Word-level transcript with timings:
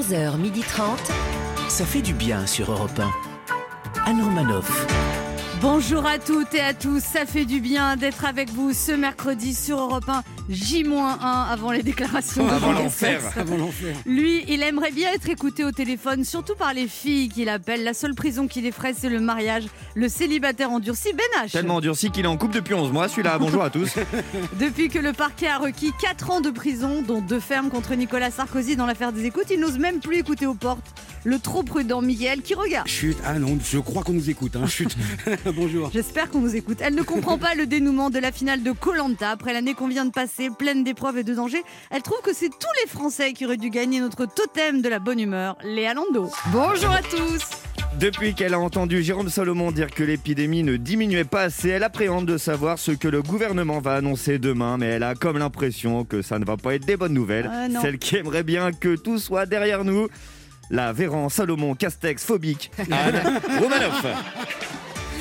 11h30. 0.00 0.96
Ça 1.68 1.84
fait 1.84 2.00
du 2.00 2.14
bien 2.14 2.46
sur 2.46 2.72
Europe 2.72 2.98
1. 2.98 3.10
Anne 4.06 4.22
Romanoff. 4.22 4.86
Bonjour 5.60 6.06
à 6.06 6.18
toutes 6.18 6.54
et 6.54 6.60
à 6.60 6.72
tous, 6.72 7.00
ça 7.02 7.26
fait 7.26 7.44
du 7.44 7.60
bien 7.60 7.96
d'être 7.96 8.24
avec 8.24 8.48
vous 8.48 8.72
ce 8.72 8.92
mercredi 8.92 9.54
sur 9.54 9.78
Europe 9.78 10.08
1, 10.08 10.22
J-1 10.48 11.18
avant 11.20 11.70
les 11.70 11.82
déclarations. 11.82 12.46
de 12.46 12.50
Avant 12.50 12.72
l'enfer. 12.72 13.20
Lui, 14.06 14.42
il 14.48 14.62
aimerait 14.62 14.90
bien 14.90 15.12
être 15.12 15.28
écouté 15.28 15.62
au 15.64 15.70
téléphone, 15.70 16.24
surtout 16.24 16.54
par 16.54 16.72
les 16.72 16.88
filles 16.88 17.28
qu'il 17.28 17.50
appelle. 17.50 17.84
La 17.84 17.92
seule 17.92 18.14
prison 18.14 18.48
qui 18.48 18.62
l'effraie, 18.62 18.94
c'est 18.96 19.10
le 19.10 19.20
mariage. 19.20 19.64
Le 19.94 20.08
célibataire 20.08 20.70
endurci, 20.70 21.12
Ben 21.12 21.44
H. 21.46 21.52
Tellement 21.52 21.76
endurci 21.76 22.10
qu'il 22.10 22.24
est 22.24 22.28
en 22.28 22.38
couple 22.38 22.54
depuis 22.54 22.72
11 22.72 22.90
mois, 22.90 23.08
celui-là. 23.08 23.38
Bonjour 23.38 23.62
à 23.62 23.68
tous. 23.68 23.96
Depuis 24.58 24.88
que 24.88 24.98
le 24.98 25.12
parquet 25.12 25.48
a 25.48 25.58
requis 25.58 25.92
4 26.00 26.30
ans 26.30 26.40
de 26.40 26.50
prison, 26.50 27.02
dont 27.02 27.20
deux 27.20 27.40
fermes 27.40 27.68
contre 27.68 27.94
Nicolas 27.94 28.30
Sarkozy 28.30 28.76
dans 28.76 28.86
l'affaire 28.86 29.12
des 29.12 29.26
écoutes, 29.26 29.50
il 29.50 29.60
n'ose 29.60 29.78
même 29.78 30.00
plus 30.00 30.16
écouter 30.16 30.46
aux 30.46 30.54
portes 30.54 30.94
le 31.24 31.38
trop 31.38 31.62
prudent 31.62 32.00
Miguel 32.00 32.42
qui 32.42 32.54
regarde. 32.54 32.88
Chut, 32.88 33.16
ah 33.24 33.38
non, 33.38 33.58
je 33.62 33.78
crois 33.78 34.02
qu'on 34.02 34.12
nous 34.12 34.30
écoute. 34.30 34.56
Hein. 34.56 34.66
Chut. 34.66 34.96
Bonjour. 35.54 35.90
J'espère 35.92 36.30
qu'on 36.30 36.40
nous 36.40 36.56
écoute. 36.56 36.78
Elle 36.80 36.94
ne 36.94 37.02
comprend 37.02 37.38
pas 37.38 37.54
le 37.54 37.66
dénouement 37.66 38.10
de 38.10 38.18
la 38.18 38.32
finale 38.32 38.62
de 38.62 38.72
Colanta 38.72 39.30
après 39.30 39.52
l'année 39.52 39.74
qu'on 39.74 39.88
vient 39.88 40.04
de 40.04 40.12
passer, 40.12 40.48
pleine 40.50 40.84
d'épreuves 40.84 41.18
et 41.18 41.24
de 41.24 41.34
dangers. 41.34 41.62
Elle 41.90 42.02
trouve 42.02 42.20
que 42.22 42.34
c'est 42.34 42.48
tous 42.48 42.82
les 42.82 42.88
Français 42.88 43.32
qui 43.32 43.44
auraient 43.44 43.56
dû 43.56 43.70
gagner 43.70 44.00
notre 44.00 44.26
totem 44.26 44.82
de 44.82 44.88
la 44.88 44.98
bonne 44.98 45.20
humeur, 45.20 45.56
Léa 45.64 45.94
Lando. 45.94 46.30
Bonjour 46.52 46.90
à 46.90 47.02
tous. 47.02 47.44
Depuis 47.98 48.34
qu'elle 48.34 48.54
a 48.54 48.58
entendu 48.58 49.02
Jérôme 49.02 49.28
Salomon 49.28 49.72
dire 49.72 49.90
que 49.90 50.04
l'épidémie 50.04 50.62
ne 50.62 50.76
diminuait 50.76 51.24
pas 51.24 51.42
assez, 51.42 51.68
elle 51.68 51.82
appréhende 51.82 52.24
de 52.24 52.38
savoir 52.38 52.78
ce 52.78 52.92
que 52.92 53.08
le 53.08 53.20
gouvernement 53.20 53.80
va 53.80 53.94
annoncer 53.94 54.38
demain, 54.38 54.78
mais 54.78 54.86
elle 54.86 55.02
a 55.02 55.14
comme 55.14 55.38
l'impression 55.38 56.04
que 56.04 56.22
ça 56.22 56.38
ne 56.38 56.44
va 56.44 56.56
pas 56.56 56.76
être 56.76 56.86
des 56.86 56.96
bonnes 56.96 57.12
nouvelles. 57.12 57.50
Non. 57.70 57.82
Celle 57.82 57.98
qui 57.98 58.16
aimerait 58.16 58.44
bien 58.44 58.72
que 58.72 58.94
tout 58.96 59.18
soit 59.18 59.44
derrière 59.44 59.84
nous. 59.84 60.08
La 60.70 60.92
Véran 60.92 61.28
Salomon 61.28 61.74
Castex 61.74 62.24
phobique, 62.24 62.70
Anne 62.78 63.40
Romanoff. 63.60 64.06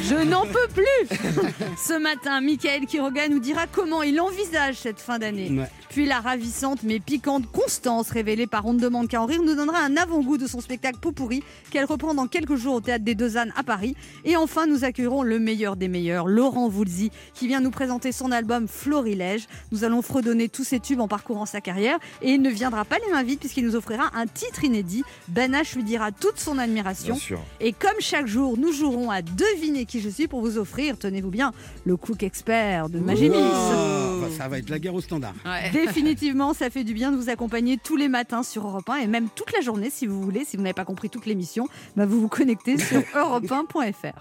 Je 0.04 0.16
n'en 0.16 0.46
peux 0.46 0.68
plus 0.74 1.18
Ce 1.78 1.98
matin, 1.98 2.42
Michael 2.42 2.86
Quiroga 2.86 3.28
nous 3.28 3.40
dira 3.40 3.68
comment 3.68 4.02
il 4.02 4.20
envisage 4.20 4.76
cette 4.76 5.00
fin 5.00 5.20
d'année. 5.20 5.52
Ouais. 5.52 5.70
Puis 5.90 6.06
la 6.06 6.20
ravissante 6.20 6.84
mais 6.84 7.00
piquante 7.00 7.52
Constance, 7.52 8.12
révélée 8.12 8.48
par 8.48 8.66
On 8.66 8.74
ne 8.74 8.80
demande 8.80 9.08
qu'à 9.08 9.22
en 9.22 9.26
rire, 9.26 9.42
nous 9.44 9.56
donnera 9.56 9.80
un 9.80 9.98
avant-goût 9.98 10.38
de 10.38 10.48
son 10.48 10.62
spectacle 10.62 11.00
Poupourri 11.00 11.44
qu'elle 11.72 11.86
reprend 11.86 12.14
dans 12.14 12.28
quelques 12.28 12.56
jours 12.56 12.76
au 12.76 12.82
Théâtre 12.82 13.04
des 13.04 13.16
Deux 13.16 13.38
Ânes 13.38 13.54
à 13.56 13.64
Paris. 13.64 13.96
Et 14.24 14.36
enfin, 14.36 14.68
nous 14.68 14.84
accueillerons 14.84 15.24
le 15.24 15.40
meilleur 15.40 15.76
des 15.76 15.88
meilleurs, 15.88 16.28
Laurent 16.28 16.70
Voulzy, 16.70 17.12
qui 17.34 17.48
vient 17.48 17.60
nous 17.60 17.72
présenter 17.72 18.12
son 18.12 18.32
album 18.32 18.68
Florilège. 18.68 19.48
Nous 19.72 19.84
allons 19.84 20.02
fredonner 20.02 20.48
tous 20.48 20.64
ses 20.64 20.80
tubes 20.80 21.00
en 21.00 21.08
parcourant 21.08 21.46
sa 21.46 21.60
carrière 21.60 21.98
et 22.22 22.32
il 22.32 22.42
ne 22.42 22.50
viendra 22.50 22.86
pas 22.86 22.98
les 23.06 23.12
mains 23.12 23.24
vides 23.24 23.40
puisqu'il 23.40 23.66
nous 23.66 23.76
offrira 23.76 24.12
un 24.14 24.28
titre 24.28 24.64
inédit. 24.64 25.04
Ben 25.28 25.54
H 25.54 25.76
lui 25.76 25.84
dira 25.84 26.12
toute 26.12 26.40
son 26.40 26.60
admiration. 26.60 27.16
Bien 27.16 27.24
sûr. 27.24 27.40
Et 27.60 27.74
comme 27.74 28.00
chaque 28.00 28.28
jour, 28.28 28.58
nous 28.58 28.72
jouerons 28.72 29.10
à 29.10 29.22
deviner 29.22 29.86
qui 29.90 30.00
je 30.00 30.10
suis 30.10 30.28
pour 30.28 30.42
vous 30.42 30.58
offrir, 30.58 30.98
tenez-vous 30.98 31.32
bien, 31.32 31.52
le 31.84 31.98
cook 31.98 32.24
expert 32.24 32.90
de 32.90 33.00
Magémis. 33.00 33.36
Wow. 33.36 34.22
Bah, 34.22 34.28
ça 34.38 34.48
va 34.48 34.60
être 34.60 34.70
la 34.70 34.80
guerre 34.80 34.94
au 34.94 35.02
standard. 35.02 35.34
Définitivement, 35.74 36.54
ça 36.54 36.70
fait 36.70 36.84
du 36.84 36.94
bien 36.94 37.12
de 37.12 37.18
vous 37.18 37.30
accompagner 37.30 37.78
tous 37.78 37.98
les 37.98 38.08
matins 38.08 38.44
sur 38.44 38.68
Europe 38.68 38.90
1 38.90 38.98
et 38.98 39.08
même 39.08 39.28
toute 39.36 39.52
la 39.52 39.62
journée 39.62 39.90
si 39.90 40.06
vous 40.06 40.22
voulez. 40.22 40.46
Si 40.46 40.56
vous 40.56 40.64
n'avez 40.64 40.74
pas 40.74 40.86
compris 40.86 41.10
toute 41.10 41.26
l'émission, 41.26 41.68
bah 41.98 42.06
vous 42.06 42.22
vous 42.22 42.30
connectez 42.30 42.78
sur 42.78 43.00
europe1.fr. 43.16 44.14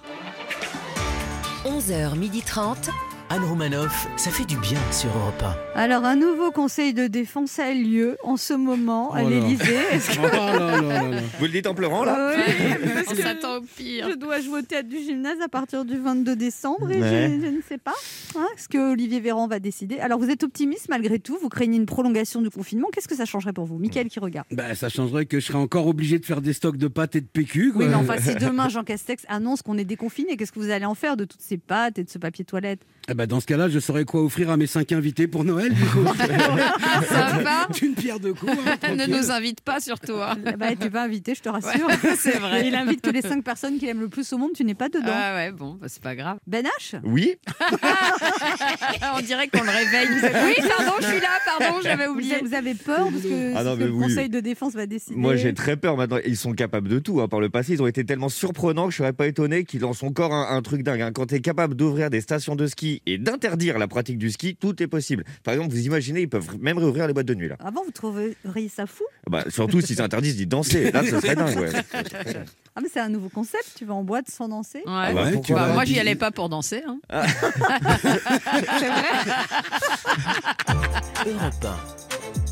11h30. 1.64 2.90
Anne 3.30 3.44
Romanoff. 3.44 4.08
Ça 4.16 4.30
fait 4.30 4.46
du 4.46 4.56
bien 4.56 4.78
sur 4.90 5.10
Europe 5.14 5.44
Alors, 5.74 6.04
un 6.06 6.16
nouveau 6.16 6.50
conseil 6.50 6.94
de 6.94 7.08
défense 7.08 7.58
a 7.58 7.74
lieu 7.74 8.16
en 8.24 8.38
ce 8.38 8.54
moment 8.54 9.12
à 9.12 9.22
Oh 9.22 9.28
l'Elysée. 9.28 9.64
Que... 9.98 11.14
Oh. 11.14 11.24
Vous 11.38 11.44
le 11.44 11.50
dites 11.50 11.66
en 11.66 11.74
pleurant 11.74 12.04
là 12.04 12.32
Oui, 12.34 12.42
parce 12.94 13.08
On 13.08 13.10
que 13.10 13.22
s'attend 13.22 13.56
au 13.56 13.60
pire. 13.60 14.08
Je 14.10 14.14
dois 14.16 14.40
jouer 14.40 14.60
au 14.60 14.62
théâtre 14.62 14.88
du 14.88 14.96
gymnase 14.98 15.36
à 15.44 15.48
partir 15.48 15.84
du 15.84 15.98
22 15.98 16.36
décembre 16.36 16.90
et 16.90 16.98
Ouais. 17.02 17.30
je, 17.38 17.46
je 17.46 17.50
ne 17.50 17.60
sais 17.68 17.76
pas 17.78 17.94
hein, 18.36 18.46
ce 18.56 18.66
que 18.66 18.92
Olivier 18.92 19.20
Véran 19.20 19.46
va 19.46 19.58
décider. 19.60 19.98
Alors 20.00 20.18
vous 20.18 20.30
êtes 20.30 20.42
optimiste 20.42 20.88
malgré 20.88 21.18
tout, 21.18 21.36
vous 21.40 21.50
craignez 21.50 21.76
une 21.76 21.86
prolongation 21.86 22.40
du 22.40 22.48
confinement. 22.50 22.88
Qu'est-ce 22.92 23.08
que 23.08 23.14
ça 23.16 23.26
changerait 23.26 23.52
pour 23.52 23.66
vous 23.66 23.76
Mickaël 23.78 24.08
qui 24.08 24.20
regarde? 24.20 24.46
Bah, 24.52 24.74
ça 24.74 24.88
changerait 24.88 25.26
que 25.26 25.38
je 25.38 25.44
serais 25.46 25.58
encore 25.58 25.86
obligé 25.86 26.18
de 26.18 26.24
faire 26.24 26.40
des 26.40 26.54
stocks 26.54 26.78
de 26.78 26.88
pâtes 26.88 27.14
et 27.16 27.20
de 27.20 27.26
PQ. 27.26 27.72
Quoi. 27.72 27.82
Oui, 27.82 27.88
mais 27.88 27.94
enfin, 27.94 28.16
si 28.18 28.34
demain 28.40 28.68
Jean 28.70 28.84
Castex 28.84 29.24
annonce 29.28 29.60
qu'on 29.60 29.76
est 29.76 29.84
déconfiné, 29.84 30.36
qu'est-ce 30.38 30.52
que 30.52 30.60
vous 30.60 30.70
allez 30.70 30.86
en 30.86 30.94
faire 30.94 31.16
de 31.18 31.24
toutes 31.26 31.42
ces 31.42 31.58
pâtes 31.58 31.98
et 31.98 32.04
de 32.04 32.08
ce 32.10 32.18
papier 32.18 32.44
toilette? 32.46 32.80
Eh 33.10 33.14
bah, 33.14 33.26
dans 33.26 33.40
ce 33.40 33.46
cas-là, 33.46 33.70
je 33.70 33.78
saurais 33.78 34.04
quoi 34.04 34.22
offrir 34.22 34.50
à 34.50 34.58
mes 34.58 34.66
cinq 34.66 34.92
invités 34.92 35.26
pour 35.26 35.42
Noël. 35.44 35.72
du 35.72 35.82
coup. 35.86 36.04
Ça 37.08 37.38
va 37.42 37.66
D'une 37.72 37.94
pierre 37.94 38.20
deux 38.20 38.34
coups. 38.34 38.52
hein, 38.82 38.94
Ne 38.94 39.06
nous 39.06 39.30
invite 39.30 39.62
pas 39.62 39.80
surtout. 39.80 40.16
hein. 40.20 40.36
bah, 40.58 40.66
Tu 40.78 40.88
vas 40.90 41.04
inviter, 41.04 41.34
je 41.34 41.40
te 41.40 41.48
rassure. 41.48 41.88
c'est 42.18 42.36
vrai. 42.38 42.66
Il 42.68 42.74
invite 42.74 43.00
que 43.00 43.08
les 43.10 43.22
cinq 43.22 43.42
personnes 43.42 43.78
qu'il 43.78 43.88
aime 43.88 44.00
le 44.00 44.08
plus 44.08 44.30
au 44.34 44.38
monde, 44.38 44.50
tu 44.54 44.62
n'es 44.64 44.74
pas 44.74 44.90
dedans. 44.90 45.06
Ah 45.10 45.34
ouais, 45.36 45.52
bon, 45.52 45.78
bah, 45.80 45.86
c'est 45.88 46.02
pas 46.02 46.14
grave. 46.14 46.36
Ben 46.46 46.66
H 46.80 47.00
Oui 47.04 47.36
On 49.16 49.20
dirait 49.22 49.48
qu'on 49.48 49.62
le 49.62 49.70
réveille. 49.70 50.08
Oui, 50.44 50.54
pardon, 50.76 50.92
je 51.00 51.06
suis 51.06 51.20
là, 51.20 51.28
pardon, 51.46 51.78
j'avais 51.82 52.06
oublié. 52.08 52.36
vous 52.44 52.54
avez 52.54 52.74
peur 52.74 53.10
de 53.10 53.18
ce 53.18 53.22
que, 53.22 53.56
Ah 53.56 53.64
non, 53.64 53.76
que 53.76 53.84
le 53.84 53.90
oui. 53.90 54.02
Conseil 54.08 54.28
de 54.28 54.40
défense 54.40 54.74
va 54.74 54.84
décider 54.86 55.16
Moi 55.16 55.36
j'ai 55.36 55.54
très 55.54 55.76
peur 55.76 55.96
maintenant. 55.96 56.18
Ils 56.26 56.36
sont 56.36 56.52
capables 56.52 56.88
de 56.88 56.98
tout. 56.98 57.20
hein. 57.20 57.28
Par 57.28 57.40
le 57.40 57.48
passé, 57.48 57.72
ils 57.72 57.82
ont 57.82 57.86
été 57.86 58.04
tellement 58.04 58.28
surprenants 58.28 58.86
que 58.86 58.92
je 58.92 58.98
serais 58.98 59.12
pas 59.14 59.26
étonné 59.26 59.64
qu'ils 59.64 59.80
lancent 59.80 60.02
encore 60.02 60.32
un, 60.34 60.54
un 60.56 60.62
truc 60.62 60.82
dingue. 60.82 61.00
hein. 61.00 61.12
Quand 61.12 61.26
tu 61.26 61.36
es 61.36 61.40
capable 61.40 61.74
d'ouvrir 61.74 62.10
des 62.10 62.20
stations 62.20 62.54
de 62.56 62.66
ski 62.66 62.97
et 63.06 63.18
d'interdire 63.18 63.78
la 63.78 63.86
pratique 63.88 64.18
du 64.18 64.30
ski, 64.30 64.56
tout 64.56 64.82
est 64.82 64.86
possible. 64.86 65.24
Par 65.44 65.54
exemple, 65.54 65.70
vous 65.72 65.86
imaginez, 65.86 66.22
ils 66.22 66.28
peuvent 66.28 66.58
même 66.60 66.78
réouvrir 66.78 67.06
les 67.06 67.12
boîtes 67.12 67.26
de 67.26 67.34
nuit 67.34 67.48
là. 67.48 67.56
Avant, 67.60 67.82
vous 67.84 67.90
trouveriez 67.90 68.68
ça 68.68 68.86
fou? 68.86 69.04
Bah, 69.28 69.44
surtout 69.48 69.80
s'ils 69.80 70.00
interdisent 70.02 70.36
d'y 70.36 70.46
danser. 70.46 70.90
Là, 70.92 71.02
ce 71.04 71.20
serait 71.20 71.34
dingue. 71.36 71.58
Ouais. 71.58 71.70
Ah, 72.76 72.80
mais 72.80 72.88
c'est 72.92 73.00
un 73.00 73.08
nouveau 73.08 73.28
concept. 73.28 73.72
Tu 73.76 73.84
vas 73.84 73.94
en 73.94 74.04
boîte 74.04 74.30
sans 74.30 74.48
danser? 74.48 74.84
Ouais. 74.86 75.12
bah, 75.12 75.32
tu 75.44 75.52
Bah, 75.52 75.72
moi, 75.72 75.84
j'y 75.84 75.98
allais 75.98 76.14
pas 76.14 76.30
pour 76.30 76.48
danser. 76.48 76.80
hein. 76.86 77.00
Europe 81.26 81.64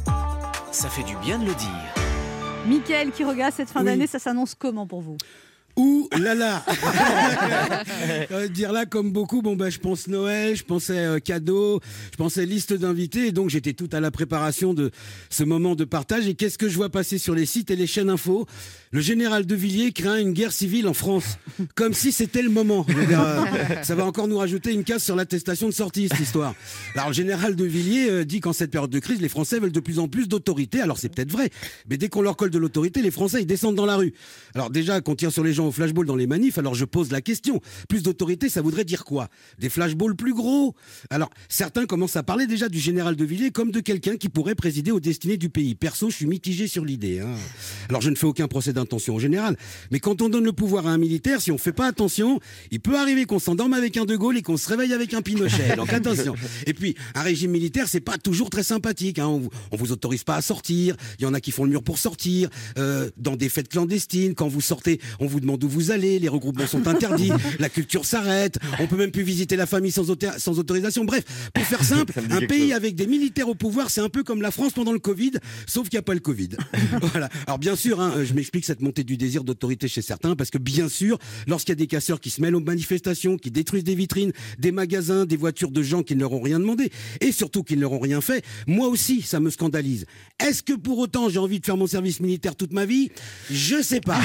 1. 0.06 0.72
Ça 0.72 0.88
fait 0.88 1.04
du 1.04 1.14
bien 1.18 1.38
de 1.38 1.44
le 1.46 1.54
dire. 1.54 1.94
Mickaël 2.66 3.12
qui 3.12 3.22
regarde 3.24 3.54
cette 3.54 3.70
fin 3.70 3.80
Oui. 3.80 3.86
d'année, 3.86 4.06
ça 4.08 4.18
s'annonce 4.18 4.54
comment 4.56 4.86
pour 4.86 5.00
vous? 5.00 5.16
Ouh 5.76 6.08
là 6.18 6.34
là 6.34 6.64
Euh, 8.32 8.48
Dire 8.48 8.72
là 8.72 8.86
comme 8.86 9.10
beaucoup, 9.10 9.42
bon 9.42 9.56
bah 9.56 9.70
je 9.70 9.78
pense 9.78 10.08
Noël, 10.08 10.56
je 10.56 10.62
pensais 10.64 10.98
euh, 10.98 11.18
cadeau, 11.18 11.80
je 12.12 12.16
pensais 12.16 12.46
liste 12.46 12.72
d'invités, 12.72 13.28
et 13.28 13.32
donc 13.32 13.50
j'étais 13.50 13.72
tout 13.72 13.88
à 13.92 14.00
la 14.00 14.10
préparation 14.10 14.74
de 14.74 14.90
ce 15.30 15.44
moment 15.44 15.74
de 15.74 15.84
partage. 15.84 16.26
Et 16.26 16.34
qu'est-ce 16.34 16.58
que 16.58 16.68
je 16.68 16.76
vois 16.76 16.88
passer 16.88 17.18
sur 17.18 17.34
les 17.34 17.46
sites 17.46 17.70
et 17.70 17.76
les 17.76 17.86
chaînes 17.86 18.10
info? 18.10 18.46
Le 18.92 19.00
général 19.00 19.46
de 19.46 19.54
Villiers 19.54 19.92
craint 19.92 20.18
une 20.18 20.32
guerre 20.32 20.52
civile 20.52 20.88
en 20.88 20.94
France, 20.94 21.38
comme 21.74 21.92
si 21.92 22.12
c'était 22.12 22.42
le 22.42 22.50
moment. 22.50 22.86
Dire, 23.08 23.20
euh, 23.20 23.44
ça 23.82 23.94
va 23.94 24.04
encore 24.06 24.28
nous 24.28 24.38
rajouter 24.38 24.72
une 24.72 24.84
case 24.84 25.02
sur 25.02 25.16
l'attestation 25.16 25.68
de 25.68 25.72
sortie 25.74 26.08
cette 26.08 26.20
histoire. 26.20 26.54
Alors 26.94 27.08
le 27.08 27.14
général 27.14 27.56
de 27.56 27.64
Villiers 27.64 28.10
euh, 28.10 28.24
dit 28.24 28.40
qu'en 28.40 28.52
cette 28.52 28.70
période 28.70 28.90
de 28.90 28.98
crise, 28.98 29.20
les 29.20 29.28
Français 29.28 29.58
veulent 29.58 29.72
de 29.72 29.80
plus 29.80 29.98
en 29.98 30.08
plus 30.08 30.28
d'autorité. 30.28 30.80
Alors 30.80 30.98
c'est 30.98 31.08
peut-être 31.08 31.32
vrai, 31.32 31.50
mais 31.88 31.96
dès 31.96 32.08
qu'on 32.08 32.22
leur 32.22 32.36
colle 32.36 32.50
de 32.50 32.58
l'autorité, 32.58 33.02
les 33.02 33.10
Français 33.10 33.42
ils 33.42 33.46
descendent 33.46 33.76
dans 33.76 33.86
la 33.86 33.96
rue. 33.96 34.14
Alors 34.54 34.70
déjà 34.70 35.00
qu'on 35.00 35.14
tire 35.14 35.32
sur 35.32 35.44
les 35.44 35.52
gens 35.52 35.65
au 35.66 35.72
flashball 35.72 36.06
dans 36.06 36.16
les 36.16 36.26
manifs, 36.26 36.58
alors 36.58 36.74
je 36.74 36.84
pose 36.84 37.10
la 37.10 37.20
question. 37.20 37.60
Plus 37.88 38.02
d'autorité, 38.02 38.48
ça 38.48 38.62
voudrait 38.62 38.84
dire 38.84 39.04
quoi? 39.04 39.28
Des 39.58 39.68
flashballs 39.68 40.16
plus 40.16 40.34
gros? 40.34 40.74
Alors 41.10 41.30
certains 41.48 41.86
commencent 41.86 42.16
à 42.16 42.22
parler 42.22 42.46
déjà 42.46 42.68
du 42.68 42.78
général 42.78 43.16
de 43.16 43.24
Villiers 43.24 43.50
comme 43.50 43.70
de 43.70 43.80
quelqu'un 43.80 44.16
qui 44.16 44.28
pourrait 44.28 44.54
présider 44.54 44.90
aux 44.90 45.00
destinées 45.00 45.36
du 45.36 45.48
pays. 45.48 45.74
Perso, 45.74 46.10
je 46.10 46.16
suis 46.16 46.26
mitigé 46.26 46.66
sur 46.66 46.84
l'idée. 46.84 47.20
hein. 47.20 47.34
Alors 47.88 48.00
je 48.00 48.10
ne 48.10 48.14
fais 48.16 48.26
aucun 48.26 48.48
procès 48.48 48.72
d'intention 48.72 49.14
au 49.14 49.18
général, 49.20 49.56
mais 49.90 50.00
quand 50.00 50.22
on 50.22 50.28
donne 50.28 50.44
le 50.44 50.52
pouvoir 50.52 50.86
à 50.86 50.90
un 50.90 50.98
militaire, 50.98 51.40
si 51.40 51.50
on 51.52 51.58
fait 51.58 51.72
pas 51.72 51.86
attention, 51.86 52.40
il 52.70 52.80
peut 52.80 52.98
arriver 52.98 53.24
qu'on 53.24 53.38
s'endorme 53.38 53.74
avec 53.74 53.96
un 53.96 54.04
De 54.04 54.16
Gaulle 54.16 54.36
et 54.38 54.42
qu'on 54.42 54.56
se 54.56 54.68
réveille 54.68 54.92
avec 54.92 55.14
un 55.14 55.22
Pinochet. 55.22 55.76
Donc 55.76 55.92
attention. 55.92 56.34
Et 56.66 56.74
puis 56.74 56.94
un 57.14 57.22
régime 57.22 57.50
militaire, 57.50 57.88
c'est 57.88 58.00
pas 58.00 58.18
toujours 58.18 58.50
très 58.50 58.62
sympathique. 58.62 59.18
Hein. 59.18 59.26
On, 59.26 59.38
vous, 59.38 59.50
vous 59.72 59.92
autorise 59.92 60.24
pas 60.24 60.36
à 60.36 60.42
sortir. 60.42 60.96
Il 61.18 61.22
y 61.22 61.26
en 61.26 61.34
a 61.34 61.40
qui 61.40 61.50
font 61.50 61.64
le 61.64 61.70
mur 61.70 61.82
pour 61.82 61.98
sortir. 61.98 62.48
Euh, 62.78 63.10
dans 63.16 63.36
des 63.36 63.48
fêtes 63.48 63.68
clandestines, 63.68 64.34
quand 64.34 64.48
vous 64.48 64.60
sortez, 64.60 65.00
on 65.20 65.26
vous 65.26 65.40
demande 65.40 65.55
où 65.64 65.68
vous 65.68 65.90
allez. 65.90 66.18
Les 66.18 66.28
regroupements 66.28 66.66
sont 66.66 66.86
interdits. 66.86 67.30
la 67.58 67.68
culture 67.68 68.04
s'arrête. 68.04 68.58
On 68.80 68.86
peut 68.86 68.96
même 68.96 69.10
plus 69.10 69.22
visiter 69.22 69.56
la 69.56 69.66
famille 69.66 69.92
sans, 69.92 70.10
auto- 70.10 70.26
sans 70.38 70.58
autorisation. 70.58 71.04
Bref, 71.04 71.24
pour 71.54 71.64
faire 71.64 71.82
simple, 71.84 72.12
un 72.30 72.40
pays 72.46 72.68
chose. 72.68 72.72
avec 72.72 72.94
des 72.94 73.06
militaires 73.06 73.48
au 73.48 73.54
pouvoir, 73.54 73.90
c'est 73.90 74.00
un 74.00 74.08
peu 74.08 74.22
comme 74.22 74.42
la 74.42 74.50
France 74.50 74.72
pendant 74.72 74.92
le 74.92 74.98
Covid, 74.98 75.32
sauf 75.66 75.88
qu'il 75.88 75.96
n'y 75.96 76.00
a 76.00 76.02
pas 76.02 76.14
le 76.14 76.20
Covid. 76.20 76.50
voilà. 77.00 77.28
Alors 77.46 77.58
bien 77.58 77.76
sûr, 77.76 78.00
hein, 78.00 78.14
je 78.24 78.34
m'explique 78.34 78.64
cette 78.64 78.80
montée 78.80 79.04
du 79.04 79.16
désir 79.16 79.44
d'autorité 79.44 79.88
chez 79.88 80.02
certains, 80.02 80.36
parce 80.36 80.50
que 80.50 80.58
bien 80.58 80.88
sûr, 80.88 81.18
lorsqu'il 81.46 81.70
y 81.72 81.72
a 81.72 81.76
des 81.76 81.86
casseurs 81.86 82.20
qui 82.20 82.30
se 82.30 82.40
mêlent 82.40 82.56
aux 82.56 82.60
manifestations, 82.60 83.36
qui 83.36 83.50
détruisent 83.50 83.84
des 83.84 83.94
vitrines, 83.94 84.32
des 84.58 84.72
magasins, 84.72 85.24
des 85.26 85.36
voitures 85.36 85.70
de 85.70 85.82
gens 85.82 86.02
qui 86.02 86.14
ne 86.14 86.20
leur 86.20 86.32
ont 86.32 86.40
rien 86.40 86.58
demandé, 86.58 86.90
et 87.20 87.32
surtout 87.32 87.62
qui 87.62 87.76
ne 87.76 87.80
leur 87.82 87.92
ont 87.92 87.98
rien 88.00 88.20
fait, 88.20 88.44
moi 88.66 88.88
aussi, 88.88 89.22
ça 89.22 89.40
me 89.40 89.50
scandalise. 89.50 90.06
Est-ce 90.40 90.62
que 90.62 90.72
pour 90.72 90.98
autant 90.98 91.28
j'ai 91.28 91.38
envie 91.38 91.60
de 91.60 91.64
faire 91.64 91.76
mon 91.76 91.86
service 91.86 92.20
militaire 92.20 92.56
toute 92.56 92.72
ma 92.72 92.84
vie? 92.84 93.10
Je 93.50 93.82
sais 93.82 94.00
pas. 94.00 94.20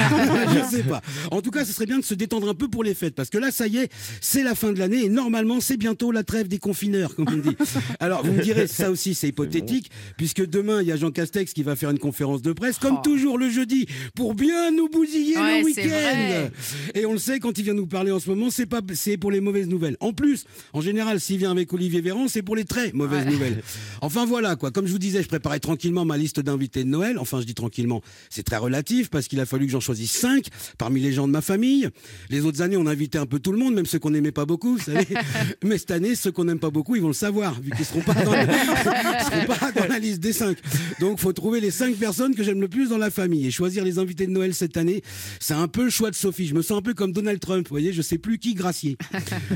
je 0.54 0.76
sais 0.76 0.82
pas. 0.82 1.00
En 1.30 1.40
tout 1.40 1.50
cas, 1.50 1.64
ce 1.64 1.72
serait 1.72 1.86
bien 1.86 1.98
de 1.98 2.04
se 2.04 2.14
détendre 2.14 2.48
un 2.48 2.54
peu 2.54 2.68
pour 2.68 2.84
les 2.84 2.94
fêtes, 2.94 3.14
parce 3.14 3.30
que 3.30 3.38
là, 3.38 3.50
ça 3.50 3.66
y 3.66 3.78
est, 3.78 3.90
c'est 4.20 4.42
la 4.42 4.54
fin 4.54 4.72
de 4.72 4.78
l'année 4.78 5.04
et 5.04 5.08
normalement, 5.08 5.60
c'est 5.60 5.76
bientôt 5.76 6.12
la 6.12 6.22
trêve 6.22 6.48
des 6.48 6.58
confineurs, 6.58 7.14
comme 7.14 7.28
on 7.28 7.36
dit. 7.36 7.56
Alors, 8.00 8.24
vous 8.24 8.32
me 8.32 8.42
direz, 8.42 8.66
ça 8.66 8.90
aussi, 8.90 9.14
c'est 9.14 9.28
hypothétique, 9.28 9.90
puisque 10.16 10.44
demain, 10.44 10.82
il 10.82 10.88
y 10.88 10.92
a 10.92 10.96
Jean 10.96 11.10
Castex 11.10 11.52
qui 11.52 11.62
va 11.62 11.76
faire 11.76 11.90
une 11.90 11.98
conférence 11.98 12.42
de 12.42 12.52
presse, 12.52 12.78
comme 12.78 13.00
toujours 13.02 13.38
le 13.38 13.50
jeudi, 13.50 13.86
pour 14.14 14.34
bien 14.34 14.70
nous 14.70 14.88
bousiller 14.88 15.36
Ouais, 15.36 15.60
le 15.60 15.64
week-end. 15.64 16.50
Et 16.94 17.06
on 17.06 17.12
le 17.12 17.18
sait, 17.18 17.38
quand 17.38 17.56
il 17.58 17.64
vient 17.64 17.74
nous 17.74 17.86
parler 17.86 18.12
en 18.12 18.18
ce 18.20 18.28
moment, 18.28 18.50
c'est 18.50 18.66
pas, 18.66 18.80
c'est 18.94 19.16
pour 19.16 19.30
les 19.30 19.40
mauvaises 19.40 19.68
nouvelles. 19.68 19.96
En 20.00 20.12
plus, 20.12 20.44
en 20.72 20.80
général, 20.80 21.20
s'il 21.20 21.38
vient 21.38 21.50
avec 21.50 21.72
Olivier 21.72 22.00
Véran, 22.00 22.28
c'est 22.28 22.42
pour 22.42 22.56
les 22.56 22.64
très 22.64 22.92
mauvaises 22.92 23.26
nouvelles. 23.26 23.62
Enfin 24.00 24.26
voilà, 24.26 24.56
quoi. 24.56 24.70
Comme 24.70 24.86
je 24.86 24.92
vous 24.92 24.98
disais, 24.98 25.22
je 25.22 25.28
préparais 25.28 25.60
tranquillement 25.60 26.04
ma 26.04 26.16
liste 26.16 26.40
d'invités 26.40 26.84
de 26.84 26.88
Noël. 26.88 27.18
Enfin, 27.18 27.40
je 27.40 27.46
dis 27.46 27.54
tranquillement, 27.54 28.02
c'est 28.30 28.42
très 28.42 28.56
relatif 28.56 29.10
parce 29.10 29.28
qu'il 29.28 29.40
a 29.40 29.46
fallu 29.46 29.66
que 29.66 29.72
j'en 29.72 29.80
choisisse 29.80 30.12
cinq 30.12 30.46
parmi 30.78 31.00
les 31.02 31.12
gens 31.12 31.26
de 31.26 31.32
ma 31.32 31.40
famille. 31.42 31.88
Les 32.30 32.44
autres 32.44 32.62
années, 32.62 32.76
on 32.76 32.86
invitait 32.86 33.18
un 33.18 33.26
peu 33.26 33.38
tout 33.38 33.52
le 33.52 33.58
monde, 33.58 33.74
même 33.74 33.86
ceux 33.86 33.98
qu'on 33.98 34.10
n'aimait 34.10 34.32
pas 34.32 34.44
beaucoup, 34.46 34.76
vous 34.76 34.82
savez. 34.82 35.06
Mais 35.64 35.78
cette 35.78 35.90
année, 35.90 36.14
ceux 36.14 36.32
qu'on 36.32 36.44
n'aime 36.44 36.58
pas 36.58 36.70
beaucoup, 36.70 36.96
ils 36.96 37.02
vont 37.02 37.08
le 37.08 37.14
savoir, 37.14 37.60
vu 37.60 37.70
qu'ils 37.76 37.84
seront 37.84 38.00
pas 38.00 38.14
dans, 38.14 38.32
le- 38.32 38.38
ils 38.42 39.24
seront 39.24 39.46
pas 39.58 39.72
dans 39.72 39.86
la 39.86 39.98
liste 39.98 40.20
des 40.20 40.32
cinq. 40.32 40.56
Donc, 41.00 41.18
faut 41.18 41.32
trouver 41.32 41.60
les 41.60 41.70
cinq 41.70 41.96
personnes 41.96 42.34
que 42.34 42.42
j'aime 42.42 42.60
le 42.60 42.68
plus 42.68 42.88
dans 42.88 42.98
la 42.98 43.10
famille 43.10 43.46
et 43.46 43.50
choisir 43.50 43.84
les 43.84 43.98
invités 43.98 44.26
de 44.26 44.32
Noël 44.32 44.54
cette 44.54 44.76
année. 44.76 45.02
C'est 45.40 45.54
un 45.54 45.68
peu 45.68 45.84
le 45.84 45.90
choix 45.90 46.10
de 46.10 46.14
Sophie. 46.16 46.46
Je 46.46 46.54
me 46.54 46.62
sens 46.62 46.78
un 46.78 46.82
peu 46.82 46.94
comme 46.94 47.12
Donald 47.12 47.40
Trump, 47.40 47.66
vous 47.68 47.72
voyez, 47.74 47.92
je 47.92 48.02
sais 48.02 48.18
plus 48.18 48.38
qui 48.38 48.54
gracier. 48.54 48.96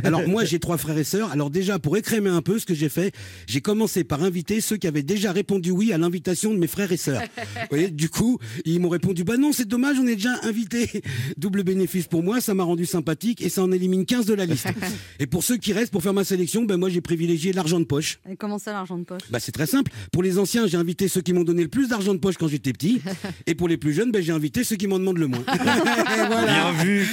Alors 0.04 0.26
moi, 0.28 0.44
j'ai 0.44 0.58
trois 0.58 0.76
frères 0.78 0.98
et 0.98 1.04
sœurs. 1.04 1.30
Alors 1.32 1.50
déjà, 1.50 1.78
pour 1.78 1.96
écrémer 1.96 2.30
un 2.30 2.42
peu 2.42 2.58
ce 2.58 2.66
que 2.66 2.74
j'ai 2.74 2.88
fait, 2.88 3.12
j'ai 3.46 3.60
commencé 3.60 4.04
par 4.04 4.22
inviter 4.22 4.60
ceux 4.60 4.76
qui 4.76 4.86
avaient 4.86 5.02
déjà 5.02 5.32
répondu 5.32 5.70
oui 5.70 5.92
à 5.92 5.98
l'invitation 5.98 6.52
de 6.52 6.58
mes 6.58 6.66
frères 6.66 6.92
et 6.92 6.96
sœurs. 6.96 7.22
Vous 7.36 7.60
voyez, 7.70 7.90
du 7.90 8.08
coup, 8.08 8.38
ils 8.64 8.80
m'ont 8.80 8.88
répondu 8.88 9.24
bah 9.24 9.36
non, 9.36 9.52
c'est 9.52 9.66
dommage, 9.68 9.96
on 10.00 10.06
est 10.06 10.16
déjà 10.16 10.34
invité. 10.42 10.88
Double 11.36 11.64
bénéfice 11.64 12.06
pour 12.06 12.22
moi, 12.22 12.40
ça 12.40 12.54
m'a 12.54 12.64
rendu 12.64 12.86
sympathique 12.86 13.42
et 13.42 13.50
ça 13.50 13.62
en 13.62 13.70
élimine 13.70 14.06
15 14.06 14.24
de 14.24 14.32
la 14.32 14.46
liste. 14.46 14.68
Et 15.20 15.26
pour 15.26 15.44
ceux 15.44 15.58
qui 15.58 15.74
restent 15.74 15.92
pour 15.92 16.02
faire 16.02 16.14
ma 16.14 16.24
sélection, 16.24 16.64
ben 16.64 16.78
moi 16.78 16.88
j'ai 16.88 17.02
privilégié 17.02 17.52
l'argent 17.52 17.78
de 17.78 17.84
poche. 17.84 18.18
Et 18.30 18.36
comment 18.36 18.58
ça, 18.58 18.72
l'argent 18.72 18.96
de 18.96 19.04
poche? 19.04 19.20
Bah 19.30 19.38
c'est 19.38 19.52
très 19.52 19.66
simple. 19.66 19.92
Pour 20.12 20.22
les 20.22 20.38
anciens, 20.38 20.66
j'ai 20.66 20.78
invité 20.78 21.08
ceux 21.08 21.20
qui 21.20 21.34
m'ont 21.34 21.44
donné 21.44 21.62
le 21.62 21.68
plus 21.68 21.88
d'argent 21.88 22.14
de 22.14 22.18
poche 22.18 22.36
quand 22.38 22.48
j'étais 22.48 22.72
petit. 22.72 23.02
Et 23.46 23.54
pour 23.54 23.68
les 23.68 23.76
plus 23.76 23.92
jeunes, 23.92 24.12
ben, 24.12 24.22
j'ai 24.22 24.32
invité 24.32 24.64
ceux 24.64 24.76
qui 24.76 24.86
m'en 24.86 24.98
demandent 24.98 25.18
le 25.18 25.26
moins. 25.26 25.44
Voilà. 26.26 26.72
Bien 26.72 26.84
vu. 26.84 27.06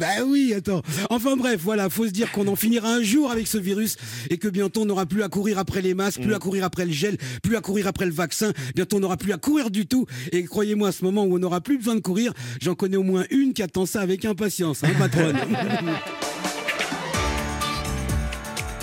Bah 0.00 0.24
oui, 0.26 0.52
attends. 0.54 0.82
Enfin 1.08 1.36
bref, 1.36 1.60
voilà, 1.62 1.88
faut 1.88 2.06
se 2.06 2.10
dire 2.10 2.30
qu'on 2.32 2.46
en 2.48 2.56
finira 2.56 2.92
un 2.92 3.02
jour 3.02 3.30
avec 3.30 3.46
ce 3.46 3.58
virus 3.58 3.96
et 4.28 4.38
que 4.38 4.48
bientôt 4.48 4.82
on 4.82 4.86
n'aura 4.86 5.06
plus 5.06 5.22
à 5.22 5.28
courir 5.28 5.58
après 5.58 5.80
les 5.80 5.94
masques, 5.94 6.20
plus 6.20 6.34
à 6.34 6.38
courir 6.38 6.64
après 6.64 6.84
le 6.84 6.92
gel, 6.92 7.16
plus 7.42 7.56
à 7.56 7.60
courir 7.60 7.86
après 7.86 8.06
le 8.06 8.12
vaccin. 8.12 8.52
Bientôt 8.74 8.96
on 8.96 9.00
n'aura 9.00 9.16
plus 9.16 9.32
à 9.32 9.38
courir 9.38 9.70
du 9.70 9.86
tout. 9.86 10.06
Et 10.32 10.44
croyez-moi, 10.44 10.88
à 10.88 10.92
ce 10.92 11.04
moment 11.04 11.24
où 11.24 11.36
on 11.36 11.38
n'aura 11.38 11.60
plus 11.60 11.78
besoin 11.78 11.94
de 11.94 12.00
courir, 12.00 12.32
j'en 12.60 12.74
connais 12.74 12.96
au 12.96 13.02
moins 13.02 13.24
une 13.30 13.52
qui 13.52 13.59
attend 13.62 13.86
ça 13.86 14.00
avec 14.00 14.24
impatience, 14.24 14.82
hein, 14.84 14.90
patronne. 14.98 15.36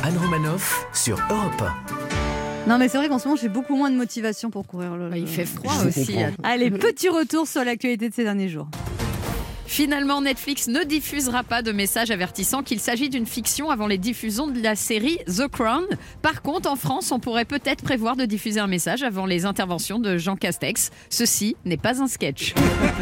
Anne 0.04 0.18
Romanoff 0.18 0.88
sur 0.94 1.18
Europe 1.30 1.64
Non, 2.68 2.78
mais 2.78 2.88
c'est 2.88 2.98
vrai 2.98 3.10
qu'en 3.10 3.20
ce 3.20 3.28
moment, 3.28 3.40
j'ai 3.42 3.50
beaucoup 3.50 3.76
moins 3.76 3.90
de 3.92 3.96
motivation 3.96 4.50
pour 4.50 4.66
courir. 4.66 4.96
Le... 4.96 5.10
Bah, 5.10 5.18
il 5.18 5.28
fait 5.28 5.46
froid 5.46 5.74
aussi. 5.86 6.14
comprends. 6.14 6.32
Allez, 6.44 6.72
petit 6.72 7.10
retour 7.10 7.48
sur 7.48 7.64
l'actualité 7.64 8.10
de 8.10 8.14
ces 8.14 8.24
derniers 8.24 8.48
jours. 8.50 8.68
Finalement, 9.68 10.22
Netflix 10.22 10.70
ne 10.70 10.84
diffusera 10.84 11.44
pas 11.44 11.62
de 11.62 11.74
message 11.74 12.10
avertissant 12.10 12.64
qu'il 12.64 12.80
s'agit 12.80 13.10
d'une 13.10 13.26
fiction 13.26 13.70
avant 13.70 13.86
les 13.86 13.98
diffusions 13.98 14.48
de 14.48 14.64
la 14.64 14.76
série 14.76 15.20
The 15.28 15.50
Crown. 15.50 15.84
Par 16.22 16.42
contre, 16.42 16.72
en 16.72 16.78
France, 16.78 17.12
on 17.12 17.20
pourrait 17.20 17.46
peut-être 17.46 17.84
prévoir 17.84 18.16
de 18.16 18.24
diffuser 18.24 18.62
un 18.62 18.68
message 18.68 19.04
avant 19.04 19.26
les 19.26 19.46
interventions 19.46 20.00
de 20.00 20.18
Jean 20.18 20.38
Castex. 20.38 20.90
Ceci 21.10 21.58
n'est 21.66 21.78
pas 21.78 22.02
un 22.02 22.08
sketch. 22.08 22.56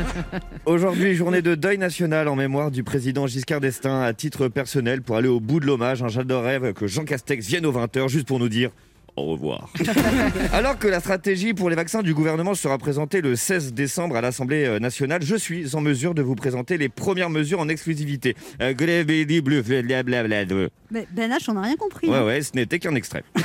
Aujourd'hui, 0.66 1.14
journée 1.14 1.44
de 1.44 1.54
deuil 1.54 1.78
national 1.78 2.28
en 2.28 2.36
mémoire 2.36 2.72
du 2.72 2.84
président 2.84 3.28
Giscard 3.28 3.62
d'Estaing. 3.62 4.02
À 4.02 4.14
titre 4.14 4.48
personnel, 4.48 5.04
pour 5.04 5.18
aller 5.18 5.30
au 5.30 5.40
bout 5.40 5.60
de 5.60 5.68
l'hommage, 5.68 6.04
j'adorerais 6.08 6.74
que 6.74 6.88
Jean 6.88 7.06
Castex 7.06 7.46
vienne 7.46 7.68
aux 7.68 7.74
20h 7.74 8.10
juste 8.10 8.28
pour 8.28 8.40
nous 8.40 8.50
dire 8.50 8.72
au 9.18 9.26
revoir. 9.26 9.70
Alors 10.54 10.78
que 10.78 10.88
la 10.88 11.00
stratégie 11.00 11.54
pour 11.54 11.70
les 11.70 11.76
vaccins 11.76 12.02
du 12.02 12.14
gouvernement 12.14 12.54
sera 12.54 12.78
présentée 12.78 13.22
le 13.22 13.36
16 13.36 13.74
décembre 13.74 14.16
à 14.16 14.22
l'Assemblée 14.22 14.66
euh, 14.66 14.80
nationale, 14.80 15.22
je 15.24 15.36
suis 15.36 15.76
en 15.76 15.82
mesure 15.82 16.14
de 16.14 16.22
vous 16.22 16.36
présenter 16.36 16.78
les 16.78 16.90
premières 16.90 17.30
mesures 17.30 17.60
en 17.60 17.70
exclusivité. 17.70 18.36
Euh, 18.62 18.74
blablabla. 18.74 20.46
Mais 20.92 21.08
Ben 21.12 21.32
H, 21.32 21.46
on 21.50 21.54
n'a 21.54 21.62
rien 21.62 21.76
compris. 21.76 22.08
Ouais, 22.10 22.24
ouais, 22.24 22.42
ce 22.42 22.52
n'était 22.56 22.80
qu'un 22.80 22.96
extrait. 22.96 23.24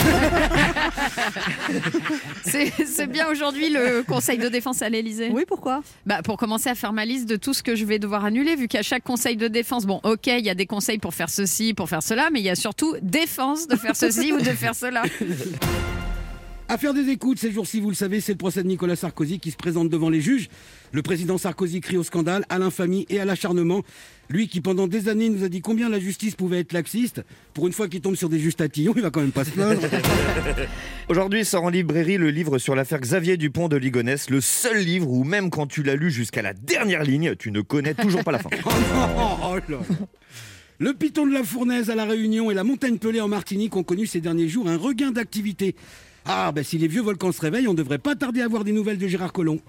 C'est 2.44 2.72
c'est 2.86 3.06
bien 3.06 3.28
aujourd'hui 3.30 3.70
le 3.70 4.02
Conseil 4.02 4.38
de 4.38 4.48
défense 4.48 4.82
à 4.82 4.88
l'Elysée. 4.88 5.30
Oui, 5.32 5.44
pourquoi? 5.46 5.82
Bah, 6.06 6.22
pour 6.22 6.36
commencer 6.36 6.68
à 6.68 6.74
faire 6.74 6.92
ma 6.92 7.04
liste 7.04 7.28
de 7.28 7.36
tout 7.36 7.54
ce 7.54 7.62
que 7.62 7.76
je 7.76 7.84
vais 7.84 7.98
devoir 7.98 8.24
annuler, 8.24 8.56
vu 8.56 8.68
qu'à 8.68 8.82
chaque 8.82 9.04
conseil 9.04 9.36
de 9.36 9.48
défense, 9.48 9.86
bon, 9.86 10.00
ok, 10.02 10.26
il 10.26 10.44
y 10.44 10.50
a 10.50 10.54
des 10.54 10.66
conseils 10.66 10.98
pour 10.98 11.14
faire 11.14 11.30
ceci, 11.30 11.74
pour 11.74 11.88
faire 11.88 12.02
cela, 12.02 12.28
mais 12.32 12.40
il 12.40 12.44
y 12.46 12.50
a 12.50 12.54
surtout 12.54 12.96
défense 13.02 13.68
de 13.68 13.76
faire 13.76 13.96
ceci 13.96 14.32
ou 14.32 14.38
de 14.38 14.44
faire 14.44 14.74
cela. 14.74 15.02
Affaire 16.72 16.94
des 16.94 17.08
écoutes, 17.08 17.40
ces 17.40 17.50
jours-ci, 17.50 17.80
vous 17.80 17.88
le 17.88 17.96
savez, 17.96 18.20
c'est 18.20 18.30
le 18.30 18.38
procès 18.38 18.62
de 18.62 18.68
Nicolas 18.68 18.94
Sarkozy 18.94 19.40
qui 19.40 19.50
se 19.50 19.56
présente 19.56 19.88
devant 19.88 20.08
les 20.08 20.20
juges. 20.20 20.48
Le 20.92 21.02
président 21.02 21.36
Sarkozy 21.36 21.80
crie 21.80 21.96
au 21.96 22.04
scandale, 22.04 22.44
à 22.48 22.60
l'infamie 22.60 23.06
et 23.10 23.18
à 23.18 23.24
l'acharnement. 23.24 23.82
Lui 24.28 24.46
qui, 24.46 24.60
pendant 24.60 24.86
des 24.86 25.08
années, 25.08 25.30
nous 25.30 25.42
a 25.42 25.48
dit 25.48 25.62
combien 25.62 25.88
la 25.88 25.98
justice 25.98 26.36
pouvait 26.36 26.60
être 26.60 26.72
laxiste. 26.72 27.24
Pour 27.54 27.66
une 27.66 27.72
fois 27.72 27.88
qu'il 27.88 28.00
tombe 28.00 28.14
sur 28.14 28.28
des 28.28 28.38
justatillons, 28.38 28.92
il 28.94 29.02
va 29.02 29.10
quand 29.10 29.20
même 29.20 29.32
pas 29.32 29.44
se 29.44 29.50
plaindre. 29.50 29.82
Aujourd'hui 31.08 31.44
sort 31.44 31.64
en 31.64 31.70
librairie 31.70 32.18
le 32.18 32.30
livre 32.30 32.58
sur 32.58 32.76
l'affaire 32.76 33.00
Xavier 33.00 33.36
Dupont 33.36 33.66
de 33.66 33.76
Ligonnès, 33.76 34.30
le 34.30 34.40
seul 34.40 34.78
livre 34.78 35.10
où 35.10 35.24
même 35.24 35.50
quand 35.50 35.66
tu 35.66 35.82
l'as 35.82 35.96
lu 35.96 36.12
jusqu'à 36.12 36.40
la 36.40 36.54
dernière 36.54 37.02
ligne, 37.02 37.34
tu 37.34 37.50
ne 37.50 37.62
connais 37.62 37.94
toujours 37.94 38.22
pas 38.22 38.30
la 38.30 38.38
fin. 38.38 38.50
Oh 38.64 38.70
non, 38.94 39.38
oh 39.42 39.56
là. 39.68 39.78
Le 40.82 40.94
piton 40.94 41.26
de 41.26 41.32
la 41.34 41.44
Fournaise 41.44 41.90
à 41.90 41.94
La 41.94 42.06
Réunion 42.06 42.50
et 42.50 42.54
la 42.54 42.64
montagne 42.64 42.96
Pelée 42.96 43.20
en 43.20 43.28
Martinique 43.28 43.76
ont 43.76 43.82
connu 43.82 44.06
ces 44.06 44.22
derniers 44.22 44.48
jours 44.48 44.66
un 44.66 44.78
regain 44.78 45.10
d'activité. 45.10 45.76
Ah, 46.24 46.52
ben 46.52 46.64
si 46.64 46.78
les 46.78 46.88
vieux 46.88 47.02
volcans 47.02 47.32
se 47.32 47.40
réveillent, 47.42 47.68
on 47.68 47.74
devrait 47.74 47.98
pas 47.98 48.14
tarder 48.14 48.40
à 48.40 48.46
avoir 48.46 48.64
des 48.64 48.72
nouvelles 48.72 48.96
de 48.96 49.06
Gérard 49.06 49.32
Collomb. 49.32 49.58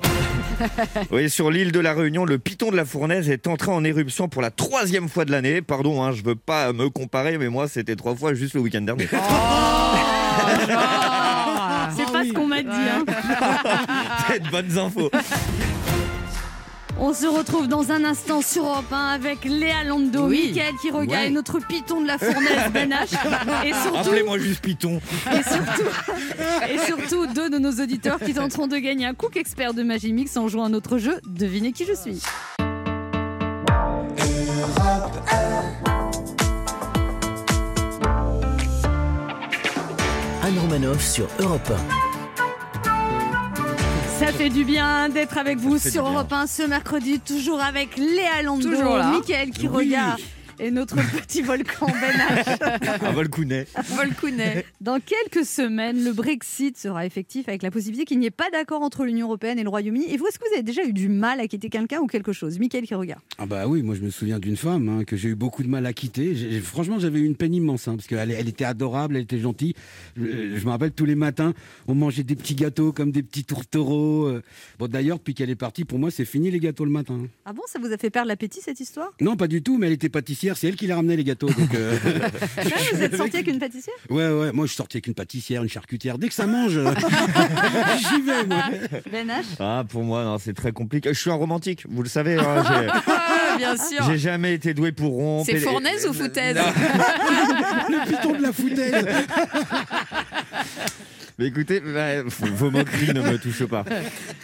Oui, 1.11 1.29
sur 1.29 1.49
l'île 1.51 1.71
de 1.73 1.79
la 1.79 1.93
Réunion, 1.93 2.23
le 2.23 2.37
piton 2.37 2.69
de 2.71 2.75
la 2.77 2.85
Fournaise 2.85 3.29
est 3.29 3.47
entré 3.47 3.71
en 3.71 3.83
éruption 3.83 4.29
pour 4.29 4.41
la 4.43 4.51
troisième 4.51 5.09
fois 5.09 5.25
de 5.25 5.31
l'année. 5.31 5.61
Pardon, 5.61 6.01
hein, 6.03 6.11
je 6.13 6.23
veux 6.23 6.35
pas 6.35 6.71
me 6.71 6.89
comparer, 6.89 7.37
mais 7.39 7.49
moi 7.49 7.67
c'était 7.67 7.95
trois 7.97 8.15
fois 8.15 8.33
juste 8.35 8.53
le 8.53 8.61
week-end 8.61 8.81
dernier. 8.81 9.07
C'est 9.09 9.17
pas 12.11 12.23
ce 12.23 12.31
qu'on 12.33 12.47
m'a 12.47 12.61
dit. 12.61 12.69
hein. 12.69 13.03
C'est 14.29 14.43
de 14.43 14.49
bonnes 14.49 14.77
infos. 14.77 15.09
On 16.99 17.13
se 17.13 17.25
retrouve 17.25 17.67
dans 17.67 17.91
un 17.91 18.03
instant 18.05 18.41
sur 18.41 18.63
Europe 18.65 18.91
1 18.91 18.95
avec 19.07 19.43
Léa 19.45 19.83
Lando, 19.83 20.27
Oui. 20.27 20.47
Mickaël 20.47 20.73
qui 20.81 20.91
regarde 20.91 21.25
Ouais. 21.25 21.29
notre 21.31 21.59
piton 21.59 22.01
de 22.01 22.07
la 22.07 22.17
fournaise 22.17 22.71
Ben 22.71 22.89
H. 22.91 23.13
Et 23.65 23.73
surtout, 23.73 23.97
Appelez-moi 23.97 24.38
juste 24.38 24.61
piton. 24.61 25.01
et 25.31 25.43
surtout, 25.43 25.89
et 26.69 26.77
surtout 26.85 27.27
deux 27.33 27.49
de 27.49 27.57
nos 27.57 27.71
auditeurs 27.71 28.19
qui 28.19 28.33
tenteront 28.33 28.67
de 28.67 28.77
gagner 28.77 29.05
un 29.05 29.13
cook 29.13 29.35
expert 29.35 29.73
de 29.73 29.83
Magie 29.83 30.13
Mix 30.13 30.38
en 30.38 30.47
jouant 30.47 30.65
à 30.65 30.69
notre 30.69 30.97
jeu 30.99 31.19
Devinez 31.27 31.71
qui 31.71 31.85
je 31.85 31.94
suis. 31.94 32.21
Anne 40.44 40.57
Romanoff 40.59 41.04
sur 41.06 41.27
Europe 41.39 41.71
Ça 44.21 44.28
fait 44.31 44.49
du 44.49 44.63
bien 44.66 45.09
d'être 45.09 45.40
avec 45.40 45.57
vous 45.57 45.80
sur. 45.80 46.06
Europe 46.07 46.31
1 46.31 46.45
ce 46.45 46.61
mercredi, 46.61 47.19
toujours 47.19 47.59
avec 47.59 47.97
Léa 47.97 48.44
là. 48.95 49.11
Mickaël 49.13 49.49
qui 49.49 49.68
Oui. 49.68 49.87
regarde 49.87 50.19
et 50.61 50.71
notre 50.71 50.95
petit 51.21 51.41
volcan 51.41 51.87
Ben. 51.87 52.81
À 53.03 53.11
Volcounet. 53.11 53.65
Volcounet. 53.95 54.65
Dans 54.80 54.99
quelques 54.99 55.45
semaines, 55.45 56.03
le 56.03 56.13
Brexit 56.13 56.77
sera 56.77 57.06
effectif 57.06 57.47
avec 57.49 57.63
la 57.63 57.71
possibilité 57.71 58.06
qu'il 58.06 58.19
n'y 58.19 58.27
ait 58.27 58.31
pas 58.31 58.49
d'accord 58.51 58.81
entre 58.81 59.03
l'Union 59.06 59.27
Européenne 59.27 59.59
et 59.59 59.63
le 59.63 59.69
Royaume-Uni. 59.69 60.06
Et 60.13 60.18
vous, 60.18 60.27
est-ce 60.27 60.39
que 60.39 60.45
vous 60.47 60.53
avez 60.53 60.63
déjà 60.63 60.83
eu 60.85 60.94
du 60.94 61.09
mal 61.09 61.39
à 61.39 61.47
quitter 61.47 61.69
quelqu'un 61.69 61.99
ou 61.99 62.07
quelque 62.07 62.31
chose? 62.31 62.59
Mickaël 62.59 62.85
qui 62.85 62.95
regarde. 62.95 63.21
Ah 63.37 63.45
bah 63.45 63.68
oui, 63.68 63.81
moi 63.81 63.95
je 63.95 64.01
me 64.01 64.09
souviens 64.09 64.39
d'une 64.39 64.56
femme 64.57 64.87
hein, 64.89 65.03
que 65.03 65.15
j'ai 65.18 65.30
eu 65.30 65.35
beaucoup 65.35 65.63
de 65.63 65.68
mal 65.68 65.85
à 65.85 65.94
quitter. 65.94 66.35
J'ai- 66.35 66.59
franchement, 66.61 66.99
j'avais 66.99 67.19
eu 67.19 67.25
une 67.25 67.35
peine 67.35 67.53
immense 67.53 67.87
hein, 67.87 67.95
parce 67.95 68.07
qu'elle 68.07 68.31
elle 68.31 68.47
était 68.47 68.65
adorable, 68.65 69.15
elle 69.18 69.23
était 69.23 69.39
gentille. 69.39 69.73
Je, 70.15 70.56
je 70.57 70.65
me 70.65 70.69
rappelle 70.69 70.91
tous 70.91 71.06
les 71.06 71.15
matins, 71.15 71.53
on 71.87 71.95
mangeait 71.95 72.23
des 72.23 72.35
petits 72.35 72.56
gâteaux 72.56 72.91
comme 72.91 73.11
des 73.11 73.23
petits 73.23 73.44
tourtereaux. 73.45 74.25
euh. 74.27 74.41
Bon 74.80 74.87
d'ailleurs, 74.87 75.18
depuis 75.18 75.33
qu'elle 75.33 75.49
est 75.49 75.56
partie, 75.56 75.85
pour 75.85 75.97
moi 75.99 76.11
c'est 76.11 76.25
fini 76.25 76.51
les 76.51 76.59
gâteaux 76.59 76.85
le 76.85 76.91
matin. 76.91 77.19
Ah 77.45 77.53
bon, 77.53 77.63
ça 77.68 77.80
vous 77.80 77.91
a 77.91 77.97
fait 77.97 78.09
perdre 78.09 78.27
l'appétit 78.27 78.59
cette 78.61 78.80
histoire? 78.80 79.11
Non, 79.19 79.35
pas 79.35 79.47
du 79.47 79.61
tout, 79.63 79.77
mais 79.77 79.87
elle 79.87 79.94
était 79.94 80.09
pâtissière, 80.09 80.50
c'est 80.57 80.67
elle 80.67 80.75
qui 80.75 80.87
les 80.87 80.93
ramenait 80.93 81.15
les 81.15 81.23
gâteaux. 81.23 81.47
Donc, 81.49 81.73
euh, 81.75 81.97
Ah, 82.57 82.61
Vous 82.93 83.01
êtes 83.03 83.15
sorti 83.15 83.35
avec 83.37 83.47
une 83.47 83.59
pâtissière? 83.59 83.95
Ouais, 84.09 84.27
ouais, 84.29 84.51
moi 84.51 84.65
je 84.65 84.71
suis 84.71 84.77
sorti 84.77 84.97
avec 84.97 85.07
une 85.07 85.13
pâtissière, 85.13 85.63
une 85.63 85.69
charcutière. 85.69 86.17
Dès 86.17 86.27
que 86.27 86.33
ça 86.33 86.47
mange, 86.47 86.77
euh, 86.77 86.93
j'y 87.97 88.21
vais 88.21 88.45
moi. 88.45 88.63
Ben 89.11 89.27
H 89.27 89.43
Ah, 89.59 89.83
pour 89.87 90.03
moi, 90.03 90.23
non, 90.23 90.37
c'est 90.39 90.53
très 90.53 90.71
compliqué. 90.71 91.13
Je 91.13 91.19
suis 91.19 91.29
un 91.31 91.35
romantique, 91.35 91.85
vous 91.89 92.03
le 92.03 92.09
savez. 92.09 92.35
hein, 92.35 92.63
j'ai- 92.67 92.87
Ah, 93.07 93.55
bien 93.57 93.75
sûr. 93.77 94.03
J'ai 94.09 94.17
jamais 94.17 94.53
été 94.53 94.73
doué 94.73 94.91
pour 94.91 95.13
rompre. 95.13 95.45
C'est 95.49 95.57
Et- 95.57 95.59
fournaise 95.59 96.05
ou 96.07 96.13
foutaise? 96.13 96.57
Le 97.89 98.07
piton 98.09 98.33
de 98.37 98.41
la 98.41 98.51
foutaise. 98.53 99.05
Mais 101.42 101.48
écoutez, 101.48 101.80
bah, 101.80 102.21
vos 102.24 102.69
moqueries 102.69 103.14
ne 103.16 103.21
me 103.21 103.38
touchent 103.40 103.66
pas. 103.66 103.83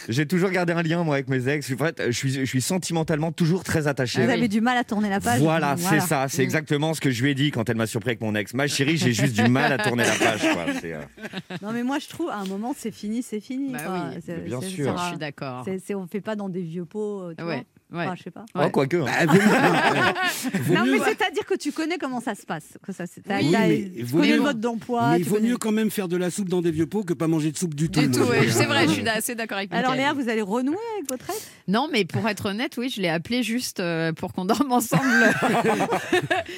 J'ai 0.08 0.26
toujours 0.26 0.50
gardé 0.50 0.72
un 0.72 0.82
lien, 0.82 1.04
moi, 1.04 1.14
avec 1.14 1.28
mes 1.28 1.48
ex. 1.48 1.68
Je 1.70 2.10
suis, 2.10 2.32
je 2.32 2.44
suis 2.44 2.60
sentimentalement 2.60 3.30
toujours 3.30 3.62
très 3.62 3.86
attaché. 3.86 4.24
Vous 4.24 4.30
avez 4.30 4.48
du 4.48 4.60
mal 4.60 4.76
à 4.76 4.82
tourner 4.82 5.08
la 5.08 5.20
page. 5.20 5.40
Voilà, 5.40 5.76
c'est 5.76 6.00
ça. 6.00 6.26
C'est 6.28 6.42
exactement 6.42 6.94
ce 6.94 7.00
que 7.00 7.12
je 7.12 7.22
lui 7.22 7.30
ai 7.30 7.34
dit 7.36 7.52
quand 7.52 7.68
elle 7.70 7.76
m'a 7.76 7.86
surpris 7.86 8.10
avec 8.10 8.20
mon 8.20 8.34
ex. 8.34 8.52
Ma 8.52 8.66
chérie, 8.66 8.96
j'ai 8.96 9.12
juste 9.12 9.40
du 9.40 9.48
mal 9.48 9.72
à 9.72 9.78
tourner 9.78 10.02
la 10.04 10.14
page. 10.16 10.40
quoi. 10.40 10.64
Euh, 10.84 11.02
Non, 11.62 11.72
mais 11.72 11.84
moi, 11.84 11.98
je 12.00 12.08
trouve, 12.08 12.30
à 12.30 12.38
un 12.38 12.46
moment, 12.46 12.74
c'est 12.76 12.90
fini, 12.90 13.22
c'est 13.22 13.40
fini. 13.40 13.72
Bah 13.72 13.78
quoi. 13.84 14.06
oui, 14.14 14.20
C'est- 14.24 14.44
bien 14.44 14.60
sûr. 14.60 14.98
Je 14.98 15.08
suis 15.10 15.18
d'accord. 15.18 15.64
on 15.94 16.06
fait 16.08 16.20
pas 16.20 16.34
dans 16.34 16.48
des 16.48 16.62
vieux 16.62 16.84
pots, 16.84 17.22
euh, 17.22 17.34
tu 17.38 17.44
Ouais, 17.44 17.54
vois. 17.56 17.64
Ouais. 17.92 18.04
Enfin, 18.04 18.14
je 18.16 18.22
sais 18.22 18.30
pas. 18.30 18.44
Oh, 18.54 18.58
Ouais. 18.60 18.70
quoique. 18.70 18.96
hein. 18.96 19.06
Bah, 19.26 19.32
vaut 20.60 20.74
non, 20.74 20.84
mieux- 20.84 20.92
mais 20.92 20.98
c'est-à-dire 20.98 21.44
que 21.46 21.54
tu 21.54 21.72
connais 21.72 21.98
comment 21.98 22.20
ça 22.20 22.34
se 22.34 22.44
passe. 22.46 22.64
Que 22.86 22.92
ça, 22.92 23.04
Oui, 23.04 23.22
mais 23.50 23.90
tu 23.98 24.06
connais 24.12 24.28
mieux- 24.28 24.36
le 24.36 24.42
mode 24.42 24.60
d'emploi. 24.60 25.10
mais 25.12 25.18
il 25.20 25.24
vaut 25.24 25.36
connais- 25.36 25.48
mieux 25.48 25.56
quand 25.56 25.72
même 25.72 25.90
faire 25.90 26.08
de 26.08 26.16
la 26.16 26.30
soupe 26.30 26.48
dans 26.48 26.60
des 26.62 26.70
vieux 26.70 26.86
pots 26.86 27.04
que 27.04 27.14
pas 27.14 27.26
manger 27.28 27.50
de 27.52 27.56
soupe 27.58 27.74
du 27.74 27.90
tout. 27.90 28.00
Du 28.00 28.10
tout, 28.10 28.20
ouais, 28.24 28.48
c'est 28.50 28.64
vrai, 28.66 28.86
je 28.86 28.92
suis 28.92 29.08
assez 29.08 29.34
d'accord 29.34 29.58
avec 29.58 29.72
Alors, 29.72 29.92
Mickaël. 29.92 30.14
Léa, 30.16 30.22
vous 30.22 30.28
allez 30.28 30.42
renouer 30.42 30.76
avec 30.96 31.08
votre 31.10 31.28
ex? 31.30 31.50
Non, 31.68 31.88
mais 31.92 32.04
pour 32.04 32.26
être 32.28 32.46
honnête, 32.46 32.76
oui, 32.78 32.88
je 32.94 33.00
l'ai 33.02 33.08
appelé 33.08 33.42
juste 33.42 33.80
euh, 33.80 34.12
pour 34.12 34.32
qu'on 34.32 34.44
dorme 34.44 34.72
ensemble. 34.72 35.02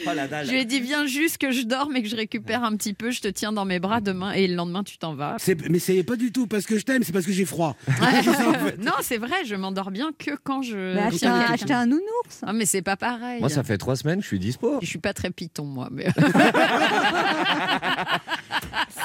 Oh 0.07 0.11
la 0.15 0.27
dalle. 0.29 0.47
je 0.47 0.51
lui 0.53 0.61
ai 0.61 0.65
dit, 0.65 0.81
viens 0.81 1.07
juste 1.07 1.39
que 1.39 1.51
je 1.53 1.63
dorme 1.63 1.97
et 1.97 2.03
que 2.03 2.09
je 2.09 2.17
récupère 2.17 2.65
un 2.65 2.75
petit 2.77 2.95
peu, 2.95 3.11
je 3.11 3.21
te 3.21 3.29
tiens 3.29 3.53
dans 3.53 3.65
mes 3.65 3.79
bras 3.81 4.01
demain 4.01 4.33
et 4.33 4.47
le 4.47 4.55
lendemain, 4.55 4.83
tu 4.83 4.99
t'en 4.99 5.15
vas. 5.15 5.37
Mais 5.69 5.79
c'est 5.79 6.03
pas 6.03 6.17
du 6.17 6.33
tout 6.33 6.47
parce 6.47 6.65
que 6.67 6.79
je 6.79 6.85
t'aime, 6.85 7.03
c'est 7.03 7.13
parce 7.13 7.27
que 7.27 7.33
j'ai 7.33 7.45
froid. 7.45 7.77
non, 8.79 8.93
c'est 9.03 9.19
vrai, 9.19 9.45
je 9.45 9.55
m'endors 9.55 9.91
bien 9.91 10.11
que 10.19 10.33
quand 10.43 10.63
je. 10.63 10.95
Tiens 11.21 11.35
un, 11.35 11.53
acheter 11.53 11.75
un 11.75 11.87
nounours. 11.87 12.41
Ah, 12.43 12.53
mais 12.53 12.67
c'est 12.67 12.83
pas 12.83 12.97
pareil. 12.97 13.41
Moi, 13.41 13.49
ça 13.49 13.62
fait 13.62 13.79
trois 13.79 13.97
semaines 13.97 14.19
que 14.19 14.23
je 14.23 14.29
suis 14.29 14.39
dispo. 14.39 14.79
Je 14.81 14.87
suis 14.87 14.99
pas 14.99 15.12
très 15.12 15.31
python, 15.31 15.65
moi. 15.65 15.89
Mais... 15.91 16.07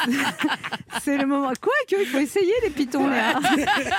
C'est 1.04 1.18
le 1.18 1.26
moment. 1.26 1.52
Quoi 1.62 1.74
que 1.90 2.02
il 2.02 2.08
faut 2.08 2.20
essayer 2.20 2.54
les 2.64 2.70
pitons, 2.70 3.08
Léa. 3.08 3.40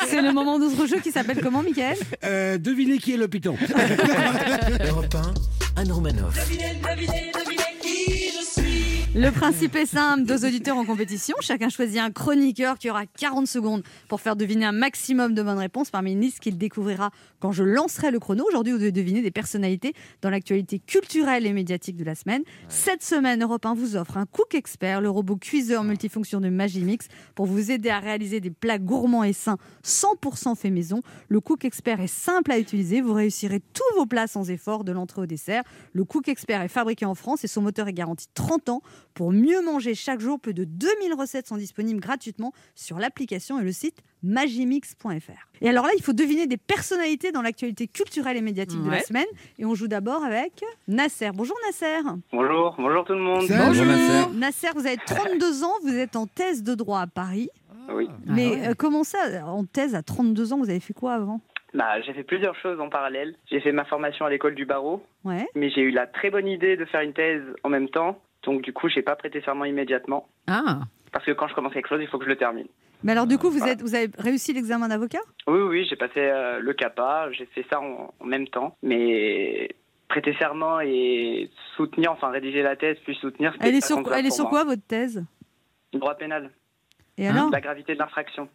C'est 0.08 0.22
le 0.22 0.32
moment 0.32 0.58
de 0.58 0.68
ce 0.68 0.86
jeu 0.86 0.98
qui 1.00 1.10
s'appelle 1.10 1.40
comment, 1.42 1.62
Michael 1.62 1.96
Euh, 2.24 2.58
devinez 2.58 2.98
qui 2.98 3.14
est 3.14 3.16
le 3.16 3.28
piton. 3.28 3.56
Europe 4.88 5.14
1, 5.76 5.80
Anne 5.80 5.92
Romanoff. 5.92 6.34
Le 9.18 9.30
principe 9.30 9.74
est 9.76 9.86
simple, 9.86 10.24
deux 10.24 10.44
auditeurs 10.44 10.76
en 10.76 10.84
compétition, 10.84 11.36
chacun 11.40 11.70
choisit 11.70 12.00
un 12.00 12.10
chroniqueur 12.10 12.76
qui 12.76 12.90
aura 12.90 13.06
40 13.06 13.46
secondes 13.46 13.82
pour 14.08 14.20
faire 14.20 14.36
deviner 14.36 14.66
un 14.66 14.72
maximum 14.72 15.32
de 15.32 15.42
bonnes 15.42 15.56
réponses 15.56 15.88
parmi 15.88 16.12
une 16.12 16.20
liste 16.20 16.38
qu'il 16.38 16.58
découvrira 16.58 17.10
quand 17.40 17.50
je 17.50 17.64
lancerai 17.64 18.10
le 18.10 18.18
chrono. 18.18 18.44
Aujourd'hui, 18.46 18.74
vous 18.74 18.78
devez 18.78 18.92
deviner 18.92 19.22
des 19.22 19.30
personnalités 19.30 19.94
dans 20.20 20.28
l'actualité 20.28 20.80
culturelle 20.80 21.46
et 21.46 21.54
médiatique 21.54 21.96
de 21.96 22.04
la 22.04 22.14
semaine. 22.14 22.42
Cette 22.68 23.02
semaine, 23.02 23.42
Europe 23.42 23.64
1 23.64 23.72
vous 23.72 23.96
offre 23.96 24.18
un 24.18 24.26
Cook 24.26 24.54
Expert, 24.54 25.00
le 25.00 25.08
robot 25.08 25.36
cuiseur 25.36 25.82
multifonction 25.82 26.42
de 26.42 26.50
Magimix, 26.50 27.08
pour 27.34 27.46
vous 27.46 27.70
aider 27.70 27.88
à 27.88 28.00
réaliser 28.00 28.40
des 28.40 28.50
plats 28.50 28.78
gourmands 28.78 29.24
et 29.24 29.32
sains 29.32 29.56
100% 29.82 30.56
fait 30.56 30.68
maison. 30.68 31.00
Le 31.28 31.40
Cook 31.40 31.64
Expert 31.64 32.02
est 32.02 32.06
simple 32.06 32.52
à 32.52 32.58
utiliser, 32.58 33.00
vous 33.00 33.14
réussirez 33.14 33.62
tous 33.72 33.96
vos 33.96 34.04
plats 34.04 34.26
sans 34.26 34.50
effort, 34.50 34.84
de 34.84 34.92
l'entrée 34.92 35.22
au 35.22 35.26
dessert. 35.26 35.62
Le 35.94 36.04
Cook 36.04 36.28
Expert 36.28 36.60
est 36.60 36.68
fabriqué 36.68 37.06
en 37.06 37.14
France 37.14 37.44
et 37.44 37.48
son 37.48 37.62
moteur 37.62 37.88
est 37.88 37.94
garanti 37.94 38.26
30 38.34 38.68
ans. 38.68 38.82
Pour 39.16 39.32
mieux 39.32 39.62
manger 39.64 39.94
chaque 39.94 40.20
jour, 40.20 40.38
plus 40.38 40.52
de 40.52 40.64
2000 40.64 41.14
recettes 41.14 41.46
sont 41.46 41.56
disponibles 41.56 42.00
gratuitement 42.00 42.52
sur 42.74 42.98
l'application 42.98 43.58
et 43.58 43.64
le 43.64 43.72
site 43.72 43.96
magimix.fr. 44.22 45.48
Et 45.62 45.68
alors 45.70 45.86
là, 45.86 45.92
il 45.96 46.02
faut 46.02 46.12
deviner 46.12 46.46
des 46.46 46.58
personnalités 46.58 47.32
dans 47.32 47.40
l'actualité 47.40 47.86
culturelle 47.88 48.36
et 48.36 48.42
médiatique 48.42 48.82
de 48.82 48.90
la 48.90 49.00
semaine. 49.00 49.24
Et 49.58 49.64
on 49.64 49.74
joue 49.74 49.88
d'abord 49.88 50.22
avec 50.22 50.62
Nasser. 50.86 51.30
Bonjour 51.34 51.56
Nasser. 51.66 52.00
Bonjour, 52.30 52.74
bonjour 52.78 53.04
tout 53.06 53.14
le 53.14 53.20
monde. 53.20 53.44
Bonjour, 53.48 53.86
Nasser. 53.86 54.30
Nasser, 54.34 54.68
vous 54.74 54.86
avez 54.86 54.98
32 54.98 55.64
ans, 55.64 55.72
vous 55.82 55.94
êtes 55.96 56.14
en 56.16 56.26
thèse 56.26 56.62
de 56.62 56.74
droit 56.74 57.00
à 57.00 57.06
Paris. 57.06 57.48
Oui. 57.90 58.08
Mais 58.26 58.50
ouais. 58.50 58.68
euh, 58.68 58.74
comment 58.76 59.02
ça, 59.02 59.46
en 59.46 59.64
thèse 59.64 59.94
à 59.94 60.02
32 60.02 60.52
ans, 60.52 60.58
vous 60.58 60.68
avez 60.68 60.80
fait 60.80 60.92
quoi 60.92 61.14
avant? 61.14 61.40
Bah, 61.72 62.00
j'ai 62.02 62.12
fait 62.14 62.22
plusieurs 62.24 62.56
choses 62.56 62.80
en 62.80 62.88
parallèle. 62.88 63.34
J'ai 63.50 63.60
fait 63.60 63.72
ma 63.72 63.84
formation 63.84 64.24
à 64.26 64.30
l'école 64.30 64.54
du 64.54 64.66
barreau, 64.66 65.02
Ouais. 65.24 65.46
mais 65.54 65.70
j'ai 65.70 65.82
eu 65.82 65.90
la 65.90 66.06
très 66.06 66.30
bonne 66.30 66.48
idée 66.48 66.76
de 66.76 66.84
faire 66.84 67.00
une 67.00 67.12
thèse 67.12 67.42
en 67.64 67.68
même 67.70 67.88
temps. 67.88 68.20
Donc 68.46 68.62
du 68.62 68.72
coup, 68.72 68.88
j'ai 68.88 69.02
pas 69.02 69.16
prêté 69.16 69.42
serment 69.42 69.64
immédiatement 69.66 70.28
Ah, 70.46 70.78
parce 71.12 71.24
que 71.24 71.32
quand 71.32 71.48
je 71.48 71.54
commence 71.54 71.72
quelque 71.74 71.88
chose, 71.88 72.00
il 72.00 72.08
faut 72.08 72.18
que 72.18 72.24
je 72.24 72.30
le 72.30 72.36
termine. 72.36 72.66
Mais 73.02 73.12
alors 73.12 73.26
du 73.26 73.36
coup, 73.36 73.50
vous, 73.50 73.58
Voilà. 73.58 73.72
êtes, 73.74 73.82
vous 73.82 73.94
avez 73.94 74.08
réussi 74.18 74.52
l'examen 74.54 74.88
d'avocat? 74.88 75.18
Oui, 75.46 75.60
oui, 75.60 75.86
j'ai 75.90 75.96
passé 75.96 76.14
euh, 76.20 76.60
le 76.60 76.72
CAPA, 76.72 77.30
j'ai 77.32 77.44
fait 77.46 77.66
ça 77.70 77.80
en, 77.80 78.14
en 78.18 78.24
même 78.24 78.48
temps, 78.48 78.76
mais 78.82 79.68
prêter 80.08 80.34
serment 80.38 80.80
et 80.80 81.50
soutenir, 81.76 82.12
enfin 82.12 82.30
rédiger 82.30 82.62
la 82.62 82.76
thèse 82.76 82.96
puis 83.04 83.14
soutenir. 83.16 83.52
Elle 83.60 83.74
est 83.74 83.84
sur, 83.84 84.00
elle 84.14 84.24
est 84.26 84.30
sur 84.30 84.48
quoi 84.48 84.64
votre 84.64 84.86
thèse? 84.86 85.24
Droit 85.92 86.14
pénal, 86.14 86.50
Et 87.18 87.28
alors? 87.28 87.50
La 87.50 87.60
gravité 87.60 87.94
de 87.94 87.98
l'infraction. 87.98 88.48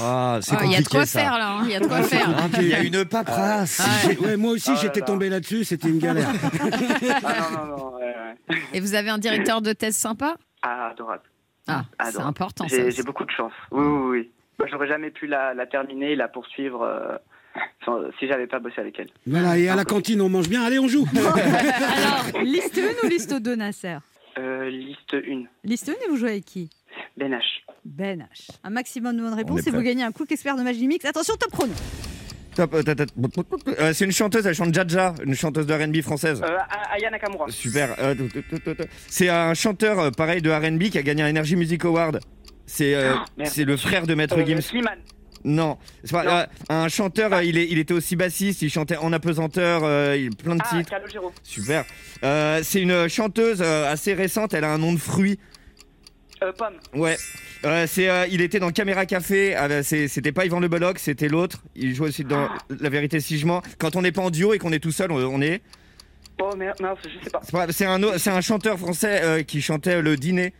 Ah, 0.00 0.38
c'est 0.42 0.54
Ah, 0.58 0.64
il 0.64 0.72
y 0.72 0.76
a 0.76 0.80
de 0.82 0.88
quoi 0.88 1.06
ça. 1.06 1.20
faire 1.20 1.38
là, 1.38 1.52
hein, 1.58 1.62
il 1.64 1.70
y 1.70 1.74
a 1.74 1.80
de 1.80 1.86
quoi 1.86 2.02
faire. 2.02 2.28
Il 2.60 2.68
y 2.68 2.74
a 2.74 2.82
une 2.82 3.04
paperasse. 3.04 3.80
Ah, 3.82 4.08
ouais, 4.22 4.36
moi 4.36 4.52
aussi, 4.52 4.72
j'étais 4.80 5.00
tombé 5.00 5.28
là-dessus, 5.28 5.64
c'était 5.64 5.88
une 5.88 5.98
galère. 5.98 6.28
Ah 7.24 7.36
non, 7.52 7.66
non, 7.66 7.76
non, 7.76 7.94
ouais, 7.96 8.02
ouais. 8.50 8.56
Et 8.74 8.80
vous 8.80 8.94
avez 8.94 9.10
un 9.10 9.18
directeur 9.18 9.62
de 9.62 9.72
thèse 9.72 9.96
sympa? 9.96 10.36
Ah, 10.62 10.88
adorable. 10.92 11.22
Ah, 11.66 11.84
c'est 12.10 12.20
important 12.20 12.66
ça. 12.68 12.90
J'ai 12.90 13.02
beaucoup 13.02 13.24
de 13.24 13.30
chance. 13.30 13.52
Oui, 13.70 13.84
oui, 13.84 14.08
oui. 14.10 14.30
Moi, 14.58 14.68
j'aurais 14.70 14.88
jamais 14.88 15.10
pu 15.10 15.26
la, 15.26 15.54
la 15.54 15.66
terminer, 15.66 16.16
la 16.16 16.26
poursuivre 16.26 16.82
euh, 16.82 18.10
si 18.18 18.26
j'avais 18.26 18.46
pas 18.48 18.58
bossé 18.58 18.80
avec 18.80 18.98
elle. 18.98 19.08
Voilà, 19.26 19.56
et 19.56 19.68
à 19.68 19.76
la 19.76 19.84
cantine, 19.84 20.20
on 20.20 20.28
mange 20.28 20.48
bien. 20.48 20.62
Allez, 20.64 20.78
on 20.80 20.88
joue. 20.88 21.06
Alors, 21.16 22.42
liste 22.42 22.76
1 22.78 23.06
ou 23.06 23.08
liste 23.10 23.34
2, 23.34 23.54
Nasser? 23.54 23.98
Euh, 24.38 24.68
liste 24.68 25.14
1, 25.14 25.44
Liste 25.64 25.88
1 25.88 25.92
et 25.92 26.08
vous 26.10 26.16
jouez 26.16 26.30
avec 26.30 26.44
qui? 26.44 26.70
Ben 27.16 27.32
H. 27.32 27.40
Ben 27.84 28.20
H. 28.32 28.50
Un 28.64 28.70
maximum 28.70 29.16
de 29.16 29.22
bonnes 29.22 29.32
On 29.32 29.36
réponses 29.36 29.66
et 29.66 29.70
vous 29.70 29.82
gagnez 29.82 30.02
un 30.02 30.12
Cook 30.12 30.30
Expert 30.32 30.56
de 30.56 30.62
Magimix. 30.62 31.04
Attention, 31.04 31.34
top 31.36 31.50
chrono 31.52 31.72
Top, 32.54 32.74
euh, 32.74 32.82
tata- 32.82 33.06
euh, 33.78 33.92
c'est 33.92 34.04
une 34.04 34.10
chanteuse, 34.12 34.44
elle 34.44 34.54
chante 34.54 34.74
Jaja, 34.74 35.14
une 35.24 35.34
chanteuse 35.34 35.64
de 35.66 35.74
R&B 35.74 36.00
française. 36.02 36.42
Euh, 36.42 36.56
A- 36.58 36.94
Aya 36.94 37.08
Nakamura. 37.10 37.46
Super. 37.50 37.94
euh, 38.00 38.14
tout, 38.16 38.28
tout, 38.28 38.42
tout, 38.50 38.58
tout, 38.58 38.74
tout. 38.74 38.88
C'est 39.08 39.28
un 39.28 39.54
chanteur 39.54 39.98
euh, 40.00 40.10
pareil 40.10 40.42
de 40.42 40.50
R&B 40.50 40.90
qui 40.90 40.98
a 40.98 41.02
gagné 41.02 41.22
un 41.22 41.28
Energy 41.30 41.54
Music 41.54 41.84
Award. 41.84 42.18
C'est 42.66 42.94
euh, 42.96 43.12
Ah, 43.16 43.24
merde. 43.36 43.50
c'est 43.52 43.64
le 43.64 43.76
frère 43.76 44.06
de 44.08 44.14
Maître 44.14 44.36
Euh, 44.38 44.44
Gims. 44.44 44.60
Slimane. 44.60 44.98
Non, 45.44 45.78
c'est 46.02 46.10
pas- 46.10 46.24
Non. 46.24 46.30
euh, 46.32 46.46
un 46.70 46.88
chanteur. 46.88 47.32
euh, 47.32 47.44
il, 47.44 47.56
est, 47.58 47.68
il 47.70 47.78
était 47.78 47.94
aussi 47.94 48.16
bassiste. 48.16 48.60
Il 48.62 48.70
chantait 48.70 48.96
en 48.96 49.12
apesanteur. 49.12 49.82
euh, 49.84 50.16
il, 50.18 50.34
plein 50.34 50.56
de 50.56 50.62
Ah, 50.64 50.76
titres. 50.76 50.90
Calogero. 50.90 51.32
Super. 51.44 51.84
Euh, 52.24 52.60
c'est 52.64 52.82
une 52.82 53.06
chanteuse 53.08 53.62
euh, 53.62 53.88
assez 53.90 54.14
récente. 54.14 54.52
Elle 54.52 54.64
a 54.64 54.72
un 54.72 54.78
nom 54.78 54.92
de 54.92 54.98
fruit. 54.98 55.38
Euh, 56.42 56.52
Pomme. 56.52 56.74
Ouais. 56.94 57.16
Euh, 57.64 57.86
c'est, 57.88 58.08
euh, 58.08 58.26
il 58.30 58.40
était 58.40 58.60
dans 58.60 58.70
Caméra 58.70 59.06
Café. 59.06 59.56
c'était 59.82 60.32
pas 60.32 60.44
Yvan 60.46 60.60
Le 60.60 60.68
Bolloc, 60.68 60.98
c'était 60.98 61.28
l'autre. 61.28 61.62
Il 61.74 61.94
jouait 61.94 62.08
aussi 62.08 62.24
dans 62.24 62.48
La 62.80 62.88
Vérité 62.88 63.20
si 63.20 63.38
je 63.38 63.46
mens. 63.46 63.62
Quand 63.78 63.96
on 63.96 64.02
n'est 64.02 64.12
pas 64.12 64.22
en 64.22 64.30
duo 64.30 64.54
et 64.54 64.58
qu'on 64.58 64.72
est 64.72 64.78
tout 64.78 64.92
seul, 64.92 65.10
on, 65.10 65.16
on 65.16 65.40
est. 65.40 65.60
Oh 66.40 66.54
merde, 66.56 66.80
mince, 66.80 66.98
je 67.02 67.24
sais 67.24 67.30
pas. 67.30 67.40
Un, 67.86 68.18
c'est 68.18 68.30
un 68.30 68.40
chanteur 68.40 68.78
français 68.78 69.20
euh, 69.22 69.42
qui 69.42 69.60
chantait 69.60 70.00
le 70.00 70.16
dîner. 70.16 70.52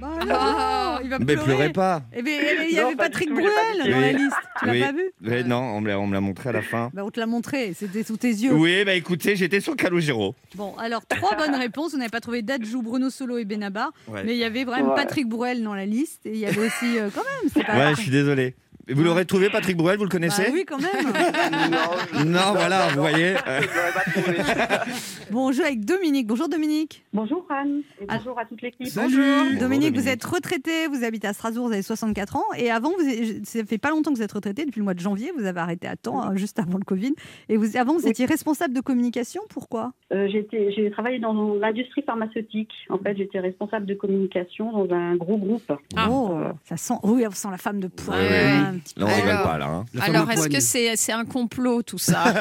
Bah 0.00 1.00
il 1.02 1.10
va 1.10 1.18
Mais 1.18 1.36
pleurez 1.36 1.72
pas. 1.72 2.02
Eh 2.14 2.22
ben, 2.22 2.40
il 2.68 2.74
y 2.74 2.78
avait 2.78 2.94
Patrick 2.94 3.30
Bruel 3.30 3.50
dans 3.78 4.00
la 4.00 4.12
liste. 4.12 4.36
Tu 4.60 4.66
l'as 4.66 4.86
pas 4.86 4.92
vu 4.92 5.44
non, 5.46 5.58
on 5.60 5.80
me 5.80 5.88
l'a, 5.88 5.98
on 5.98 6.06
me 6.06 6.14
l'a 6.14 6.20
montré 6.20 6.50
à 6.50 6.52
la 6.52 6.62
fin. 6.62 6.90
bah, 6.92 7.02
On 7.04 7.10
te 7.10 7.18
l'a 7.18 7.26
montré, 7.26 7.72
c'était 7.74 8.02
sous 8.02 8.16
tes 8.16 8.28
yeux. 8.28 8.52
Oui, 8.54 8.84
bah 8.84 8.94
écoutez, 8.94 9.34
j'étais 9.36 9.60
sur 9.60 9.76
Calogero. 9.76 10.34
Bon, 10.54 10.76
alors 10.76 11.04
trois 11.06 11.36
bonnes 11.36 11.54
réponses. 11.54 11.92
Vous 11.92 11.98
n'avez 11.98 12.10
pas 12.10 12.20
trouvé 12.20 12.42
Dadjou, 12.42 12.82
Bruno 12.82 13.10
Solo 13.10 13.38
et 13.38 13.44
Benabar. 13.44 13.92
Ouais. 14.08 14.22
Mais 14.24 14.32
il 14.34 14.38
y 14.38 14.44
avait 14.44 14.64
vraiment 14.64 14.90
Ouais. 14.90 14.94
Patrick 14.96 15.28
Bruel 15.28 15.62
dans 15.62 15.74
la 15.74 15.86
liste. 15.86 16.24
Et 16.26 16.30
il 16.30 16.38
y 16.38 16.46
avait 16.46 16.66
aussi, 16.66 16.98
euh, 16.98 17.08
quand 17.14 17.22
même, 17.22 17.50
c'est 17.52 17.64
pas. 17.64 17.76
Ouais, 17.76 17.94
je 17.96 18.00
suis 18.02 18.10
désolé. 18.10 18.54
Et 18.90 18.94
Vous 18.94 19.02
l'aurez 19.02 19.26
trouvé, 19.26 19.50
Patrick 19.50 19.76
Bruel, 19.76 19.98
vous 19.98 20.04
le 20.04 20.08
Bah 20.08 20.12
connaissez 20.14 20.50
oui, 20.50 20.64
quand 20.66 20.78
même. 20.78 21.12
non, 21.70 22.24
Non, 22.24 22.52
voilà, 22.54 22.88
vous 22.88 23.00
voyez. 23.00 23.34
euh, 23.46 23.60
je 23.60 23.66
l'aurais 23.66 23.92
pas 23.92 24.10
trouvé. 24.10 24.38
Bon, 25.30 25.48
on 25.48 25.52
joue 25.52 25.60
avec 25.60 25.84
Dominique. 25.84 26.26
Bonjour 26.26 26.48
Dominique. 26.48 27.04
Bonjour 27.12 27.44
Anne 27.50 27.82
et 28.00 28.06
Ah. 28.08 28.16
bonjour 28.16 28.38
à 28.38 28.46
toute 28.46 28.62
l'équipe. 28.62 28.86
Salut. 28.86 29.14
Dominique, 29.16 29.58
Dominique. 29.60 29.94
vous 29.98 30.08
êtes 30.08 30.24
retraité, 30.24 30.86
vous 30.86 31.04
habitez 31.04 31.26
à 31.28 31.34
Strasbourg, 31.34 31.66
vous 31.66 31.72
avez 31.74 31.82
64 31.82 32.36
ans. 32.36 32.44
Et 32.56 32.70
avant, 32.70 32.92
vous, 32.98 33.04
ça 33.44 33.62
fait 33.66 33.76
pas 33.76 33.90
longtemps 33.90 34.10
que 34.10 34.16
vous 34.16 34.22
êtes 34.22 34.32
retraité, 34.32 34.64
depuis 34.64 34.78
le 34.78 34.84
mois 34.84 34.94
de 34.94 35.00
janvier. 35.00 35.30
Vous 35.36 35.44
avez 35.44 35.60
arrêté 35.60 35.86
à 35.86 35.96
temps, 35.96 36.22
hein, 36.22 36.34
juste 36.34 36.58
avant 36.58 36.78
le 36.78 36.84
Covid. 36.84 37.12
Et 37.50 37.58
vous, 37.58 37.76
avant, 37.76 37.92
vous 37.92 38.04
Oui. 38.04 38.10
étiez 38.10 38.24
responsable 38.24 38.72
de 38.72 38.80
communication. 38.80 39.42
Pourquoi? 39.50 39.92
Euh, 40.14 40.28
j'étais- 40.32 40.72
J'ai 40.72 40.90
travaillé 40.90 41.18
dans 41.18 41.34
l'industrie 41.56 42.00
pharmaceutique. 42.06 42.72
En 42.88 42.96
fait, 42.96 43.14
j'étais 43.18 43.40
responsable 43.40 43.84
de 43.84 43.92
communication 43.94 44.72
dans 44.72 44.94
un 44.94 45.14
gros 45.16 45.36
groupe. 45.36 45.70
Ah. 45.94 46.08
Oh, 46.10 46.38
ça 46.64 46.78
sent. 46.78 46.94
Oui, 47.02 47.26
on 47.28 47.30
sent 47.32 47.48
la 47.50 47.58
femme 47.58 47.80
de 47.80 47.88
poids. 47.88 48.14
Ouais, 48.14 48.20
ouais. 48.30 48.77
Un 48.78 48.80
petit 48.80 48.94
peu. 48.94 49.00
Là, 49.02 49.06
on 49.08 49.14
rigole 49.14 49.30
Alors. 49.30 49.42
pas, 49.46 49.58
là. 49.58 49.66
hein. 49.66 49.84
Alors, 50.00 50.30
est-ce 50.30 50.48
que 50.48 50.60
c'est 50.96 51.12
un 51.12 51.24
complot 51.24 51.82
tout 51.82 51.98
ça 51.98 52.24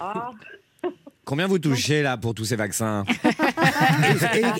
Ah, 0.00 0.30
Combien 1.24 1.46
vous 1.46 1.60
touchez 1.60 2.02
là 2.02 2.16
pour 2.16 2.34
tous 2.34 2.44
ces 2.46 2.56
vaccins 2.56 3.04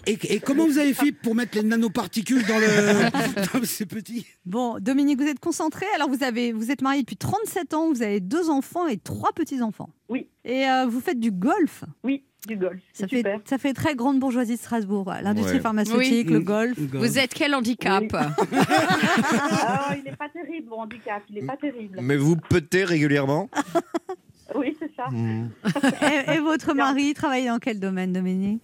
et, 0.06 0.12
et- 0.12 0.34
et 0.34 0.40
comment 0.40 0.64
vous 0.64 0.78
avez 0.78 0.94
fait 0.94 1.10
pour 1.10 1.34
mettre 1.34 1.56
les 1.58 1.64
nanoparticules 1.64 2.46
dans 2.46 2.56
le 2.58 3.58
dans 3.60 3.64
ces 3.66 3.84
petits? 3.84 4.26
Bon, 4.46 4.78
Dominique, 4.80 5.20
vous 5.20 5.26
êtes 5.26 5.40
concentré. 5.40 5.86
Alors, 5.96 6.08
vous, 6.08 6.22
avez, 6.22 6.52
vous 6.52 6.70
êtes 6.70 6.80
marié 6.80 7.02
depuis 7.02 7.16
37 7.16 7.74
ans, 7.74 7.92
vous 7.92 8.02
avez 8.02 8.20
deux 8.20 8.48
enfants 8.48 8.86
et 8.86 8.96
trois 8.96 9.32
petits-enfants. 9.32 9.90
Oui. 10.08 10.28
Et 10.44 10.64
euh, 10.68 10.86
vous 10.86 11.00
faites 11.00 11.18
du 11.18 11.32
golf. 11.32 11.82
Oui, 12.04 12.22
du 12.46 12.56
golf. 12.56 12.80
Ça 12.92 13.06
fait, 13.06 13.18
super. 13.18 13.40
ça 13.44 13.58
fait 13.58 13.72
très 13.72 13.94
grande 13.94 14.18
bourgeoisie 14.18 14.54
de 14.56 14.60
Strasbourg. 14.60 15.12
L'industrie 15.22 15.56
Ouais. 15.56 15.60
pharmaceutique, 15.60 16.26
Oui. 16.26 16.32
le 16.34 16.40
golf. 16.40 16.76
Vous 16.78 17.18
êtes 17.18 17.34
quel 17.34 17.54
handicap 17.54 18.02
Ah, 18.14 19.94
il 19.96 20.02
n'est 20.04 20.16
pas 20.16 20.28
terrible, 20.28 20.68
mon 20.70 20.80
handicap. 20.80 21.22
Il 21.28 21.36
n'est 21.36 21.46
pas 21.46 21.56
terrible. 21.56 21.98
Mais 22.02 22.16
vous 22.16 22.36
petez 22.36 22.84
régulièrement 22.84 23.48
Oui, 24.54 24.76
c'est 24.78 24.90
ça. 24.96 25.06
Hmm. 25.10 25.48
et, 26.28 26.34
et 26.34 26.38
votre 26.40 26.74
mari 26.74 27.14
travaille 27.14 27.46
dans 27.46 27.58
quel 27.58 27.80
domaine, 27.80 28.12
Dominique 28.12 28.62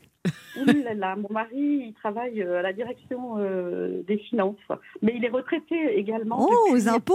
Ouh 0.61 0.67
là 0.85 0.93
là, 0.95 1.17
mon 1.17 1.29
mari, 1.33 1.55
il 1.55 1.95
travaille 1.95 2.43
euh, 2.43 2.59
à 2.59 2.63
la 2.63 2.73
direction 2.75 3.37
euh, 3.39 4.03
des 4.07 4.19
finances. 4.19 4.57
Mais 5.01 5.15
il 5.17 5.25
est 5.25 5.31
retraité 5.31 5.77
également. 5.97 6.47
Oh, 6.51 6.73
aux 6.73 6.89
impôts 6.89 7.15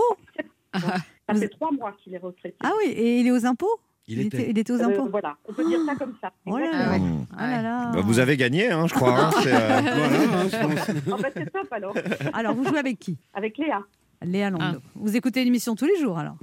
Ça 0.73 1.35
fait 1.35 1.49
trois 1.49 1.71
mois 1.71 1.95
qu'il 2.03 2.15
est 2.15 2.19
retraité. 2.19 2.55
Ah 2.63 2.71
oui, 2.79 2.91
et 2.91 3.19
il 3.19 3.27
est 3.27 3.31
aux 3.31 3.45
impôts 3.45 3.79
Il 4.07 4.19
était. 4.19 4.49
il 4.49 4.57
était 4.57 4.73
aux 4.73 4.81
Euh, 4.81 4.85
impôts 4.87 5.07
voilà, 5.09 5.37
on 5.47 5.53
peut 5.53 5.65
dire 5.65 5.79
ça 5.85 5.95
comme 5.95 6.13
ça. 6.19 6.31
Oh 6.45 6.57
là. 6.57 6.97
Ah 7.37 7.49
là 7.49 7.61
là. 7.61 7.91
Bah, 7.93 8.01
Vous 8.03 8.19
avez 8.19 8.35
gagné, 8.35 8.69
hein, 8.69 8.85
je 8.87 8.93
crois. 8.93 9.17
hein, 9.27 9.31
c'est, 9.43 9.53
euh, 9.53 9.81
Voilà, 11.05 11.27
hein, 11.27 11.31
c'est 11.33 11.51
top 11.51 11.67
alors. 11.71 11.95
Alors, 12.33 12.53
vous 12.53 12.65
jouez 12.65 12.79
avec 12.79 12.99
qui? 12.99 13.17
Avec 13.33 13.57
Léa. 13.57 13.81
Léa 14.21 14.49
Lando. 14.49 14.79
Vous 14.95 15.15
écoutez 15.15 15.43
l'émission 15.43 15.75
tous 15.75 15.85
les 15.85 15.97
jours, 15.99 16.17
alors? 16.19 16.37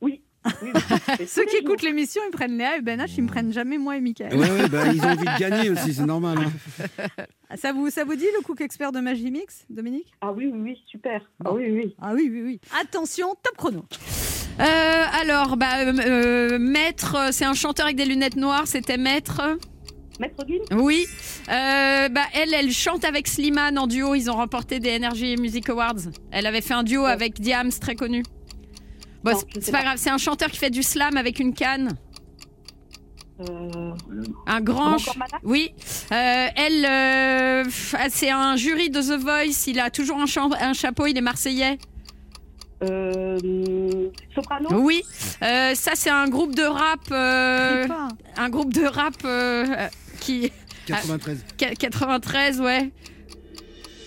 Oui. 0.00 0.22
oui, 0.62 0.70
oui. 0.74 1.26
Ceux 1.26 1.44
qui 1.46 1.56
écoutent 1.56 1.82
l'émission, 1.82 2.20
ils 2.26 2.32
prennent 2.32 2.58
Léa 2.58 2.76
et 2.78 2.80
Ben 2.82 3.00
H, 3.00 3.14
ils 3.16 3.22
me 3.22 3.28
prennent 3.28 3.52
jamais 3.52 3.78
moi 3.78 3.96
et 3.96 4.00
Mickaël. 4.00 4.34
Ouais, 4.36 4.50
ouais, 4.50 4.68
bah, 4.68 4.92
ils 4.92 5.00
ont 5.02 5.08
envie 5.10 5.24
de 5.24 5.38
gagner 5.38 5.70
aussi, 5.70 5.94
c'est 5.94 6.04
normal. 6.06 6.38
hein. 6.38 7.06
Ça 7.56 7.72
vous, 7.72 7.88
ça 7.88 8.04
vous 8.04 8.16
dit 8.16 8.26
le 8.36 8.42
cook 8.42 8.60
expert 8.60 8.90
de 8.90 8.98
Magimix, 8.98 9.64
Dominique? 9.70 10.12
Ah 10.20 10.32
oui, 10.32 10.50
oui, 10.52 10.58
oui, 10.60 10.82
super. 10.86 11.22
Ah 11.44 11.52
oui, 11.52 11.70
oui. 11.70 11.94
Ah 12.02 12.10
oui, 12.12 12.28
oui, 12.28 12.42
oui. 12.42 12.60
Attention, 12.82 13.28
top 13.42 13.56
chrono. 13.56 13.84
Euh, 14.60 15.04
alors, 15.20 15.56
bah, 15.56 15.78
euh, 15.80 15.92
euh, 15.98 16.58
Maître, 16.58 17.16
c'est 17.32 17.44
un 17.44 17.54
chanteur 17.54 17.86
avec 17.86 17.96
des 17.96 18.04
lunettes 18.04 18.36
noires, 18.36 18.66
c'était 18.66 18.96
Maître. 18.98 19.40
Maître 20.20 20.44
Guine 20.46 20.62
Oui. 20.72 21.06
Euh, 21.48 22.08
bah, 22.08 22.20
elle, 22.34 22.54
elle 22.54 22.70
chante 22.70 23.04
avec 23.04 23.26
Slimane 23.26 23.76
en 23.78 23.88
duo. 23.88 24.14
Ils 24.14 24.30
ont 24.30 24.36
remporté 24.36 24.78
des 24.78 24.94
Energy 24.96 25.36
Music 25.36 25.68
Awards. 25.70 25.96
Elle 26.30 26.46
avait 26.46 26.60
fait 26.60 26.74
un 26.74 26.84
duo 26.84 27.04
avec 27.04 27.40
Diams, 27.40 27.72
très 27.80 27.96
connu. 27.96 28.22
Bon, 29.24 29.32
c'est- 29.60 29.72
pas 29.72 29.78
pas. 29.78 29.84
grave, 29.84 29.96
c'est 29.98 30.10
un 30.10 30.18
chanteur 30.18 30.50
qui 30.50 30.58
fait 30.58 30.70
du 30.70 30.82
slam 30.84 31.16
avec 31.16 31.40
une 31.40 31.52
canne. 31.52 31.96
euh, 33.40 33.90
Un 34.46 34.60
grand. 34.60 34.96
Oui. 35.42 35.74
Euh, 36.12 36.46
elle, 36.54 37.66
c'est 38.10 38.30
un 38.30 38.54
jury 38.54 38.90
de 38.90 39.00
The 39.00 39.18
Voice. 39.20 39.64
Il 39.66 39.80
a 39.80 39.90
toujours 39.90 40.18
un, 40.20 40.26
cha- 40.26 40.46
un 40.60 40.74
chapeau. 40.74 41.06
Il 41.06 41.18
est 41.18 41.22
marseillais. 41.22 41.78
Euh, 42.90 44.08
Soprano 44.34 44.68
Oui. 44.80 45.02
Euh, 45.42 45.74
ça, 45.74 45.92
c'est 45.94 46.10
un 46.10 46.28
groupe 46.28 46.54
de 46.54 46.62
rap. 46.62 47.00
euh, 47.10 47.86
un 48.36 48.48
groupe 48.48 48.72
de 48.72 48.84
rap 48.84 49.14
qui. 50.20 50.52
93. 50.86 51.44
Qu- 51.58 51.74
93, 51.76 52.60
ouais. 52.60 52.90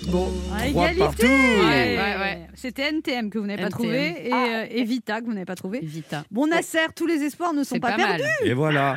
Bon, 0.10 0.32
À 0.54 0.58
trois 0.70 0.92
égalité. 0.92 1.00
partout. 1.00 1.26
Ouais, 1.26 1.98
ouais, 1.98 2.18
ouais. 2.20 2.48
C'était 2.54 2.84
NTM 2.84 3.30
que 3.30 3.40
vous 3.40 3.46
n'avez 3.48 3.64
pas 3.64 3.68
NTM. 3.68 3.80
trouvé 3.80 4.28
et, 4.28 4.32
Ah. 4.32 4.46
euh, 4.62 4.66
et 4.70 4.84
Vita 4.84 5.20
que 5.20 5.26
vous 5.26 5.34
n'avez 5.34 5.46
pas 5.46 5.56
trouvé. 5.56 5.80
Vita. 5.82 6.24
Bon, 6.32 6.46
Nasser, 6.48 6.86
tous 6.96 7.08
les 7.08 7.24
espoirs 7.24 7.54
ne 7.54 7.64
sont 7.64 7.80
pas, 7.80 7.92
pas, 7.92 7.98
perdus. 7.98 8.24
mal. 8.24 8.32
Et 8.50 8.54
voilà. 8.54 8.96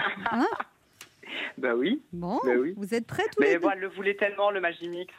Bah 1.59 1.75
oui. 1.77 2.01
Bon, 2.13 2.39
Bah 2.45 2.53
oui. 2.61 2.75
vous 2.77 2.95
êtes 2.95 3.07
prêts 3.07 3.25
tous 3.35 3.43
les 3.43 3.49
Mais 3.49 3.55
deux 3.55 3.61
voilà, 3.61 3.77
elle 3.77 3.83
le 3.83 3.89
voulait 3.89 4.15
tellement, 4.15 4.51
le 4.51 4.61
Magimix. 4.61 5.13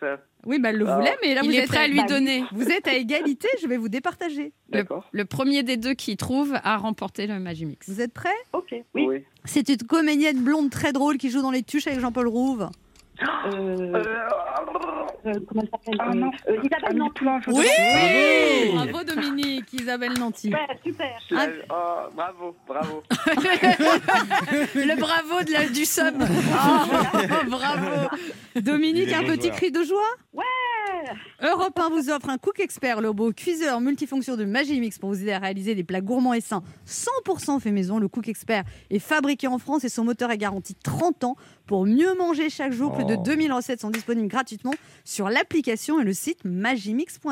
Oui, 0.46 0.60
bah, 0.60 0.70
elle 0.70 0.78
le 0.78 0.88
Ah. 0.88 0.96
voulait, 0.98 1.16
mais 1.22 1.34
là, 1.36 1.42
Il 1.44 1.50
vous 1.50 1.56
est 1.56 1.60
êtes 1.60 1.68
prêt 1.68 1.84
à 1.84 1.88
lui 1.88 1.98
Bah 1.98 2.06
donner. 2.08 2.44
Vous 2.52 2.70
êtes 2.70 2.88
à 2.88 2.96
égalité, 2.96 3.48
je 3.62 3.68
vais 3.68 3.78
vous 3.78 3.90
départager. 3.90 4.54
D'accord. 4.70 5.08
Le 5.12 5.26
premier 5.26 5.64
des 5.64 5.78
deux 5.78 5.94
qui 5.94 6.18
trouve 6.18 6.54
a 6.64 6.78
remporté 6.78 7.28
le 7.28 7.40
Magimix. 7.40 7.88
Vous 7.90 8.02
êtes 8.02 8.14
prêts? 8.14 8.30
Ok, 8.54 8.74
oui. 8.96 9.06
Oui. 9.08 9.24
C'est 9.46 9.70
une 9.70 9.78
comédienne 9.78 10.40
blonde 10.44 10.70
très 10.70 10.94
drôle 10.94 11.18
qui 11.18 11.30
joue 11.30 11.42
dans 11.42 11.52
Les 11.52 11.64
Tuches 11.64 11.88
avec 11.88 12.00
Jean-Paul 12.00 12.28
Rouve. 12.28 12.70
Euh, 13.24 13.94
Euh, 15.24 15.30
euh, 15.30 15.34
comment 15.48 15.62
elle 15.62 15.70
s'appelle 15.70 15.96
Ah 16.00 16.10
euh, 16.10 16.14
non. 16.16 16.32
euh, 16.50 16.58
Isabelle 16.64 16.98
Nanty. 16.98 17.24
Oui 17.50 17.68
Bravo 18.74 19.04
Dominique, 19.04 19.74
Isabelle 19.74 20.14
Nanty. 20.18 20.48
Super, 20.50 20.68
super. 20.84 21.20
Je 21.30 21.36
la- 21.36 21.48
oh, 21.70 22.10
bravo, 22.16 22.56
bravo. 22.68 23.04
Le 24.76 25.00
bravo 25.00 25.44
de 25.44 25.52
la, 25.52 25.68
du 25.70 25.86
sub. 25.86 26.16
Oh, 26.22 26.26
bravo. 27.50 28.08
Dominique, 28.56 29.14
un 29.14 29.24
petit 29.24 29.52
cri 29.52 29.72
de 29.72 29.84
joie 29.84 30.00
Ouais. 30.34 30.44
Europe 31.42 31.78
1 31.80 31.90
vous 31.90 32.10
offre 32.10 32.30
un 32.30 32.38
cook 32.38 32.60
expert, 32.60 33.02
le 33.02 33.08
robot 33.10 33.32
cuiseur 33.34 33.82
multifonction 33.82 34.36
de 34.38 34.46
Magimix 34.46 34.98
pour 35.00 35.10
vous 35.10 35.22
aider 35.22 35.32
à 35.32 35.40
réaliser 35.40 35.74
des 35.76 35.84
plats 35.84 36.02
gourmands 36.02 36.34
et 36.34 36.42
sains 36.42 36.62
100% 36.88 37.60
fait 37.60 37.72
maison. 37.72 37.98
Le 38.00 38.08
cook 38.08 38.28
expert 38.28 38.64
est 38.90 39.00
fabriqué 39.00 39.48
en 39.48 39.58
France 39.58 39.84
et 39.84 39.90
son 39.90 40.04
moteur 40.04 40.32
est 40.32 40.38
garanti 40.38 40.76
30 40.76 41.24
ans 41.24 41.36
pour 41.72 41.86
mieux 41.86 42.14
manger 42.18 42.50
chaque 42.50 42.74
jour. 42.74 42.92
Plus 42.92 43.06
de 43.06 43.16
Oh. 43.18 43.24
2000 43.24 43.54
recettes 43.54 43.80
sont 43.80 43.92
disponibles 43.92 44.28
gratuitement 44.28 44.74
sur 45.06 45.30
l'application 45.30 46.02
et 46.02 46.04
le 46.04 46.12
site 46.12 46.44
magimix.fr. 46.44 47.30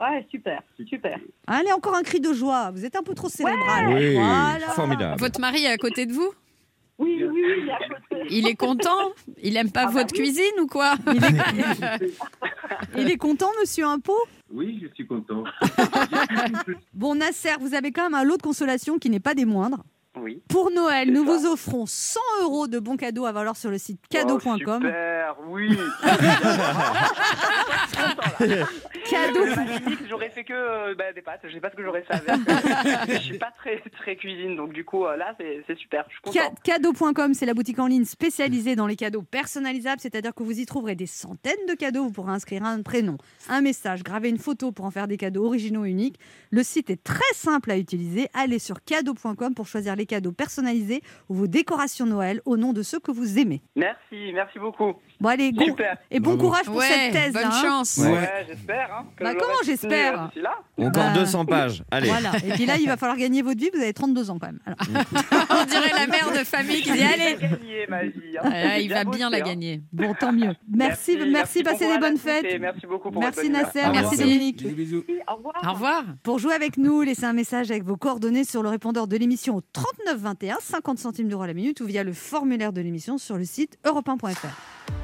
Ouais, 0.00 0.24
super, 0.30 0.62
super. 0.88 1.18
Allez, 1.48 1.72
encore 1.72 1.96
un 1.96 2.02
cri 2.04 2.20
de 2.20 2.32
joie. 2.32 2.70
Vous 2.70 2.84
êtes 2.84 2.94
un 2.94 3.02
peu 3.02 3.12
trop 3.16 3.28
cérébral. 3.28 3.88
Oui, 3.92 4.14
Voilà. 4.14 4.68
formidable. 4.76 5.18
Votre 5.18 5.40
mari 5.40 5.64
est 5.64 5.66
à 5.72 5.78
côté 5.78 6.06
de 6.06 6.12
vous? 6.12 6.30
Oui, 6.98 7.24
oui, 7.24 7.28
oui, 7.32 7.42
il 7.62 7.68
est 7.68 7.72
à 7.72 7.78
côté. 7.88 8.26
Il 8.30 8.46
est 8.46 8.54
content? 8.54 9.12
Il 9.42 9.56
aime 9.56 9.72
pas 9.72 9.80
Ah 9.82 9.86
bah 9.86 9.92
votre 9.94 10.12
oui. 10.14 10.20
cuisine 10.20 10.60
ou 10.60 10.68
quoi? 10.68 10.94
Il 12.96 13.10
est 13.10 13.16
content, 13.16 13.48
monsieur 13.60 13.84
Impôt 13.86 14.16
Oui, 14.52 14.78
je 14.80 14.94
suis 14.94 15.06
content. 15.08 15.42
Bon, 16.94 17.16
Nasser, 17.16 17.50
vous 17.60 17.74
avez 17.74 17.90
quand 17.90 18.04
même 18.04 18.14
un 18.14 18.22
lot 18.22 18.36
de 18.36 18.42
consolation 18.42 18.98
qui 18.98 19.10
n'est 19.10 19.18
pas 19.18 19.34
des 19.34 19.44
moindres. 19.44 19.82
Oui. 20.20 20.42
Pour 20.48 20.70
Noël, 20.70 21.10
nous 21.10 21.24
ça. 21.24 21.32
vous 21.32 21.46
offrons 21.52 21.86
100 21.86 22.20
euros 22.42 22.66
de 22.68 22.78
bons 22.78 22.98
cadeaux 22.98 23.24
à 23.24 23.32
valoir 23.32 23.56
sur 23.56 23.70
le 23.70 23.78
site 23.78 23.98
Oh, 24.04 24.08
cadeau.com. 24.10 24.82
super, 24.82 25.36
oui. 25.48 25.78
Cadeau. 29.12 29.40
J'aurais 30.08 30.30
fait 30.30 30.44
que 30.44 30.52
euh, 30.52 30.94
bah, 30.96 31.12
des 31.12 31.22
pâtes. 31.22 31.40
Je 31.44 31.52
sais 31.52 31.60
pas 31.60 31.70
ce 31.70 31.76
que 31.76 31.82
j'aurais 31.84 32.02
fait 32.02 32.14
avec. 32.14 32.30
je 33.08 33.18
suis 33.18 33.38
pas 33.38 33.50
très 33.56 33.78
très 33.90 34.16
cuisine, 34.16 34.56
donc 34.56 34.72
du 34.72 34.84
coup 34.84 35.04
euh, 35.06 35.16
là 35.16 35.34
c'est 35.38 35.62
c'est 35.66 35.76
super. 35.76 36.04
Je 36.08 36.30
suis. 36.30 36.40
Cadeau.com, 36.64 37.34
c'est 37.34 37.46
la 37.46 37.54
boutique 37.54 37.78
en 37.78 37.86
ligne 37.86 38.04
spécialisée 38.04 38.76
dans 38.76 38.86
les 38.86 38.96
cadeaux 38.96 39.22
personnalisables, 39.22 40.00
c'est-à-dire 40.00 40.34
que 40.34 40.42
vous 40.42 40.58
y 40.58 40.66
trouverez 40.66 40.94
des 40.94 41.06
centaines 41.06 41.66
de 41.68 41.74
cadeaux. 41.74 42.04
Vous 42.04 42.12
pourrez 42.12 42.32
inscrire 42.32 42.64
un 42.64 42.82
prénom, 42.82 43.18
un 43.48 43.60
message, 43.60 44.02
graver 44.02 44.28
une 44.30 44.38
photo 44.38 44.72
pour 44.72 44.84
en 44.84 44.90
faire 44.90 45.08
des 45.08 45.16
cadeaux 45.16 45.44
originaux 45.46 45.84
et 45.84 45.90
uniques. 45.90 46.18
Le 46.50 46.62
site 46.62 46.90
est 46.90 47.02
très 47.02 47.20
simple 47.34 47.70
à 47.70 47.76
utiliser. 47.78 48.28
Allez 48.34 48.58
sur 48.58 48.82
cadeau.com 48.84 49.54
pour 49.54 49.66
choisir 49.66 49.96
les 49.96 50.06
cadeaux 50.06 50.32
personnalisés 50.32 51.02
ou 51.28 51.34
vos 51.34 51.46
décorations 51.46 52.06
Noël 52.06 52.40
au 52.44 52.56
nom 52.56 52.72
de 52.72 52.82
ceux 52.82 53.00
que 53.00 53.10
vous 53.10 53.38
aimez. 53.38 53.62
Merci, 53.76 54.32
merci 54.34 54.58
beaucoup. 54.58 54.94
Bon, 55.20 55.28
allez, 55.28 55.52
Super. 55.58 55.96
et 56.10 56.20
bon 56.20 56.34
Bravo. 56.34 56.48
courage 56.48 56.64
pour 56.66 56.76
Ouais, 56.76 56.86
cette 56.88 57.12
thèse. 57.12 57.32
bonne 57.32 57.44
hein. 57.44 57.62
chance. 57.62 57.98
Ouais. 57.98 58.10
Ouais, 58.12 58.44
j'espère. 58.48 58.92
Hein, 58.94 59.01
que 59.16 59.24
Bah, 59.24 59.32
je 59.34 59.38
comment 59.38 59.52
j'espère 59.64 60.30
euh, 60.36 60.40
là. 60.40 60.58
Encore 60.78 61.04
Bah. 61.04 61.14
200 61.14 61.44
pages. 61.46 61.82
Allez. 61.90 62.08
Voilà. 62.08 62.32
Et 62.46 62.52
puis 62.52 62.66
là, 62.66 62.76
il 62.78 62.86
va 62.86 62.96
falloir 62.96 63.16
gagner 63.18 63.42
votre 63.42 63.58
vie. 63.60 63.70
Vous 63.74 63.80
avez 63.80 63.92
32 63.92 64.30
ans 64.30 64.38
quand 64.38 64.46
même. 64.48 64.60
Alors, 64.66 64.78
On 65.62 65.64
dirait 65.64 65.90
la 65.98 66.06
mère 66.06 66.30
de 66.32 66.44
famille 66.44 66.82
qui 66.82 66.92
dit 66.92 67.02
Allez 67.02 67.36
gagné 67.40 67.86
ma 67.88 68.04
vie. 68.04 68.36
hein. 68.38 68.42
Ah 68.44 68.50
là, 68.50 68.78
Il 68.78 68.88
va 68.92 69.04
bien 69.04 69.30
la 69.30 69.38
hein. 69.38 69.40
gagner. 69.40 69.82
bon, 69.92 70.14
tant 70.14 70.32
mieux. 70.32 70.54
Merci, 70.68 71.16
merci, 71.28 71.62
bon 71.62 71.70
passez 71.70 71.78
des 71.80 71.84
courage 71.86 71.96
à 71.96 72.00
bonnes 72.00 72.18
tous 72.18 72.28
et 72.28 72.42
fêtes. 72.42 72.60
Merci 72.60 72.86
beaucoup 72.86 73.10
pour 73.10 73.20
Merci 73.20 73.48
votre. 73.48 73.52
Nasser, 73.52 73.80
À 73.80 73.90
merci. 73.92 74.16
Dominique. 74.18 74.62
Bisous, 74.62 74.74
bisous. 74.74 75.04
Oui, 75.08 75.18
au 75.30 75.36
revoir. 75.36 75.54
Au 75.66 75.72
revoir. 75.72 76.04
Pour 76.22 76.38
jouer 76.38 76.54
avec 76.54 76.76
nous, 76.76 77.02
laissez 77.02 77.24
un 77.24 77.32
message 77.32 77.70
avec 77.70 77.84
vos 77.84 77.96
coordonnées 77.96 78.44
sur 78.44 78.62
le 78.62 78.68
répondeur 78.68 79.06
de 79.06 79.16
l'émission 79.16 79.56
au 79.56 79.60
39 79.72 80.16
21, 80.18 80.56
50 80.60 80.98
centimes 80.98 81.28
d'euros 81.28 81.46
la 81.46 81.54
minute 81.54 81.80
ou 81.80 81.86
via 81.86 82.04
le 82.04 82.12
formulaire 82.12 82.72
de 82.72 82.80
l'émission 82.80 83.18
sur 83.18 83.36
le 83.36 83.44
site 83.44 83.78
europe1.fr. 83.84 85.01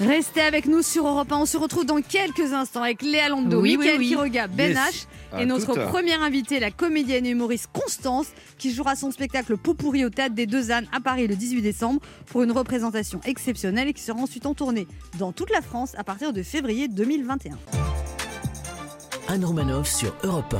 Restez 0.00 0.42
avec 0.42 0.66
nous 0.66 0.82
sur 0.82 1.06
Europe 1.06 1.32
1. 1.32 1.36
On 1.38 1.46
se 1.46 1.56
retrouve 1.56 1.86
dans 1.86 2.02
quelques 2.02 2.52
instants 2.52 2.82
avec 2.82 3.00
Léa 3.02 3.30
Lando, 3.30 3.60
Oui, 3.62 3.78
Mickaël 3.78 4.48
Ben 4.54 4.70
Yes. 4.72 4.78
H 4.78 5.06
À 5.32 5.42
et 5.42 5.46
notre 5.46 5.72
première 5.88 6.22
invitée, 6.22 6.60
la 6.60 6.70
comédienne 6.70 7.24
et 7.24 7.30
humoriste 7.30 7.68
Constance, 7.72 8.26
qui 8.58 8.74
jouera 8.74 8.94
son 8.94 9.10
spectacle 9.10 9.56
Popourri 9.56 10.04
au 10.04 10.10
Théâtre 10.10 10.34
des 10.34 10.46
Deux 10.46 10.70
Ânes 10.70 10.86
à 10.92 11.00
Paris 11.00 11.26
le 11.26 11.34
18 11.34 11.62
décembre 11.62 12.00
pour 12.26 12.42
une 12.42 12.52
représentation 12.52 13.20
exceptionnelle 13.24 13.88
et 13.88 13.92
qui 13.94 14.02
sera 14.02 14.18
ensuite 14.18 14.44
en 14.44 14.52
tournée 14.54 14.86
dans 15.18 15.32
toute 15.32 15.50
la 15.50 15.62
France 15.62 15.92
à 15.96 16.04
partir 16.04 16.32
de 16.34 16.42
février 16.42 16.88
2021. 16.88 17.56
Anne 19.28 19.44
Romanoff 19.44 19.88
sur 19.88 20.14
Europe 20.24 20.54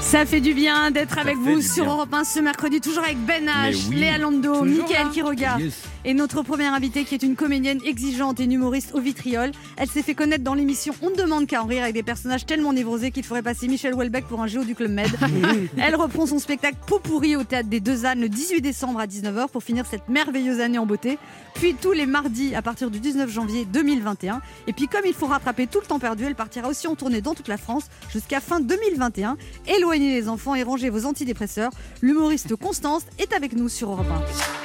Ça 0.00 0.24
fait 0.24 0.40
du 0.40 0.54
bien 0.54 0.90
d'être 0.92 1.18
avec 1.18 1.36
vous 1.36 1.60
sur 1.60 1.84
bien. 1.84 1.94
Europe 1.94 2.14
1 2.14 2.24
ce 2.24 2.38
mercredi, 2.40 2.80
toujours 2.80 3.02
avec 3.04 3.18
Ben 3.26 3.46
H, 3.46 3.88
oui. 3.88 3.96
Léa 3.96 4.16
Lando. 4.18 4.64
Quiroga 5.12 5.58
Yes. 5.58 5.74
Et 6.04 6.14
notre 6.14 6.42
première 6.42 6.72
invitée, 6.72 7.04
qui 7.04 7.14
est 7.14 7.22
une 7.22 7.36
comédienne 7.36 7.78
exigeante 7.84 8.40
et 8.40 8.44
une 8.44 8.52
humoriste 8.52 8.92
au 8.94 9.00
vitriol, 9.00 9.50
elle 9.76 9.88
s'est 9.88 10.02
fait 10.02 10.14
connaître 10.14 10.42
dans 10.42 10.54
l'émission 10.54 10.94
On 11.02 11.10
ne 11.10 11.14
demande 11.14 11.46
qu'à 11.46 11.62
en 11.62 11.66
rire 11.66 11.82
avec 11.82 11.94
des 11.94 12.02
personnages 12.02 12.46
tellement 12.46 12.72
névrosés 12.72 13.10
qu'il 13.10 13.24
ferait 13.24 13.42
passer 13.42 13.68
Michel 13.68 13.94
Houellebecq 13.94 14.26
pour 14.26 14.40
un 14.40 14.46
géo 14.46 14.64
du 14.64 14.74
Club 14.74 14.92
Med. 14.92 15.10
elle 15.76 15.94
reprend 15.96 16.26
son 16.26 16.38
spectacle 16.38 16.78
Pot 16.86 17.00
pourri 17.00 17.36
au 17.36 17.44
théâtre 17.44 17.68
des 17.68 17.80
Deux 17.80 18.06
Ânes 18.06 18.20
le 18.20 18.30
18 18.30 18.62
décembre 18.62 18.98
à 19.00 19.06
19h 19.06 19.48
pour 19.48 19.62
finir 19.62 19.84
cette 19.84 20.08
merveilleuse 20.08 20.60
année 20.60 20.78
en 20.78 20.86
beauté. 20.86 21.18
Puis 21.54 21.74
tous 21.74 21.92
les 21.92 22.06
mardis 22.06 22.54
à 22.54 22.62
partir 22.62 22.90
du 22.90 22.98
19 22.98 23.30
janvier 23.30 23.66
2021. 23.66 24.40
Et 24.68 24.72
puis 24.72 24.88
comme 24.88 25.04
il 25.04 25.14
faut 25.14 25.26
rattraper 25.26 25.66
tout 25.66 25.80
le 25.80 25.86
temps 25.86 25.98
perdu, 25.98 26.24
elle 26.24 26.34
partira 26.34 26.68
aussi 26.68 26.86
en 26.86 26.94
tournée 26.94 27.20
dans 27.20 27.34
toute 27.34 27.48
la 27.48 27.58
France 27.58 27.84
jusqu'à 28.10 28.40
fin 28.40 28.60
2021. 28.60 29.36
Éloignez 29.66 30.12
les 30.12 30.28
enfants 30.28 30.54
et 30.54 30.62
rangez 30.62 30.88
vos 30.88 31.04
antidépresseurs. 31.04 31.70
L'humoriste 32.00 32.56
Constance 32.56 33.02
est 33.18 33.34
avec 33.34 33.52
nous 33.54 33.68
sur 33.68 33.90
Europe 33.90 34.06
1. 34.10 34.59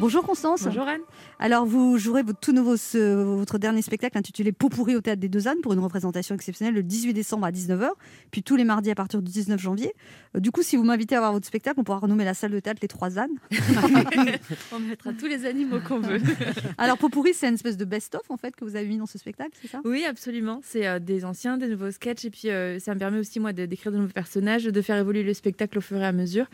Bonjour 0.00 0.24
Constance. 0.24 0.64
Bonjour 0.64 0.88
Anne. 0.88 1.02
Alors 1.38 1.66
vous 1.66 1.98
jouerez 1.98 2.22
votre 2.22 2.38
tout 2.38 2.52
nouveau, 2.52 2.76
ce- 2.76 3.22
votre 3.22 3.58
dernier 3.58 3.82
spectacle 3.82 4.16
intitulé 4.16 4.52
Pot 4.52 4.68
pourri 4.68 4.94
au 4.96 5.00
théâtre 5.00 5.20
des 5.20 5.28
Deux 5.28 5.48
Ânes 5.48 5.60
pour 5.62 5.72
une 5.72 5.78
représentation 5.80 6.34
exceptionnelle 6.34 6.74
le 6.74 6.82
18 6.82 7.12
décembre 7.12 7.44
à 7.46 7.50
19h, 7.52 7.88
puis 8.30 8.42
tous 8.42 8.56
les 8.56 8.64
mardis 8.64 8.90
à 8.90 8.94
partir 8.94 9.20
du 9.20 9.30
19 9.30 9.60
janvier. 9.60 9.92
Euh, 10.36 10.40
Du 10.40 10.50
coup, 10.52 10.62
si 10.62 10.76
vous 10.76 10.84
m'invitez 10.84 11.16
à 11.16 11.20
voir 11.20 11.32
votre 11.32 11.46
spectacle, 11.46 11.80
on 11.80 11.84
pourra 11.84 11.98
renommer 11.98 12.24
la 12.24 12.34
salle 12.34 12.52
de 12.52 12.60
théâtre 12.60 12.78
les 12.82 12.88
Trois 12.88 13.18
Ânes. 13.18 13.30
On 14.72 14.78
mettra 14.78 15.12
tous 15.12 15.26
les 15.26 15.44
animaux 15.46 15.78
qu'on 15.86 16.00
veut. 16.00 16.20
Alors 16.78 16.98
Pot 16.98 17.08
pourri, 17.08 17.32
c'est 17.34 17.48
une 17.48 17.54
espèce 17.54 17.76
de 17.76 17.84
best-of 17.84 18.22
en 18.30 18.36
fait 18.36 18.54
que 18.56 18.64
vous 18.64 18.76
avez 18.76 18.86
mis 18.86 18.98
dans 18.98 19.06
ce 19.06 19.18
spectacle, 19.18 19.50
c'est 19.60 19.68
ça? 19.68 19.80
Oui, 19.84 20.04
absolument. 20.04 20.60
C'est 20.64 20.86
euh, 20.86 20.98
des 20.98 21.24
anciens, 21.24 21.58
des 21.58 21.68
nouveaux 21.68 21.90
sketchs. 21.90 22.24
Et 22.24 22.30
puis, 22.30 22.48
euh, 22.50 22.78
ça 22.78 22.94
me 22.94 22.98
permet 22.98 23.18
aussi, 23.18 23.40
moi, 23.40 23.52
de- 23.52 23.66
d'écrire 23.66 23.92
de 23.92 23.96
nouveaux 23.98 24.12
personnages, 24.12 24.64
de 24.64 24.82
faire 24.82 24.96
évoluer 24.96 25.22
le 25.22 25.34
spectacle 25.34 25.78
au 25.78 25.80
fur 25.80 25.98
et 25.98 26.06
à 26.06 26.12
mesure. 26.12 26.46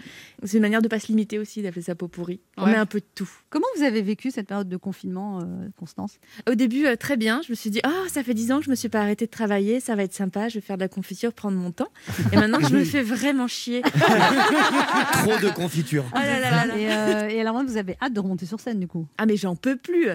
C'est 0.44 0.56
une 0.56 0.62
manière 0.62 0.82
de 0.82 0.88
pas 0.88 0.98
se 1.00 1.08
limiter 1.08 1.38
aussi, 1.38 1.62
d'appeler 1.62 1.82
ça 1.82 1.94
pot 1.94 2.08
pourri. 2.08 2.40
On 2.56 2.64
Ouais. 2.64 2.72
met 2.72 2.76
un 2.78 2.86
peu 2.86 3.00
de 3.00 3.04
tout. 3.14 3.30
Comment 3.50 3.66
vous 3.76 3.82
avez 3.82 4.02
vécu 4.02 4.30
cette 4.30 4.46
période 4.48 4.68
de 4.70 4.76
confinement, 4.78 5.40
euh, 5.40 5.68
Constance 5.78 6.18
Au 6.48 6.54
début, 6.54 6.86
euh, 6.86 6.96
très 6.96 7.16
bien. 7.18 7.42
Je 7.46 7.52
me 7.52 7.54
suis 7.56 7.68
dit, 7.70 7.80
oh, 7.86 8.08
ça 8.08 8.22
fait 8.22 8.32
10 8.34 8.52
ans 8.52 8.58
que 8.60 8.64
je 8.64 8.70
me 8.70 8.74
suis 8.74 8.88
pas 8.88 9.00
arrêtée 9.00 9.26
de 9.26 9.30
travailler. 9.30 9.80
Ça 9.80 9.94
va 9.96 10.04
être 10.04 10.14
sympa. 10.14 10.48
Je 10.48 10.54
vais 10.54 10.60
faire 10.60 10.76
de 10.76 10.82
la 10.82 10.88
confiture, 10.88 11.32
prendre 11.34 11.58
mon 11.58 11.70
temps. 11.72 11.88
Et 12.32 12.36
maintenant, 12.38 12.60
je 12.60 12.74
me 12.74 12.84
fais 12.84 13.02
vraiment 13.02 13.46
chier. 13.48 13.82
Trop 15.12 15.36
de 15.38 15.52
confiture. 15.54 16.04
Oh 16.14 16.18
là 16.18 16.40
là 16.40 16.50
là 16.50 16.66
là. 16.66 16.78
et, 16.78 16.90
euh, 16.90 17.28
et 17.28 17.40
alors 17.40 17.62
vous 17.64 17.76
avez 17.76 17.96
hâte 18.00 18.12
de 18.12 18.20
remonter 18.20 18.46
sur 18.46 18.60
scène 18.60 18.78
du 18.80 18.86
coup 18.86 19.06
Ah 19.18 19.26
mais 19.26 19.36
j'en 19.36 19.56
peux 19.56 19.76
plus. 19.76 20.08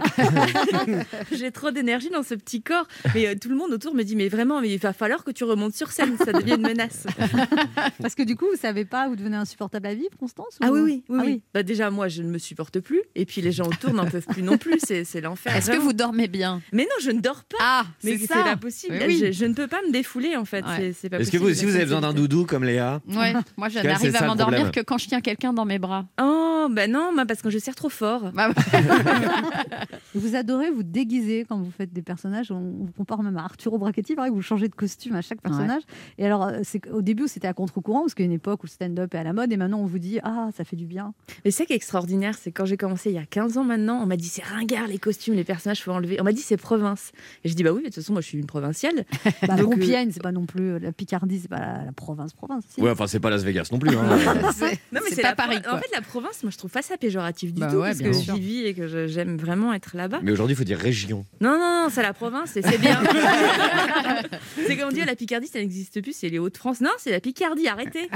J'ai 1.31 1.51
trop 1.51 1.71
d'énergie 1.71 2.09
dans 2.09 2.23
ce 2.23 2.33
petit 2.35 2.61
corps. 2.61 2.87
Mais 3.13 3.27
euh, 3.27 3.35
tout 3.39 3.49
le 3.49 3.55
monde 3.55 3.71
autour 3.71 3.93
me 3.93 4.03
dit 4.03 4.15
mais 4.15 4.29
vraiment 4.29 4.61
mais 4.61 4.71
il 4.73 4.79
va 4.79 4.93
falloir 4.93 5.23
que 5.23 5.31
tu 5.31 5.43
remontes 5.43 5.73
sur 5.75 5.91
scène, 5.91 6.17
ça 6.17 6.31
devient 6.33 6.53
une 6.55 6.61
menace. 6.67 7.05
Parce 8.01 8.15
que 8.15 8.23
du 8.23 8.35
coup, 8.35 8.45
vous 8.51 8.59
savez 8.59 8.85
pas, 8.85 9.07
vous 9.07 9.15
devenez 9.15 9.37
insupportable 9.37 9.87
à 9.87 9.93
vivre, 9.93 10.15
Constance 10.19 10.57
Ah 10.61 10.71
ou- 10.71 10.75
oui 10.75 10.81
oui 10.81 11.03
oui. 11.09 11.17
Ah 11.19 11.23
oui. 11.25 11.41
Bah 11.53 11.63
déjà 11.63 11.89
moi 11.91 12.07
je 12.07 12.21
ne 12.21 12.29
me 12.29 12.37
supporte 12.37 12.79
plus 12.79 13.01
et 13.15 13.25
puis 13.25 13.41
les 13.41 13.51
gens 13.51 13.65
autour 13.65 13.93
n'en 13.93 14.05
peuvent 14.05 14.25
plus 14.27 14.43
non 14.45 14.57
plus, 14.57 14.79
c'est 14.79 15.21
l'enfer. 15.21 15.55
Est-ce 15.55 15.71
que 15.71 15.77
vous 15.77 15.93
dormez 15.93 16.27
bien 16.27 16.61
Mais 16.71 16.83
non, 16.83 16.95
je 17.01 17.11
ne 17.11 17.19
dors 17.19 17.43
pas. 17.43 17.57
Ah, 17.61 17.85
Mais 18.03 18.13
c'est 18.13 18.27
c'est 18.27 18.33
ça. 18.33 18.43
pas 18.43 18.55
possible. 18.55 18.95
Oui, 18.99 19.05
oui. 19.07 19.23
Je, 19.27 19.31
je 19.31 19.45
ne 19.45 19.53
peux 19.53 19.67
pas 19.67 19.81
me 19.87 19.91
défouler 19.91 20.35
en 20.35 20.45
fait. 20.45 20.63
Ouais. 20.65 20.93
C'est- 20.93 21.13
Est-ce 21.13 21.31
que 21.31 21.37
vous 21.37 21.47
aussi 21.49 21.65
vous 21.65 21.75
avez 21.75 21.85
besoin 21.85 22.01
d'un 22.01 22.13
doudou 22.13 22.45
comme 22.45 22.63
Léa 22.63 23.01
Ouais, 23.07 23.33
moi 23.57 23.69
je 23.69 23.79
n'arrive 23.79 24.15
à 24.15 24.25
m'endormir 24.27 24.71
que 24.71 24.79
quand 24.81 24.97
je 24.97 25.07
tiens 25.07 25.21
quelqu'un 25.21 25.53
dans 25.53 25.65
mes 25.65 25.79
bras. 25.79 26.05
Oh 26.21 26.67
bah 26.71 26.87
non, 26.87 27.11
moi 27.13 27.25
parce 27.25 27.41
que 27.41 27.49
je 27.49 27.59
serre 27.59 27.75
trop 27.75 27.89
fort. 27.89 28.31
Bah, 28.33 28.49
Vous 30.15 30.35
adorez 30.35 30.71
vous 30.71 30.83
déguiser 30.83 31.45
quand 31.47 31.57
vous 31.57 31.71
faites 31.71 31.91
des 31.91 32.01
personnages. 32.01 32.51
On 32.51 32.59
vous 32.59 32.91
compare 32.97 33.21
même 33.23 33.37
à 33.37 33.43
Arturo 33.43 33.77
Brachetti, 33.77 34.15
pareil, 34.15 34.31
vous 34.33 34.41
changez 34.41 34.67
de 34.69 34.75
costume 34.75 35.15
à 35.15 35.21
chaque 35.21 35.41
personnage. 35.41 35.81
Et 36.17 36.25
alors, 36.25 36.43
euh, 36.45 36.59
c'est 36.63 36.89
au 36.89 37.01
début, 37.01 37.27
c'était 37.27 37.47
à 37.47 37.53
contre-courant, 37.53 38.01
parce 38.01 38.13
qu'il 38.13 38.23
y 38.23 38.27
a 38.27 38.31
une 38.31 38.35
époque 38.35 38.63
où 38.63 38.65
le 38.67 38.71
stand-up 38.71 39.13
est 39.13 39.17
à 39.17 39.23
la 39.23 39.33
mode, 39.33 39.51
et 39.51 39.57
maintenant 39.57 39.79
on 39.79 39.85
vous 39.85 39.99
dit 39.99 40.19
Ah, 40.23 40.49
ça 40.55 40.63
fait 40.63 40.75
du 40.75 40.85
bien. 40.85 41.13
Mais 41.43 41.51
c'est 41.51 41.65
qui 41.65 41.73
est 41.73 41.75
extraordinaire, 41.75 42.35
c'est 42.39 42.51
quand 42.51 42.65
j'ai 42.65 42.77
commencé 42.77 43.09
il 43.09 43.15
y 43.15 43.19
a 43.19 43.25
15 43.25 43.57
ans 43.57 43.63
maintenant, 43.63 43.99
on 44.01 44.05
m'a 44.05 44.15
dit 44.17 44.27
c'est 44.35 44.43
ringard 44.43 44.87
les 44.87 44.97
costumes, 44.97 45.33
les 45.35 45.43
personnages 45.43 45.81
faut 45.81 45.91
enlever. 45.91 46.19
On 46.19 46.23
m'a 46.23 46.31
dit 46.33 46.41
c'est 46.41 46.57
province. 46.57 47.11
Et 47.43 47.49
je 47.49 47.53
dis 47.53 47.63
bah 47.63 47.71
oui, 47.71 47.81
mais 47.83 47.89
de 47.89 47.93
toute 47.93 48.03
façon 48.03 48.13
moi 48.13 48.21
je 48.21 48.27
suis 48.27 48.37
une 48.37 48.45
provinciale. 48.47 49.05
Bah, 49.47 49.55
Donc, 49.55 49.73
Compiègne, 49.73 50.09
c'est 50.11 50.21
pas 50.23 50.31
non 50.31 50.45
plus 50.45 50.71
euh, 50.73 50.79
la 50.79 50.91
Picardie, 50.91 51.39
c'est 51.41 51.47
pas 51.47 51.59
la, 51.59 51.83
la 51.85 51.91
province, 51.91 52.33
province. 52.33 52.63
si. 52.73 52.81
Ouais, 52.81 52.89
enfin 52.89 53.07
c'est 53.07 53.19
pas 53.19 53.29
Las 53.29 53.43
Vegas 53.43 53.67
non 53.71 53.79
plus. 53.79 53.95
hein. 53.95 54.03
Non, 54.91 55.01
mais 55.03 55.09
c'est 55.09 55.21
pas 55.21 55.29
la 55.29 55.35
Paris. 55.35 55.57
En 55.69 55.77
fait, 55.77 55.89
la 55.93 56.01
province, 56.01 56.41
moi, 56.43 56.51
je 56.51 56.57
trouve 56.57 56.71
pas 56.71 56.81
ça 56.81 56.97
péjoratif 56.97 57.53
du 57.53 57.59
Bah 57.61 57.67
tout, 57.71 57.77
ouais, 57.77 57.89
parce 57.89 57.99
que 58.01 58.13
sûr. 58.13 58.35
j'y 58.35 58.41
vis 58.41 58.65
et 58.65 58.73
que 58.73 58.87
je- 58.87 59.07
j'aime 59.07 59.37
vraiment 59.37 59.73
être 59.73 59.95
là-bas. 59.95 60.19
Mais 60.23 60.31
aujourd'hui 60.31 60.53
il 60.53 60.57
faut 60.57 60.63
dire 60.63 60.77
région. 60.79 61.25
Non, 61.41 61.51
non, 61.51 61.83
non, 61.83 61.87
c'est 61.91 62.01
la 62.01 62.13
province 62.13 62.55
et 62.57 62.61
c'est 62.61 62.77
bien. 62.77 62.99
c'est 64.67 64.77
comme 64.77 64.89
on 64.89 64.91
dit, 64.91 65.01
la 65.05 65.15
Picardie, 65.15 65.47
ça 65.47 65.59
n'existe 65.59 66.01
plus, 66.01 66.13
c'est 66.15 66.29
les 66.29 66.39
Hauts-de-France. 66.39 66.81
Non, 66.81 66.89
c'est 66.97 67.11
la 67.11 67.19
Picardie, 67.19 67.67
arrêtez. 67.67 68.09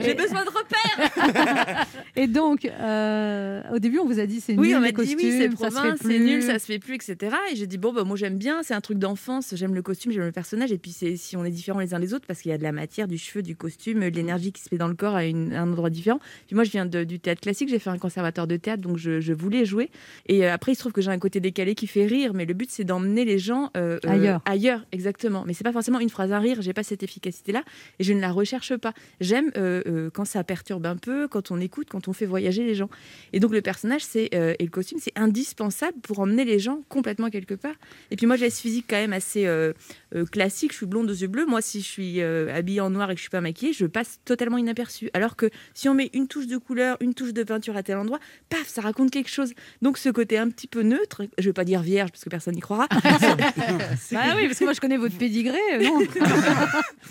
J'ai 0.00 0.14
besoin 0.14 0.44
de 0.44 0.50
repères. 0.50 1.86
Et 2.14 2.26
donc, 2.26 2.64
euh, 2.64 3.62
au 3.72 3.78
début, 3.78 3.98
on 3.98 4.06
vous 4.06 4.20
a 4.20 4.26
dit 4.26 4.40
c'est 4.40 4.54
Oui, 4.54 4.68
nul 4.68 4.76
on 4.76 4.80
les 4.80 4.86
m'a 4.86 4.92
c'est 5.30 5.48
province, 5.50 5.98
c'est 6.02 6.18
nul, 6.18 6.42
ça 6.42 6.58
se 6.58 6.66
fait 6.66 6.78
plus, 6.78 6.94
etc. 6.94 7.34
Et 7.52 7.56
j'ai 7.56 7.66
dit 7.66 7.78
bon, 7.78 7.92
bah, 7.92 8.04
moi 8.04 8.16
j'aime 8.16 8.36
bien, 8.38 8.62
c'est 8.62 8.74
un 8.74 8.80
truc 8.80 8.98
d'enfance, 8.98 9.54
j'aime 9.56 9.74
le 9.74 9.82
costume, 9.82 10.12
j'aime 10.12 10.24
le 10.24 10.32
personnage. 10.32 10.72
Et 10.72 10.78
puis 10.78 10.90
c'est 10.92 11.16
si 11.16 11.36
on 11.36 11.44
est 11.44 11.50
différents 11.50 11.80
les 11.80 11.94
uns 11.94 12.00
des 12.00 12.14
autres, 12.14 12.26
parce 12.26 12.40
qu'il 12.42 12.50
y 12.50 12.54
a 12.54 12.58
de 12.58 12.62
la 12.62 12.72
matière, 12.72 13.08
du 13.08 13.18
cheveu, 13.18 13.42
du 13.42 13.56
costume, 13.56 14.00
de 14.00 14.06
l'énergie 14.16 14.52
qui 14.52 14.62
se 14.62 14.68
fait 14.68 14.78
dans 14.78 14.88
le 14.88 14.94
corps 14.94 15.14
à, 15.14 15.24
une- 15.24 15.52
à 15.52 15.62
un 15.62 15.70
endroit 15.72 15.90
différent. 15.90 16.20
Puis 16.46 16.54
moi 16.54 16.64
je 16.64 16.70
viens 16.70 16.86
de- 16.86 17.04
du 17.04 17.18
théâtre 17.20 17.40
classique, 17.40 17.68
j'ai 17.68 17.78
fait 17.78 17.90
un 17.90 17.98
conservatoire 17.98 18.46
de 18.46 18.56
théâtre, 18.56 18.82
donc 18.82 18.96
je, 18.98 19.20
je 19.20 19.32
voulais 19.32 19.64
jouer. 19.64 19.90
Et 20.26 20.46
euh, 20.46 20.52
après 20.52 20.72
il 20.72 20.74
se 20.74 20.80
trouve 20.80 20.92
que 20.92 21.00
j'ai 21.00 21.10
un 21.10 21.18
côté 21.18 21.40
décalé 21.40 21.74
qui 21.74 21.86
fait 21.86 22.06
rire, 22.06 22.32
mais 22.34 22.44
le 22.46 22.54
but 22.54 22.70
c'est 22.70 22.84
d'emmener 22.84 23.24
les 23.24 23.38
gens 23.38 23.70
euh, 23.76 23.98
euh, 24.04 24.08
Ailleurs. 24.10 24.40
ailleurs, 24.44 24.86
exactement. 24.92 25.44
Mais 25.46 25.52
c'est 25.54 25.64
pas 25.64 25.72
forcément 25.72 26.00
une 26.00 26.10
phrase 26.10 26.32
à 26.32 26.38
rire, 26.38 26.62
j'ai 26.62 26.72
pas 26.72 26.82
cette 26.82 27.02
efficacité-là 27.02 27.62
et 27.98 28.04
je 28.04 28.12
ne 28.12 28.20
la 28.20 28.30
recherche 28.32 28.76
pas. 28.76 28.92
J'aime 29.20 29.50
euh, 29.56 29.82
euh, 29.86 30.10
quand 30.12 30.24
ça 30.24 30.42
perturbe 30.44 30.86
un 30.86 30.96
peu, 30.96 31.28
quand 31.28 31.50
on 31.50 31.60
écoute, 31.60 31.88
quand 31.90 32.08
on 32.08 32.12
fait 32.12 32.26
voyager 32.26 32.64
les 32.64 32.74
gens. 32.74 32.88
Et 33.32 33.40
donc 33.40 33.52
le 33.52 33.62
personnage 33.62 34.02
c'est 34.04 34.30
euh, 34.34 34.54
et 34.58 34.64
le 34.64 34.70
costume 34.70 34.98
c'est 35.00 35.12
indispensable 35.16 35.98
pour 36.02 36.20
emmener 36.20 36.44
les 36.44 36.58
gens 36.58 36.82
complètement 36.88 37.30
quelque 37.30 37.54
part. 37.54 37.74
Et 38.10 38.16
puis 38.16 38.26
moi 38.26 38.36
j'ai 38.36 38.50
ce 38.50 38.60
physique 38.60 38.86
quand 38.88 38.96
même 38.96 39.12
assez 39.12 39.46
euh, 39.46 39.72
euh, 40.14 40.24
classique, 40.24 40.72
je 40.72 40.78
suis 40.78 40.86
blonde 40.86 41.10
aux 41.10 41.14
yeux 41.14 41.26
bleus. 41.26 41.46
Moi 41.46 41.62
si 41.62 41.80
je 41.80 41.86
suis 41.86 42.20
euh, 42.20 42.54
habillée 42.54 42.80
en 42.80 42.90
noir 42.90 43.10
et 43.10 43.14
que 43.14 43.18
je 43.18 43.22
suis 43.22 43.30
pas 43.30 43.40
maquillée, 43.40 43.72
je 43.72 43.86
passe 43.86 44.20
totalement 44.24 44.58
inaperçue. 44.58 45.10
Alors 45.14 45.36
que 45.36 45.50
si 45.74 45.88
on 45.88 45.94
met 45.94 46.10
une 46.12 46.28
touche 46.28 46.46
de 46.46 46.56
couleur, 46.56 46.96
une 47.00 47.14
touche 47.14 47.32
de 47.32 47.42
peinture 47.42 47.76
à 47.76 47.82
tel 47.82 47.96
endroit, 47.96 48.20
paf, 48.48 48.66
ça 48.68 48.80
raconte 48.80 49.10
quelque 49.10 49.30
chose. 49.30 49.52
Donc 49.82 49.98
ce 49.98 50.08
côté 50.08 50.38
un 50.38 50.50
petit 50.50 50.68
peu 50.68 50.82
neutre, 50.82 51.22
je 51.38 51.44
vais 51.44 51.52
pas 51.52 51.64
dire 51.64 51.82
vierge 51.82 52.10
parce 52.10 52.22
que 52.24 52.30
personne 52.30 52.54
n'y 52.54 52.60
croira. 52.60 52.86
Ah 54.14 54.34
oui, 54.36 54.46
parce 54.46 54.58
que 54.58 54.64
moi 54.64 54.72
je 54.72 54.80
connais 54.80 54.96
votre 54.96 55.16
pédigré, 55.16 55.58
non 55.82 56.00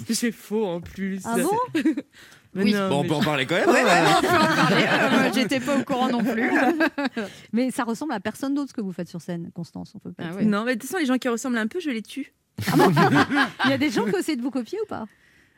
c'est 0.09 0.31
faux 0.31 0.65
en 0.65 0.81
plus. 0.81 1.21
Ah 1.25 1.37
bon? 1.37 1.81
Mais 2.55 2.63
Oui. 2.63 2.73
non, 2.73 2.89
Bon, 2.89 2.99
on 2.99 3.01
mais- 3.03 3.07
peut 3.09 3.13
en 3.15 3.21
parler 3.23 3.45
quand 3.45 3.55
même. 3.55 3.69
Ouais, 3.69 3.81
hein. 3.81 3.85
ouais, 4.05 4.11
on 4.17 4.21
peut 4.21 4.27
en 4.27 4.55
parler. 4.55 4.85
Euh, 4.89 5.09
moi, 5.19 5.31
J'étais 5.33 5.59
pas 5.59 5.77
au 5.77 5.83
courant 5.83 6.09
non 6.09 6.23
plus. 6.23 6.49
Mais 7.53 7.69
ça 7.69 7.83
ressemble 7.83 8.13
à 8.13 8.19
personne 8.21 8.53
d'autre 8.55 8.69
ce 8.69 8.73
que 8.73 8.81
vous 8.81 8.93
faites 8.93 9.09
sur 9.09 9.21
scène, 9.21 9.51
Constance. 9.53 9.91
On 9.95 9.99
peut 9.99 10.13
pas 10.13 10.23
Ah 10.31 10.35
ouais. 10.35 10.45
Non, 10.45 10.63
mais 10.63 10.75
de 10.75 10.79
toute 10.81 10.89
façon, 10.89 10.99
les 10.99 11.05
gens 11.05 11.17
qui 11.17 11.27
ressemblent 11.29 11.57
un 11.57 11.67
peu, 11.67 11.79
je 11.81 11.89
les 11.89 12.01
tue. 12.01 12.33
Il 13.65 13.69
y 13.69 13.73
a 13.73 13.77
des 13.77 13.89
gens 13.89 14.05
qui 14.05 14.15
ont 14.15 14.19
essayé 14.19 14.37
de 14.37 14.41
vous 14.41 14.51
copier 14.51 14.79
ou 14.83 14.87
pas? 14.87 15.05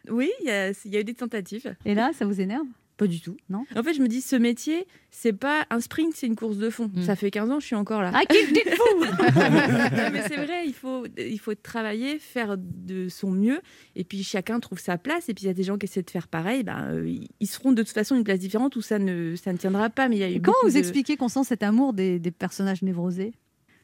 Oui, 0.10 0.32
il 0.42 0.48
y, 0.48 0.52
a 0.52 0.70
il 0.70 0.94
y 0.94 0.98
a 0.98 1.02
eu 1.02 1.04
des 1.04 1.14
tentatives. 1.14 1.76
Et 1.86 1.94
là, 1.94 2.12
ça 2.18 2.26
vous 2.26 2.40
énerve? 2.42 2.66
Pas 2.98 3.06
du 3.08 3.22
tout. 3.22 3.38
Non 3.50 3.64
En 3.76 3.84
fait, 3.84 3.94
je 3.94 4.02
me 4.02 4.08
dis, 4.08 4.22
ce 4.22 4.36
métier, 4.36 4.88
c'est 5.12 5.32
pas 5.34 5.66
un 5.70 5.80
sprint, 5.80 6.14
c'est 6.16 6.26
une 6.26 6.36
course 6.36 6.58
de 6.58 6.70
fond. 6.72 6.90
Mm. 6.94 7.04
Ça 7.04 7.16
fait 7.16 7.30
15 7.30 7.52
ans, 7.52 7.60
je 7.60 7.66
suis 7.68 7.76
encore 7.76 8.02
là. 8.02 8.12
Ah, 8.14 8.22
dites-vous 8.28 9.06
Non, 9.06 10.10
mais 10.12 10.22
c'est 10.28 10.38
vrai, 10.44 10.66
il 10.66 10.74
faut, 10.74 11.06
il 11.18 11.40
faut 11.40 11.54
travailler, 11.56 12.18
faire 12.20 12.56
de 12.58 13.08
son 13.10 13.30
mieux, 13.32 13.60
et 13.96 14.04
puis 14.04 14.24
chacun 14.24 14.60
trouve 14.60 14.80
sa 14.80 14.98
place. 14.98 15.30
Et 15.30 15.34
puis 15.34 15.44
il 15.44 15.48
y 15.48 15.52
a 15.52 15.54
des 15.54 15.64
gens 15.64 15.78
qui 15.78 15.86
essaient 15.86 16.02
de 16.02 16.10
faire 16.10 16.28
pareil, 16.28 16.64
ben, 16.64 16.88
euh, 16.92 17.08
ils- 17.40 17.48
seront 17.48 17.72
de 17.72 17.84
toute 17.84 17.94
façon 17.94 18.16
une 18.16 18.24
place 18.24 18.40
différente 18.40 18.76
où 18.76 18.82
ça 18.82 18.98
ne, 19.00 19.36
ça 19.36 19.54
ne 19.54 19.58
tiendra 19.58 19.90
pas. 19.90 20.10
Mais 20.10 20.16
il 20.18 20.20
y 20.20 20.24
a 20.24 20.32
eu 20.32 20.42
Comment 20.42 20.58
vous 20.64 20.72
de- 20.72 20.78
expliquez 20.78 21.18
qu'on 21.18 21.30
sent 21.30 21.44
cet 21.44 21.64
amour 21.64 21.94
des, 21.94 22.20
des 22.20 22.32
personnages 22.32 22.82
névrosés? 22.82 23.34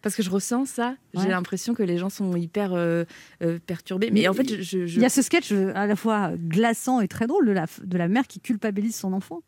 Parce 0.04 0.16
que 0.16 0.22
je 0.22 0.30
ressens 0.30 0.66
ça. 0.66 0.96
Ouais. 1.16 1.24
J'ai 1.24 1.30
l'impression 1.30 1.74
que 1.74 1.82
les 1.82 1.98
gens 1.98 2.10
sont 2.10 2.36
hyper 2.36 2.74
euh, 2.74 3.04
euh, 3.42 3.58
perturbés. 3.66 4.12
Mais, 4.12 4.22
Mais 4.22 4.28
en 4.28 4.34
fait, 4.34 4.48
je, 4.48 4.62
je- 4.62 4.86
je- 4.86 4.98
Il 4.98 5.02
y 5.02 5.06
a 5.06 5.10
ce 5.10 5.24
sketch 5.24 5.52
euh, 5.52 5.72
à 5.74 5.88
la 5.88 5.96
fois 5.96 6.34
glaçant 6.38 7.00
et 7.02 7.08
très 7.08 7.26
drôle 7.26 7.48
de 7.48 7.52
la, 7.52 7.66
de 7.84 7.98
la 7.98 8.08
mère 8.08 8.28
qui 8.28 8.40
culpabilise 8.40 8.96
son 8.96 9.14
enfant. 9.14 9.42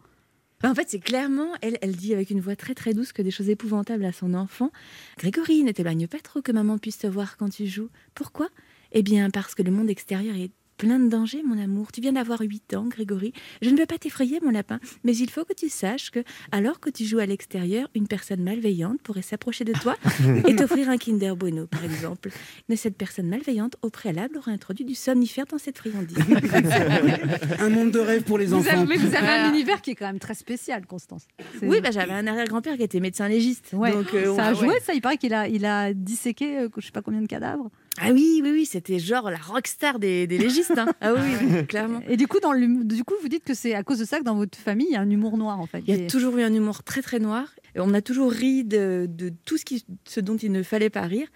Bah, 0.63 0.71
En 0.71 0.73
fait, 0.75 0.89
c'est 0.89 0.99
clairement, 0.99 1.49
elle, 1.61 1.77
elle 1.81 1.95
dit 1.95 2.13
avec 2.13 2.29
une 2.29 2.39
voix 2.39 2.55
très 2.55 2.73
très 2.73 2.93
douce 2.93 3.11
que 3.11 3.21
des 3.21 3.29
choses 3.31 3.49
épouvantables 3.49 4.05
à 4.05 4.13
son 4.13 4.33
enfant. 4.33 4.71
Grégory, 5.19 5.63
ne 5.63 5.71
t'éloigne 5.73 6.07
pas 6.07 6.19
trop 6.19 6.41
que 6.41 6.51
maman 6.53 6.77
puisse 6.77 6.97
te 6.99 7.07
voir 7.07 7.35
quand 7.37 7.49
tu 7.49 7.67
joues. 7.67 7.89
Pourquoi? 8.15 8.47
Eh 8.93 9.03
bien, 9.03 9.29
parce 9.29 9.53
que 9.55 9.61
le 9.61 9.71
monde 9.71 9.89
extérieur 9.89 10.35
est 10.37 10.51
plein 10.77 10.99
de 10.99 11.09
dangers, 11.09 11.41
mon 11.43 11.57
amour. 11.57 11.91
Tu 11.91 12.01
viens 12.01 12.13
d'avoir 12.13 12.41
8 12.41 12.73
ans, 12.75 12.85
Grégory. 12.85 13.33
Je 13.61 13.69
ne 13.69 13.77
veux 13.77 13.85
pas 13.85 13.97
t'effrayer, 13.97 14.39
mon 14.41 14.51
lapin, 14.51 14.79
mais 15.03 15.15
il 15.15 15.29
faut 15.29 15.45
que 15.45 15.53
tu 15.53 15.69
saches 15.69 16.11
que, 16.11 16.23
alors 16.51 16.79
que 16.79 16.89
tu 16.89 17.05
joues 17.05 17.19
à 17.19 17.25
l'extérieur, 17.25 17.87
une 17.95 18.07
personne 18.07 18.43
malveillante 18.43 19.01
pourrait 19.01 19.21
s'approcher 19.21 19.63
de 19.63 19.73
toi 19.73 19.95
et 20.47 20.55
t'offrir 20.55 20.89
un 20.89 20.97
Kinder 20.97 21.35
Bueno, 21.35 21.67
par 21.67 21.83
exemple. 21.83 22.29
Mais 22.69 22.75
cette 22.75 22.97
personne 22.97 23.27
malveillante, 23.27 23.75
au 23.81 23.89
préalable, 23.89 24.37
aurait 24.37 24.51
introduit 24.51 24.85
du 24.85 24.95
somnifère 24.95 25.45
dans 25.45 25.57
cette 25.57 25.77
friandise. 25.77 26.17
Un 27.59 27.69
monde 27.69 27.91
de 27.91 27.99
rêve 27.99 28.23
pour 28.23 28.37
les 28.37 28.47
Vous 28.47 28.55
enfants. 28.55 28.81
avez, 28.81 28.85
mais 28.85 28.97
vous 28.97 29.15
avez 29.15 29.27
un 29.27 29.49
univers 29.49 29.81
qui 29.81 29.91
est 29.91 29.95
quand 29.95 30.05
même 30.07 30.19
très 30.19 30.33
spécial, 30.33 30.85
Constance. 30.85 31.27
Oui, 31.61 31.81
bah, 31.81 31.91
j'avais 31.91 32.13
un 32.13 32.27
arrière-grand-père 32.27 32.77
qui 32.77 32.83
était 32.83 32.99
médecin 32.99 33.27
légiste. 33.27 33.71
Ouais. 33.73 33.91
Donc, 33.91 34.13
euh, 34.13 34.35
ça 34.35 34.47
a 34.47 34.53
ouais. 34.53 34.59
joué, 34.59 34.79
ça 34.81 34.93
Il 34.93 35.01
paraît 35.01 35.17
qu'il 35.17 35.33
a, 35.33 35.47
il 35.47 35.65
a 35.65 35.93
disséqué, 35.93 36.59
euh, 36.59 36.69
je 36.77 36.85
sais 36.85 36.91
pas 36.91 37.01
combien 37.01 37.21
de 37.21 37.27
cadavres. 37.27 37.69
Ah 38.01 38.11
oui, 38.11 38.41
oui, 38.43 38.51
oui, 38.51 38.65
c'était 38.65 38.99
genre 38.99 39.29
la 39.29 39.37
rockstar 39.37 39.99
des, 39.99 40.27
des 40.27 40.37
légistes. 40.37 40.77
hein. 40.77 40.87
Ah 41.01 41.13
oui, 41.13 41.19
oui, 41.41 41.65
clairement. 41.67 42.01
Et 42.09 42.17
du 42.17 42.27
coup, 42.27 42.39
dans 42.39 42.53
du 42.53 43.03
coup, 43.03 43.13
vous 43.21 43.29
dites 43.29 43.43
que 43.45 43.53
c'est 43.53 43.73
à 43.73 43.83
cause 43.83 43.99
de 43.99 44.05
ça 44.05 44.19
que 44.19 44.23
dans 44.23 44.35
votre 44.35 44.57
famille, 44.57 44.87
il 44.89 44.93
y 44.93 44.97
a 44.97 45.01
un 45.01 45.09
humour 45.09 45.37
noir 45.37 45.59
en 45.59 45.65
fait. 45.65 45.81
Il 45.87 45.95
y 45.95 45.99
a 45.99 46.03
Et- 46.03 46.07
toujours 46.07 46.37
eu 46.37 46.43
un 46.43 46.53
humour 46.53 46.83
très 46.83 47.01
très 47.01 47.19
noir. 47.19 47.47
Et 47.75 47.79
On 47.79 47.93
a 47.93 48.01
toujours 48.01 48.31
ri 48.31 48.63
de, 48.63 49.05
de 49.09 49.31
tout 49.45 49.57
ce, 49.57 49.65
qui, 49.65 49.85
ce 50.05 50.19
dont 50.21 50.37
il 50.37 50.51
ne 50.51 50.63
fallait 50.63 50.89
pas 50.89 51.01
rire. 51.01 51.27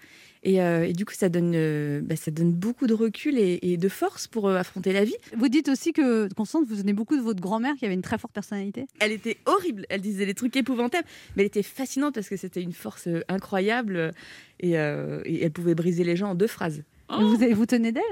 Et, 0.42 0.62
euh, 0.62 0.86
et 0.86 0.92
du 0.94 1.04
coup, 1.04 1.12
ça 1.12 1.28
donne, 1.28 1.52
euh, 1.54 2.00
bah, 2.02 2.16
ça 2.16 2.30
donne 2.30 2.52
beaucoup 2.52 2.86
de 2.86 2.94
recul 2.94 3.36
et, 3.38 3.58
et 3.62 3.76
de 3.76 3.88
force 3.88 4.26
pour 4.26 4.48
euh, 4.48 4.56
affronter 4.56 4.92
la 4.92 5.04
vie. 5.04 5.16
Vous 5.36 5.48
dites 5.48 5.68
aussi 5.68 5.92
que, 5.92 6.32
Constance, 6.34 6.64
vous 6.66 6.76
venez 6.76 6.94
beaucoup 6.94 7.16
de 7.16 7.20
votre 7.20 7.40
grand-mère 7.40 7.74
qui 7.76 7.84
avait 7.84 7.92
une 7.94 8.00
très 8.02 8.16
forte 8.16 8.32
personnalité. 8.32 8.86
Elle 9.00 9.12
était 9.12 9.36
horrible. 9.44 9.84
Elle 9.90 10.00
disait 10.00 10.24
des 10.24 10.34
trucs 10.34 10.56
épouvantables, 10.56 11.06
mais 11.36 11.42
elle 11.42 11.46
était 11.48 11.62
fascinante 11.62 12.14
parce 12.14 12.28
que 12.28 12.36
c'était 12.36 12.62
une 12.62 12.72
force 12.72 13.06
incroyable 13.28 14.12
et, 14.60 14.78
euh, 14.78 15.20
et 15.26 15.44
elle 15.44 15.50
pouvait 15.52 15.74
briser 15.74 16.04
les 16.04 16.16
gens 16.16 16.30
en 16.30 16.34
deux 16.34 16.46
phrases. 16.46 16.82
Et 17.10 17.22
Vous, 17.22 17.36
vous 17.54 17.66
tenez 17.66 17.92
d'elle? 17.92 18.02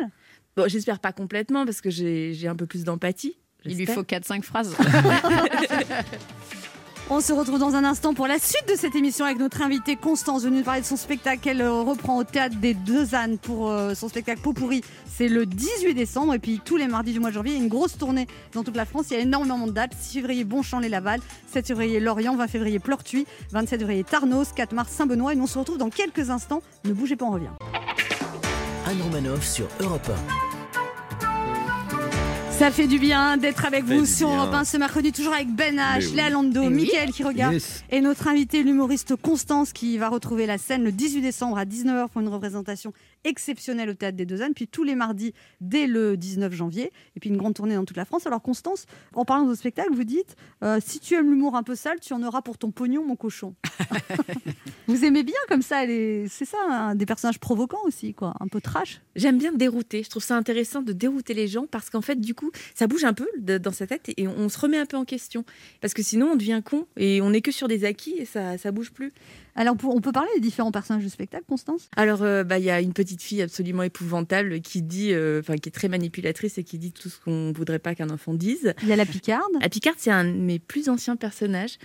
Bon, 0.57 0.69
j'espère 0.69 0.99
pas 0.99 1.13
complètement 1.13 1.65
parce 1.65 1.81
que 1.81 1.89
j'ai 1.89 2.49
un 2.49 2.57
peu 2.57 2.67
plus 2.67 2.85
d'empathie. 2.85 3.39
Il 3.65 3.77
lui 3.79 3.87
faut 3.87 4.03
4-5 4.03 4.43
phrases. 4.43 4.77
On 7.11 7.23
se 7.23 7.33
retrouve 7.33 7.59
dans 7.59 7.75
un 7.75 7.85
instant 7.85 8.13
pour 8.13 8.27
la 8.27 8.39
suite 8.39 8.69
de 8.69 8.77
cette 8.77 8.95
émission 8.95 9.25
avec 9.25 9.39
notre 9.39 9.63
invitée 9.63 9.97
Constance, 9.97 10.45
venue 10.45 10.59
nous 10.59 10.63
parler 10.63 10.83
de 10.83 10.87
son 10.87 10.99
spectacle 10.99 11.41
qu'elle 11.41 11.63
euh, 11.63 11.81
reprend 11.81 12.19
au 12.19 12.25
théâtre 12.25 12.57
des 12.57 12.75
Deux 12.75 13.15
Ânes 13.15 13.39
pour 13.39 13.71
euh, 13.71 13.95
son 13.95 14.11
spectacle 14.11 14.43
Popourri. 14.43 14.83
C'est 15.07 15.29
le 15.29 15.47
18 15.47 15.95
décembre 15.95 16.35
et 16.35 16.39
puis 16.39 16.61
tous 16.63 16.77
les 16.77 16.87
mardis 16.87 17.15
du 17.15 17.21
mois 17.21 17.31
de 17.31 17.35
janvier, 17.35 17.57
une 17.57 17.69
grosse 17.69 17.97
tournée 17.97 18.27
dans 18.53 18.63
toute 18.63 18.77
la 18.77 18.85
France. 18.85 19.07
Il 19.11 19.15
y 19.15 19.17
a 19.17 19.21
énormément 19.21 19.67
de 19.67 19.73
dates. 19.73 19.95
6 19.99 20.19
février, 20.19 20.45
Bonchamp-les-Laval, 20.45 21.21
7 21.51 21.67
février, 21.67 21.99
Lorient, 21.99 22.37
20 22.37 22.47
février, 22.47 22.79
Pleurtuis, 22.79 23.27
27 23.53 23.81
février, 23.81 24.05
Tarnos, 24.05 24.53
4 24.55 24.73
mars, 24.75 24.93
Saint-Benoît. 24.93 25.33
Et 25.33 25.41
on 25.41 25.47
se 25.47 25.59
retrouve 25.59 25.79
dans 25.79 25.89
quelques 25.89 26.29
instants. 26.29 26.61
Ne 26.85 26.93
bougez 26.93 27.17
pas, 27.17 27.25
on 27.25 27.31
revient. 27.31 27.47
Anne 28.87 29.01
Romanoff 29.01 29.47
sur 29.47 29.67
Europe 29.81 30.11
Ça 32.59 32.73
fait 32.73 32.89
du 32.89 32.99
bien 32.99 33.37
d'être 33.37 33.65
avec 33.65 33.85
vous 33.85 34.05
sur 34.05 34.29
bien. 34.29 34.39
Europe 34.39 34.53
1 34.53 34.65
ce 34.65 34.77
mercredi, 34.79 35.13
toujours 35.13 35.33
avec 35.33 35.49
Ben 35.55 35.77
H, 35.77 36.09
oui. 36.09 36.17
Léa 36.17 36.29
Lando, 36.29 36.63
oui. 36.63 36.71
Mickaël 36.71 37.13
qui 37.13 37.23
regarde. 37.23 37.53
Yes. 37.55 37.85
Et 37.91 38.01
notre 38.01 38.27
invité, 38.27 38.65
l'humoriste 38.65 39.15
Constance, 39.15 39.73
qui 39.73 39.97
va 39.97 40.09
retrouver 40.09 40.45
la 40.45 40.59
scène 40.59 40.83
le 40.83 40.91
18 40.91 41.21
décembre 41.21 41.57
à 41.57 41.65
19h 41.65 42.09
pour 42.09 42.21
une 42.21 42.27
représentation 42.27 42.93
exceptionnelle 43.25 43.91
au 43.91 43.95
Théâtre 43.95 44.17
des 44.17 44.27
Deux 44.27 44.43
Ânes, 44.43 44.55
puis 44.55 44.69
tous 44.69 44.85
les 44.85 44.95
mardis 44.95 45.35
dès 45.61 45.87
le 45.87 46.17
19 46.17 46.53
janvier, 46.53 46.93
et 47.17 47.21
puis 47.21 47.31
une 47.31 47.37
grande 47.37 47.55
tournée 47.55 47.75
dans 47.75 47.85
toute 47.85 47.97
la 47.97 48.05
France. 48.05 48.27
Alors 48.27 48.43
Constance, 48.43 48.87
en 49.15 49.25
parlant 49.25 49.47
de 49.47 49.55
spectacle, 49.55 49.93
vous 49.93 50.05
dites, 50.05 50.37
euh, 50.63 50.79
si 50.85 51.01
tu 51.01 51.15
aimes 51.15 51.31
l'humour 51.31 51.57
un 51.57 51.63
peu 51.63 51.75
sale, 51.75 51.99
tu 52.01 52.13
en 52.13 52.23
auras 52.23 52.43
pour 52.43 52.59
ton 52.59 52.71
pognon, 52.71 53.05
mon 53.05 53.17
cochon. 53.17 53.55
vous 54.87 55.05
aimez 55.05 55.23
bien 55.23 55.35
comme 55.49 55.63
ça, 55.63 55.85
les... 55.85 56.27
c'est 56.29 56.45
ça, 56.45 56.59
hein, 56.69 56.95
des 56.95 57.07
personnages 57.07 57.39
provocants 57.39 57.83
aussi, 57.85 58.15
quoi, 58.15 58.35
un 58.41 58.49
peu 58.49 58.61
trash. 58.61 59.01
J'aime 59.17 59.39
bien 59.39 59.53
dérouter. 59.53 60.03
Je 60.03 60.11
trouve 60.11 60.23
ça 60.23 60.37
intéressant 60.37 60.83
de 60.83 60.93
dérouter 60.93 61.35
les 61.35 61.49
gens 61.49 61.67
parce 61.71 61.91
qu'en 61.91 62.03
fait, 62.03 62.21
du 62.21 62.35
coup, 62.35 62.51
ça 62.75 62.87
bouge 62.87 63.05
un 63.05 63.15
peu 63.15 63.27
dans 63.39 63.73
sa 63.73 63.87
tête 63.87 64.11
et 64.17 64.29
on 64.29 64.49
se 64.49 64.59
remet 64.59 64.79
un 64.79 64.87
peu 64.87 64.97
en 64.97 65.05
question. 65.05 65.45
Parce 65.81 65.95
que 65.95 66.03
sinon, 66.03 66.33
on 66.33 66.37
devient 66.37 66.63
con 66.65 66.87
et 66.97 67.21
on 67.21 67.31
n'est 67.31 67.43
que 67.43 67.53
sur 67.53 67.69
des 67.69 67.85
acquis 67.85 68.15
et 68.19 68.25
ça, 68.25 68.59
ça 68.59 68.73
bouge 68.73 68.93
plus. 68.93 69.13
Alors 69.59 69.75
on 69.85 70.01
peut 70.01 70.13
parler 70.13 70.31
des 70.37 70.41
différents 70.41 70.71
personnages 70.71 71.03
du 71.03 71.11
spectacle, 71.11 71.45
Constance? 71.49 71.91
Alors, 71.97 72.23
euh, 72.23 72.45
bah, 72.45 72.61
il 72.61 72.65
y 72.65 72.71
a 72.71 72.81
une 72.81 72.93
petite 72.93 73.08
fille 73.17 73.41
absolument 73.43 73.83
épouvantable 73.83 74.61
qui 74.61 74.83
dit, 74.83 75.13
euh, 75.13 75.41
enfin, 75.41 75.57
qui 75.57 75.69
est 75.69 75.73
très 75.73 75.89
manipulatrice 75.89 76.59
et 76.59 76.65
qui 76.65 76.79
dit 76.79 76.93
tout 76.93 77.09
ce 77.09 77.19
qu'on 77.21 77.53
voudrait 77.53 77.79
pas 77.79 77.95
qu'un 77.95 78.11
enfant 78.11 78.35
dise. 78.35 78.75
Il 78.83 78.89
y 78.89 78.93
a 78.93 78.97
la 78.97 79.07
Picarde. 79.07 79.43
La 79.61 79.69
Picarde, 79.69 79.97
c'est 79.99 80.11
un 80.11 80.25
de 80.25 80.31
mes 80.33 80.59
plus 80.59 80.89
anciens 80.89 81.17
personnages. 81.17 81.79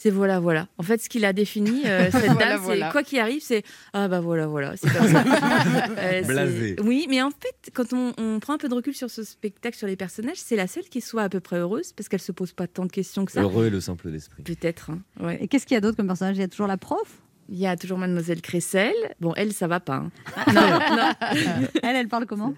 C'est 0.00 0.10
voilà, 0.10 0.38
voilà. 0.38 0.68
En 0.78 0.84
fait, 0.84 1.02
ce 1.02 1.08
qu'il 1.08 1.24
a 1.24 1.32
défini, 1.32 1.82
euh, 1.86 2.08
cette 2.12 2.26
Voilà, 2.26 2.34
dame, 2.50 2.60
voilà. 2.60 2.86
c'est 2.86 2.92
quoi 2.92 3.02
qu'il 3.02 3.18
arrive, 3.18 3.40
c'est 3.42 3.64
ah 3.92 4.06
bah 4.06 4.20
voilà, 4.20 4.46
voilà. 4.46 4.76
C'est 4.76 4.88
comme 4.92 5.08
ça. 5.08 5.24
Euh, 5.98 6.22
Blasé. 6.22 6.76
Oui, 6.84 7.06
mais 7.10 7.20
en 7.20 7.30
fait, 7.30 7.72
quand 7.74 7.92
on, 7.92 8.12
on 8.16 8.38
prend 8.38 8.52
un 8.54 8.58
peu 8.58 8.68
de 8.68 8.74
recul 8.74 8.94
sur 8.94 9.10
ce 9.10 9.24
spectacle, 9.24 9.76
sur 9.76 9.88
les 9.88 9.96
personnages, 9.96 10.36
c'est 10.36 10.54
la 10.54 10.68
seule 10.68 10.84
qui 10.84 11.00
soit 11.00 11.22
à 11.24 11.28
peu 11.28 11.40
près 11.40 11.56
heureuse 11.56 11.92
parce 11.94 12.08
qu'elle 12.08 12.20
se 12.20 12.30
pose 12.30 12.52
pas 12.52 12.68
tant 12.68 12.86
de 12.86 12.92
questions 12.92 13.24
que 13.24 13.32
ça. 13.32 13.42
Heureux 13.42 13.66
et 13.66 13.70
le 13.70 13.80
simple 13.80 14.12
d'esprit. 14.12 14.44
Peut-être. 14.44 14.90
hein, 14.90 15.00
ouais. 15.20 15.38
Et 15.42 15.48
qu'est-ce 15.48 15.66
qu'il 15.66 15.74
y 15.74 15.78
a 15.78 15.80
d'autre 15.80 15.96
comme 15.96 16.06
personnage? 16.06 16.36
Il 16.36 16.40
y 16.40 16.44
a 16.44 16.48
toujours 16.48 16.68
la 16.68 16.76
prof? 16.76 17.20
Il 17.48 17.58
y 17.58 17.66
a 17.66 17.76
toujours 17.76 17.98
Mademoiselle 17.98 18.42
Cressel. 18.42 18.92
Bon, 19.20 19.32
elle, 19.36 19.52
ça 19.52 19.66
va 19.66 19.80
pas. 19.80 19.96
hein. 19.96 20.10
Non, 20.48 20.96
non. 20.96 21.68
Elle, 21.82 21.96
elle 21.96 22.08
parle 22.08 22.26
comment? 22.26 22.52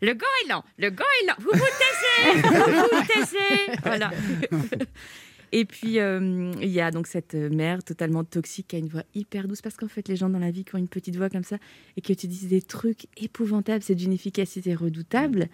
Le 0.00 0.14
goéland, 0.14 0.64
le 0.78 0.90
goéland, 0.90 1.36
vous 1.38 1.50
vous 1.52 1.60
taisez, 1.60 2.42
vous 2.42 2.96
vous 2.98 3.06
taisez. 3.06 3.78
Voilà. 3.84 4.10
Et 5.54 5.64
puis, 5.66 6.00
euh, 6.00 6.50
il 6.62 6.70
y 6.70 6.80
a 6.80 6.90
donc 6.90 7.06
cette 7.06 7.34
mère 7.34 7.84
totalement 7.84 8.24
toxique 8.24 8.68
qui 8.68 8.76
a 8.76 8.78
une 8.78 8.88
voix 8.88 9.02
hyper 9.14 9.46
douce 9.46 9.60
parce 9.60 9.76
qu'en 9.76 9.86
fait, 9.86 10.08
les 10.08 10.16
gens 10.16 10.30
dans 10.30 10.38
la 10.38 10.50
vie 10.50 10.64
qui 10.64 10.74
ont 10.74 10.78
une 10.78 10.88
petite 10.88 11.14
voix 11.14 11.28
comme 11.28 11.44
ça 11.44 11.58
et 11.96 12.00
qui 12.00 12.16
te 12.16 12.26
disent 12.26 12.48
des 12.48 12.62
trucs 12.62 13.06
épouvantables, 13.18 13.82
c'est 13.82 13.94
d'une 13.94 14.14
efficacité 14.14 14.74
redoutable. 14.74 15.48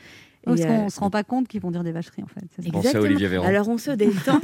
Parce 0.45 0.61
qu'on 0.63 0.87
euh, 0.87 0.89
se 0.89 1.01
rend 1.01 1.11
pas 1.11 1.25
compte 1.25 1.49
qu'ils 1.49 1.61
vont 1.61 1.71
dire 1.71 1.85
des 1.85 1.93
vacheries 1.93 2.23
en 2.23 2.27
fait. 2.27 2.47
Exactement. 2.67 3.05
Olivier 3.05 3.29
Véran. 3.29 3.47
Alors 3.47 3.69
on 3.69 3.77
se 3.77 3.91
détend, 3.91 4.41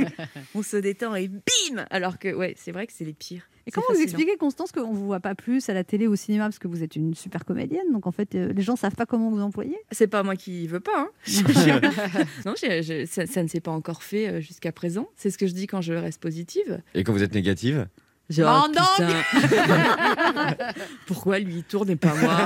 on 0.54 0.62
se 0.62 0.76
détend 0.76 1.14
et 1.14 1.28
bim 1.28 1.84
Alors 1.90 2.18
que 2.18 2.32
ouais, 2.32 2.54
c'est 2.56 2.70
vrai 2.70 2.86
que 2.86 2.92
c'est 2.94 3.04
les 3.04 3.14
pires. 3.14 3.48
Et 3.66 3.70
comment 3.70 3.86
vous 3.90 4.00
expliquez, 4.00 4.36
Constance, 4.38 4.72
qu'on 4.72 4.92
vous 4.92 5.06
voit 5.06 5.20
pas 5.20 5.34
plus 5.34 5.68
à 5.68 5.74
la 5.74 5.84
télé 5.84 6.06
ou 6.06 6.12
au 6.12 6.16
cinéma 6.16 6.44
parce 6.44 6.58
que 6.58 6.68
vous 6.68 6.82
êtes 6.82 6.96
une 6.96 7.14
super 7.14 7.44
comédienne 7.44 7.92
Donc 7.92 8.06
en 8.06 8.12
fait, 8.12 8.34
euh, 8.34 8.52
les 8.54 8.62
gens 8.62 8.76
savent 8.76 8.94
pas 8.94 9.04
comment 9.04 9.30
vous 9.30 9.40
employer. 9.40 9.76
C'est 9.90 10.06
pas 10.06 10.22
moi 10.22 10.36
qui 10.36 10.66
veux 10.66 10.80
pas. 10.80 11.06
hein. 11.06 11.08
non, 12.46 12.54
ça, 12.56 13.26
ça 13.26 13.42
ne 13.42 13.48
s'est 13.48 13.60
pas 13.60 13.70
encore 13.72 14.02
fait 14.02 14.28
euh, 14.28 14.40
jusqu'à 14.40 14.72
présent. 14.72 15.08
C'est 15.16 15.30
ce 15.30 15.36
que 15.38 15.46
je 15.46 15.52
dis 15.52 15.66
quand 15.66 15.80
je 15.82 15.92
reste 15.92 16.20
positive. 16.22 16.80
Et 16.94 17.04
quand 17.04 17.12
vous 17.12 17.22
êtes 17.22 17.34
négative? 17.34 17.86
Genre, 18.30 18.68
Oh. 18.70 19.02
Pourquoi 21.06 21.38
lui 21.38 21.56
il 21.56 21.64
tourne 21.64 21.90
et 21.90 21.96
pas 21.96 22.14
moi? 22.14 22.36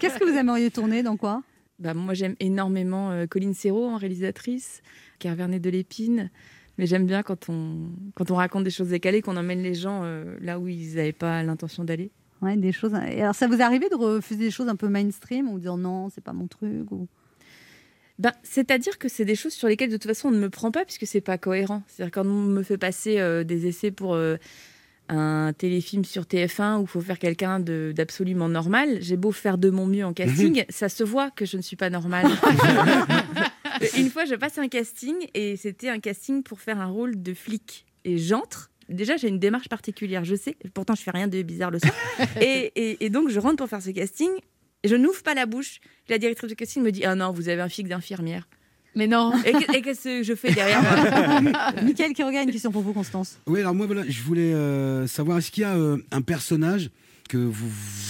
Qu'est-ce 0.00 0.18
que 0.18 0.24
vous 0.30 0.36
aimeriez 0.36 0.70
tourner 0.70 1.02
dans 1.02 1.16
quoi? 1.16 1.42
Bah, 1.78 1.94
Moi, 1.94 2.14
j'aime 2.14 2.34
énormément 2.40 3.10
euh, 3.10 3.26
Colline 3.26 3.54
Serrault 3.54 3.86
en 3.86 3.96
réalisatrice, 3.96 4.82
Carvernet 5.18 5.60
de 5.60 5.70
l'Épine. 5.70 6.30
Mais 6.78 6.86
j'aime 6.86 7.06
bien 7.06 7.22
quand 7.22 7.48
on, 7.48 7.90
quand 8.14 8.30
on 8.30 8.36
raconte 8.36 8.64
des 8.64 8.70
choses 8.70 8.88
décalées, 8.88 9.20
qu'on 9.20 9.36
emmène 9.36 9.62
les 9.62 9.74
gens 9.74 10.02
euh, 10.04 10.36
là 10.40 10.60
où 10.60 10.68
ils 10.68 10.94
n'avaient 10.94 11.12
pas 11.12 11.42
l'intention 11.42 11.84
d'aller. 11.84 12.10
Ouais, 12.40 12.56
des 12.56 12.70
choses. 12.70 12.94
Et 13.10 13.20
alors, 13.20 13.34
ça 13.34 13.48
vous 13.48 13.56
est 13.56 13.62
arrivé 13.62 13.88
de 13.88 13.96
refuser 13.96 14.44
des 14.44 14.50
choses 14.52 14.68
un 14.68 14.76
peu 14.76 14.88
mainstream 14.88 15.48
ou 15.48 15.56
de 15.56 15.62
dire 15.62 15.76
non, 15.76 16.08
c'est 16.08 16.22
pas 16.22 16.32
mon 16.32 16.46
truc 16.46 16.90
ou... 16.92 17.08
Ben, 18.20 18.32
C'est-à-dire 18.42 18.98
que 18.98 19.08
c'est 19.08 19.24
des 19.24 19.36
choses 19.36 19.52
sur 19.52 19.68
lesquelles 19.68 19.90
de 19.90 19.96
toute 19.96 20.06
façon 20.06 20.28
on 20.28 20.32
ne 20.32 20.38
me 20.38 20.50
prend 20.50 20.70
pas 20.70 20.84
puisque 20.84 21.06
c'est 21.06 21.20
pas 21.20 21.38
cohérent. 21.38 21.82
C'est-à-dire 21.88 22.12
quand 22.12 22.26
on 22.26 22.42
me 22.42 22.62
fait 22.62 22.78
passer 22.78 23.18
euh, 23.18 23.42
des 23.44 23.66
essais 23.66 23.90
pour 23.90 24.14
euh, 24.14 24.36
un 25.08 25.52
téléfilm 25.56 26.04
sur 26.04 26.22
TF1 26.24 26.78
où 26.78 26.82
il 26.82 26.86
faut 26.88 27.00
faire 27.00 27.18
quelqu'un 27.18 27.60
de- 27.60 27.92
d'absolument 27.94 28.48
normal, 28.48 28.98
j'ai 29.00 29.16
beau 29.16 29.32
faire 29.32 29.58
de 29.58 29.70
mon 29.70 29.86
mieux 29.86 30.04
en 30.04 30.12
casting, 30.12 30.64
ça 30.68 30.88
se 30.88 31.02
voit 31.04 31.30
que 31.30 31.44
je 31.46 31.56
ne 31.56 31.62
suis 31.62 31.76
pas 31.76 31.90
normale. 31.90 32.26
Une 33.96 34.10
fois, 34.10 34.24
je 34.24 34.34
passe 34.34 34.58
un 34.58 34.68
casting 34.68 35.14
et 35.34 35.56
c'était 35.56 35.88
un 35.88 36.00
casting 36.00 36.42
pour 36.42 36.60
faire 36.60 36.80
un 36.80 36.86
rôle 36.86 37.22
de 37.22 37.34
flic. 37.34 37.86
Et 38.04 38.18
j'entre. 38.18 38.70
Déjà, 38.88 39.16
j'ai 39.16 39.28
une 39.28 39.38
démarche 39.38 39.68
particulière, 39.68 40.24
je 40.24 40.34
sais. 40.34 40.56
Pourtant, 40.74 40.94
je 40.94 41.02
fais 41.02 41.10
rien 41.10 41.28
de 41.28 41.42
bizarre 41.42 41.70
le 41.70 41.78
soir. 41.78 41.92
et, 42.40 42.72
et- 42.74 43.04
et 43.04 43.10
donc, 43.10 43.28
je 43.28 43.38
rentre 43.38 43.56
pour 43.56 43.68
faire 43.68 43.82
ce 43.82 43.90
casting. 43.90 44.30
Et 44.82 44.88
je 44.88 44.96
n'ouvre 44.96 45.22
pas 45.22 45.34
la 45.34 45.46
bouche. 45.46 45.80
La 46.08 46.18
directrice 46.18 46.48
de 46.50 46.54
casting 46.54 46.82
me 46.82 46.90
dit 46.92 47.04
Ah 47.04 47.14
non, 47.14 47.32
vous 47.32 47.48
avez 47.48 47.60
un 47.60 47.68
flic 47.68 47.88
d'infirmière. 47.88 48.48
Mais 48.98 49.06
non. 49.06 49.32
Et 49.46 49.52
que- 49.52 49.76
et 49.76 49.80
qu'est-ce 49.80 50.04
que 50.04 50.22
je 50.24 50.34
fais 50.34 50.52
derrière 50.52 50.82
moi 50.82 51.72
Michael 51.84 52.12
qui 52.14 52.22
regarde 52.24 52.46
une 52.46 52.52
question 52.52 52.72
pour 52.72 52.82
vous, 52.82 52.92
Constance. 52.92 53.38
Oui, 53.46 53.60
alors 53.60 53.72
moi, 53.72 53.86
voilà, 53.86 54.02
je 54.08 54.20
voulais 54.22 54.52
euh, 54.52 55.06
savoir, 55.06 55.38
est-ce 55.38 55.52
qu'il 55.52 55.62
y 55.62 55.64
a 55.64 55.76
euh, 55.76 55.98
un 56.10 56.20
personnage 56.20 56.90
que 57.28 57.36
vous 57.38 57.68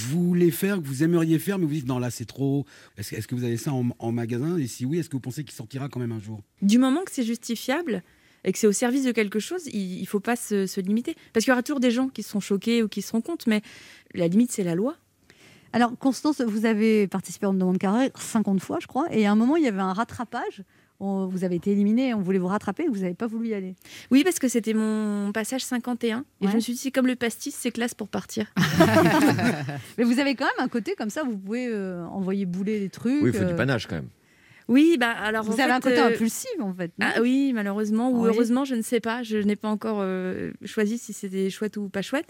voulez 0.09 0.51
faire, 0.51 0.81
que 0.81 0.87
vous 0.87 1.03
aimeriez 1.03 1.38
faire, 1.38 1.59
mais 1.59 1.66
vous 1.66 1.72
dites 1.74 1.87
non, 1.87 1.98
là, 1.98 2.11
c'est 2.11 2.24
trop. 2.24 2.64
Est-ce 2.96 3.29
que 3.29 3.35
vous 3.35 3.44
avez 3.44 3.59
ça 3.59 3.72
en, 3.74 3.88
en 3.98 4.12
magasin? 4.12 4.57
Et 4.57 4.66
si 4.66 4.87
oui, 4.87 4.98
est-ce 4.98 5.09
que 5.11 5.16
vous 5.16 5.20
pensez 5.20 5.44
qu'il 5.44 5.53
sortira 5.55 5.88
quand 5.90 6.01
même 6.01 6.12
un 6.12 6.20
jour? 6.20 6.40
Du 6.62 6.79
moment 6.79 7.03
que 7.05 7.11
c'est 7.12 7.22
justifiable 7.24 8.03
et 8.44 8.53
que 8.53 8.59
c'est 8.59 8.66
au 8.68 8.72
service 8.72 9.05
de 9.05 9.12
quelque 9.12 9.40
chose, 9.40 9.66
il 9.72 10.01
ne 10.01 10.07
faut 10.07 10.20
pas 10.20 10.37
se, 10.37 10.66
se 10.66 10.81
limiter. 10.81 11.16
Parce 11.35 11.44
qu'il 11.44 11.51
y 11.51 11.53
aura 11.53 11.62
toujours 11.62 11.81
des 11.81 11.90
gens 11.90 12.09
qui 12.09 12.22
seront 12.22 12.40
choqués 12.40 12.83
ou 12.83 12.88
qui 12.88 13.03
se 13.03 13.12
rendent 13.12 13.24
compte, 13.24 13.46
mais 13.46 13.61
la 14.14 14.27
limite, 14.29 14.53
c'est 14.53 14.64
la 14.64 14.74
loi. 14.74 14.96
Alors, 15.74 15.98
Constance, 15.98 16.40
vous 16.40 16.64
avez 16.64 17.09
participé 17.09 17.44
à 17.44 17.51
une 17.51 17.59
demande 17.59 17.77
carré 17.77 18.11
50 18.14 18.61
fois, 18.62 18.79
je 18.81 18.87
crois, 18.87 19.07
et 19.11 19.27
à 19.27 19.33
un 19.33 19.35
moment, 19.35 19.57
il 19.57 19.64
y 19.64 19.68
avait 19.68 19.81
un 19.83 19.92
rattrapage. 19.92 20.62
On- 21.00 21.26
vous 21.26 21.44
avez 21.44 21.54
été 21.56 21.70
éliminé, 21.72 22.12
on 22.14 22.20
voulait 22.22 22.38
vous 22.40 22.48
rattraper, 22.48 22.87
vous 22.88 22.98
n'avez 23.02 23.14
pas 23.14 23.26
voulu 23.28 23.48
y 23.50 23.54
aller. 23.54 23.76
Oui, 24.11 24.24
parce 24.24 24.38
que 24.40 24.48
c'était 24.48 24.74
mon 24.74 25.30
passage 25.32 25.64
51. 25.64 26.24
Et 26.40 26.44
Ouais. 26.46 26.50
je 26.50 26.56
me 26.56 26.61
suis 26.61 26.72
dit, 26.72 26.78
c'est 26.78 26.90
comme 26.90 27.06
le 27.06 27.14
pastis, 27.16 27.54
c'est 27.54 27.70
classe 27.70 27.94
pour 27.94 28.08
partir. 28.08 28.52
Mais 29.98 30.04
vous 30.04 30.18
avez 30.18 30.34
quand 30.34 30.44
même 30.46 30.64
un 30.64 30.68
côté 30.68 30.94
comme 30.96 31.11
ça, 31.11 31.22
vous 31.22 31.37
pouvez 31.38 31.68
euh, 31.68 32.04
envoyer 32.06 32.46
bouler 32.46 32.80
des 32.80 32.88
trucs. 32.88 33.22
Oui, 33.22 33.30
il 33.32 33.38
faut 33.38 33.44
du 33.44 33.52
euh, 33.52 33.56
panache 33.56 33.87
quand 33.87 33.96
même. 33.96 34.08
Oui, 34.66 34.96
bah 35.00 35.11
alors. 35.12 35.44
Vous 35.44 35.52
en 35.52 35.58
avez 35.61 35.64
fait, 35.64 35.70
un 35.70 35.80
côté 35.80 35.98
euh, 35.98 36.08
impulsif, 36.08 36.50
en 36.61 36.74
fait. 36.74 36.90
Ah 37.00 37.14
oui, 37.22 37.52
malheureusement, 37.54 38.11
ou 38.11 38.24
Oui. 38.24 38.30
heureusement, 38.34 38.64
je 38.66 38.74
ne 38.74 38.82
sais 38.82 39.00
pas. 39.00 39.22
Je 39.22 39.38
n'ai 39.38 39.56
pas 39.56 39.68
encore 39.68 39.98
euh, 40.02 40.50
choisi 40.64 40.98
si 40.98 41.12
c'était 41.14 41.48
chouette 41.48 41.76
ou 41.78 41.88
pas 41.88 42.02
chouette. 42.02 42.26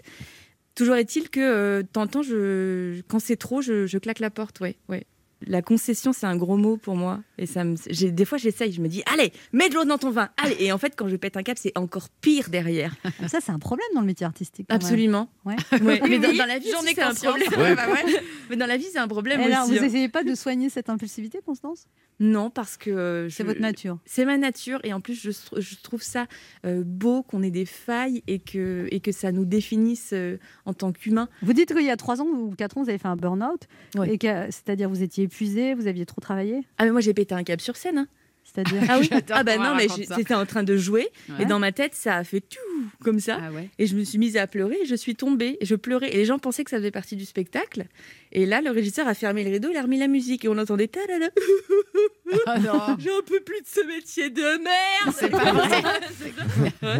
Toujours 0.75 0.95
est-il 0.95 1.29
que, 1.29 1.39
euh, 1.41 1.81
de 1.81 1.87
temps 1.87 2.03
en 2.03 2.07
temps, 2.07 2.21
je, 2.21 3.01
quand 3.09 3.19
c'est 3.19 3.35
trop, 3.35 3.61
je, 3.61 3.85
je 3.87 3.97
claque 3.97 4.19
la 4.19 4.29
porte, 4.29 4.61
ouais, 4.61 4.77
ouais. 4.87 5.03
La 5.47 5.61
concession, 5.61 6.11
c'est 6.11 6.25
un 6.25 6.35
gros 6.35 6.57
mot 6.57 6.75
pour 6.77 6.95
moi. 6.95 7.21
Et 7.37 7.45
ça 7.45 7.63
me... 7.63 7.75
j'ai- 7.89 8.11
des 8.11 8.25
fois, 8.25 8.37
j'essaye, 8.37 8.71
je 8.73 8.81
me 8.81 8.87
dis, 8.89 9.03
allez, 9.05 9.31
mets 9.53 9.69
de 9.69 9.75
l'eau 9.75 9.85
dans 9.85 9.97
ton 9.97 10.11
vin. 10.11 10.29
Allez. 10.37 10.57
Et 10.59 10.71
en 10.73 10.77
fait, 10.77 10.93
quand 10.97 11.07
je 11.07 11.15
pète 11.15 11.37
un 11.37 11.43
câble, 11.43 11.59
c'est 11.61 11.77
encore 11.77 12.09
pire 12.21 12.49
derrière. 12.49 12.95
Ça, 13.27 13.39
c'est 13.41 13.51
un 13.51 13.59
problème 13.59 13.87
dans 13.95 14.01
le 14.01 14.07
métier 14.07 14.25
artistique. 14.25 14.65
Absolument. 14.69 15.29
Ouais. 15.45 15.55
Ouais, 15.81 16.01
Oui, 16.03 16.09
mais 16.09 16.19
dans, 16.19 16.45
la 16.45 16.59
vie, 16.59 16.69
j'en 16.71 16.79
aussi, 16.79 16.89
ai 16.91 16.95
c'est 16.95 17.01
un 17.01 17.09
conscience. 17.11 17.35
problème. 17.43 17.49
Ouais. 17.59 17.75
Bah 17.75 17.87
ouais. 17.89 18.21
Mais 18.49 18.55
dans 18.57 18.65
la 18.65 18.75
vie, 18.77 18.87
c'est 18.91 18.99
un 18.99 19.07
problème 19.07 19.39
Et 19.39 19.45
alors, 19.45 19.63
aussi. 19.63 19.77
vous 19.77 19.83
hein. 19.83 19.87
essayez 19.87 20.09
pas 20.09 20.23
de 20.23 20.35
soigner 20.35 20.69
cette 20.69 20.89
impulsivité, 20.89 21.39
Constance? 21.45 21.85
Non, 22.21 22.49
parce 22.49 22.75
que 22.75 22.89
euh, 22.89 23.29
C'est 23.29 23.43
votre 23.45 23.61
nature. 23.61 23.97
C'est 24.05 24.25
ma 24.25 24.37
nature 24.37 24.81
et 24.83 24.91
en 24.91 24.99
plus 24.99 25.13
je, 25.15 25.31
tr- 25.31 25.61
je 25.61 25.75
trouve 25.81 26.01
ça 26.03 26.25
euh, 26.65 26.83
beau 26.85 27.23
qu'on 27.23 27.41
ait 27.43 27.49
des 27.49 27.65
failles 27.65 28.23
et 28.27 28.39
que, 28.39 28.87
et 28.91 28.99
que 28.99 29.13
ça 29.13 29.31
nous 29.31 29.45
définisse 29.45 30.09
euh, 30.11 30.37
en 30.65 30.73
tant 30.73 30.91
qu'humains. 30.91 31.29
Vous 31.43 31.53
dites 31.53 31.73
qu'il 31.73 31.85
y 31.85 31.89
a 31.89 31.95
3 31.95 32.21
ans 32.21 32.25
ou 32.25 32.53
4 32.57 32.77
ans, 32.77 32.83
vous 32.83 32.89
avez 32.89 32.97
fait 32.97 33.07
un 33.07 33.15
burn-out. 33.15 33.61
Et 34.05 34.17
C'est-à-dire 34.51 34.89
vous 34.89 35.01
étiez 35.01 35.28
vous 35.75 35.87
aviez 35.87 36.05
trop 36.05 36.21
travaillé? 36.21 36.61
Ah 36.77 36.85
mais 36.85 36.91
moi 36.91 37.01
j'ai 37.01 37.13
pété 37.13 37.33
un 37.35 37.43
câble 37.43 37.61
sur 37.61 37.75
scène. 37.75 37.97
hein. 37.99 38.07
C'est-à-dire 38.43 38.81
Ah 38.89 38.97
oui. 38.99 39.09
Ah 39.29 39.43
bah 39.43 39.57
non 39.57 39.75
mais 39.75 39.87
j'étais 40.17 40.33
en 40.33 40.45
train 40.45 40.63
de 40.63 40.75
jouer 40.75 41.07
Ouais. 41.29 41.43
et 41.43 41.45
dans 41.45 41.59
ma 41.59 41.71
tête 41.71 41.93
ça 41.93 42.15
a 42.15 42.23
fait 42.23 42.41
tout 42.41 42.57
comme 43.03 43.19
ça 43.19 43.37
Ah 43.41 43.51
ouais. 43.51 43.69
et 43.77 43.85
je 43.85 43.95
me 43.95 44.03
suis 44.03 44.17
mise 44.17 44.37
à 44.37 44.47
pleurer 44.47 44.77
et 44.81 44.85
je 44.85 44.95
suis 44.95 45.15
tombée 45.15 45.57
et 45.61 45.65
je 45.65 45.75
pleurais 45.75 46.11
et 46.11 46.17
les 46.17 46.25
gens 46.25 46.39
pensaient 46.39 46.63
que 46.63 46.71
ça 46.71 46.77
faisait 46.77 46.89
partie 46.91 47.15
du 47.15 47.25
spectacle 47.25 47.85
et 48.31 48.45
là 48.47 48.61
le 48.61 48.71
régisseur 48.71 49.07
a 49.07 49.13
fermé 49.13 49.43
le 49.43 49.51
rideau 49.51 49.69
il 49.71 49.77
a 49.77 49.83
remis 49.83 49.99
la 49.99 50.07
musique 50.07 50.45
et 50.45 50.47
on 50.47 50.57
entendait 50.57 50.87
ta 50.87 51.05
da 51.05 51.19
da 51.19 51.27
Ah 52.47 52.59
non. 52.59 52.73
j'en 52.99 53.21
peux 53.25 53.39
plus 53.41 53.59
de 53.61 53.65
ce 53.67 53.85
métier 53.87 54.29
de 54.29 54.41
merde 54.41 55.15
C'est 55.15 55.29
pas 55.29 55.51
vrai. 55.51 55.81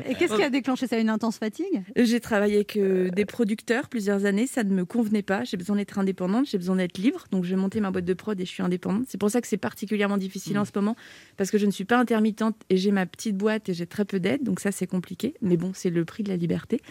Et 0.10 0.15
qu'est-ce 0.15 0.36
qui 0.36 0.41
a 0.43 0.49
déclenché 0.49 0.88
ça? 0.88 0.97
Une 0.97 1.10
intense 1.10 1.38
fatigue? 1.38 1.84
J'ai 1.95 2.19
travaillé 2.19 2.56
avec 2.56 2.75
euh, 2.78 3.10
des 3.10 3.25
producteurs 3.25 3.89
plusieurs 3.89 4.25
années, 4.25 4.47
ça 4.47 4.63
ne 4.63 4.73
me 4.73 4.86
convenait 4.86 5.21
pas. 5.21 5.43
J'ai 5.43 5.56
besoin 5.58 5.75
d'être 5.75 5.99
indépendante, 5.99 6.47
j'ai 6.47 6.58
besoin 6.58 6.78
d'être 6.78 6.97
libre. 6.97 7.25
Donc 7.32 7.43
j'ai 7.43 7.56
monté 7.56 7.80
ma 7.80 7.91
boîte 7.91 8.06
de 8.06 8.13
prod 8.15 8.39
et 8.39 8.45
je 8.45 8.49
suis 8.49 8.63
indépendante. 8.63 9.06
C'est 9.08 9.19
pour 9.19 9.30
ça 9.30 9.39
que 9.39 9.47
c'est 9.47 9.58
particulièrement 9.58 10.17
difficile 10.17 10.58
en 10.58 10.65
ce 10.65 10.71
moment 10.75 10.95
parce 11.39 11.52
que 11.52 11.58
je 11.58 11.65
ne 11.65 11.71
suis 11.71 11.86
pas 11.86 11.97
intermittente 11.97 12.58
et 12.69 12.75
j'ai 12.75 12.91
ma 12.91 13.06
petite 13.06 13.38
boîte 13.38 13.69
et 13.69 13.73
j'ai 13.73 13.86
très 13.86 14.04
peu 14.04 14.19
d'aide. 14.19 14.43
Donc 14.43 14.60
ça 14.60 14.73
c'est 14.73 14.88
compliqué. 14.88 15.36
Mais 15.41 15.56
bon, 15.56 15.71
c'est 15.73 15.89
le 15.89 16.04
prix 16.04 16.21
de 16.21 16.28
la 16.28 16.36
liberté. 16.36 16.82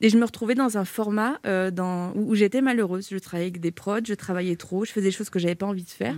Et 0.00 0.08
je 0.08 0.16
me 0.16 0.24
retrouvais 0.24 0.54
dans 0.54 0.78
un 0.78 0.84
format 0.84 1.40
euh, 1.46 1.72
dans, 1.72 2.12
où, 2.14 2.30
où 2.30 2.34
j'étais 2.36 2.60
malheureuse. 2.60 3.08
Je 3.10 3.18
travaillais 3.18 3.48
avec 3.48 3.60
des 3.60 3.72
prods, 3.72 3.98
je 4.06 4.14
travaillais 4.14 4.54
trop, 4.54 4.84
je 4.84 4.92
faisais 4.92 5.06
des 5.06 5.10
choses 5.10 5.30
que 5.30 5.40
j'avais 5.40 5.56
pas 5.56 5.66
envie 5.66 5.82
de 5.82 5.90
faire. 5.90 6.14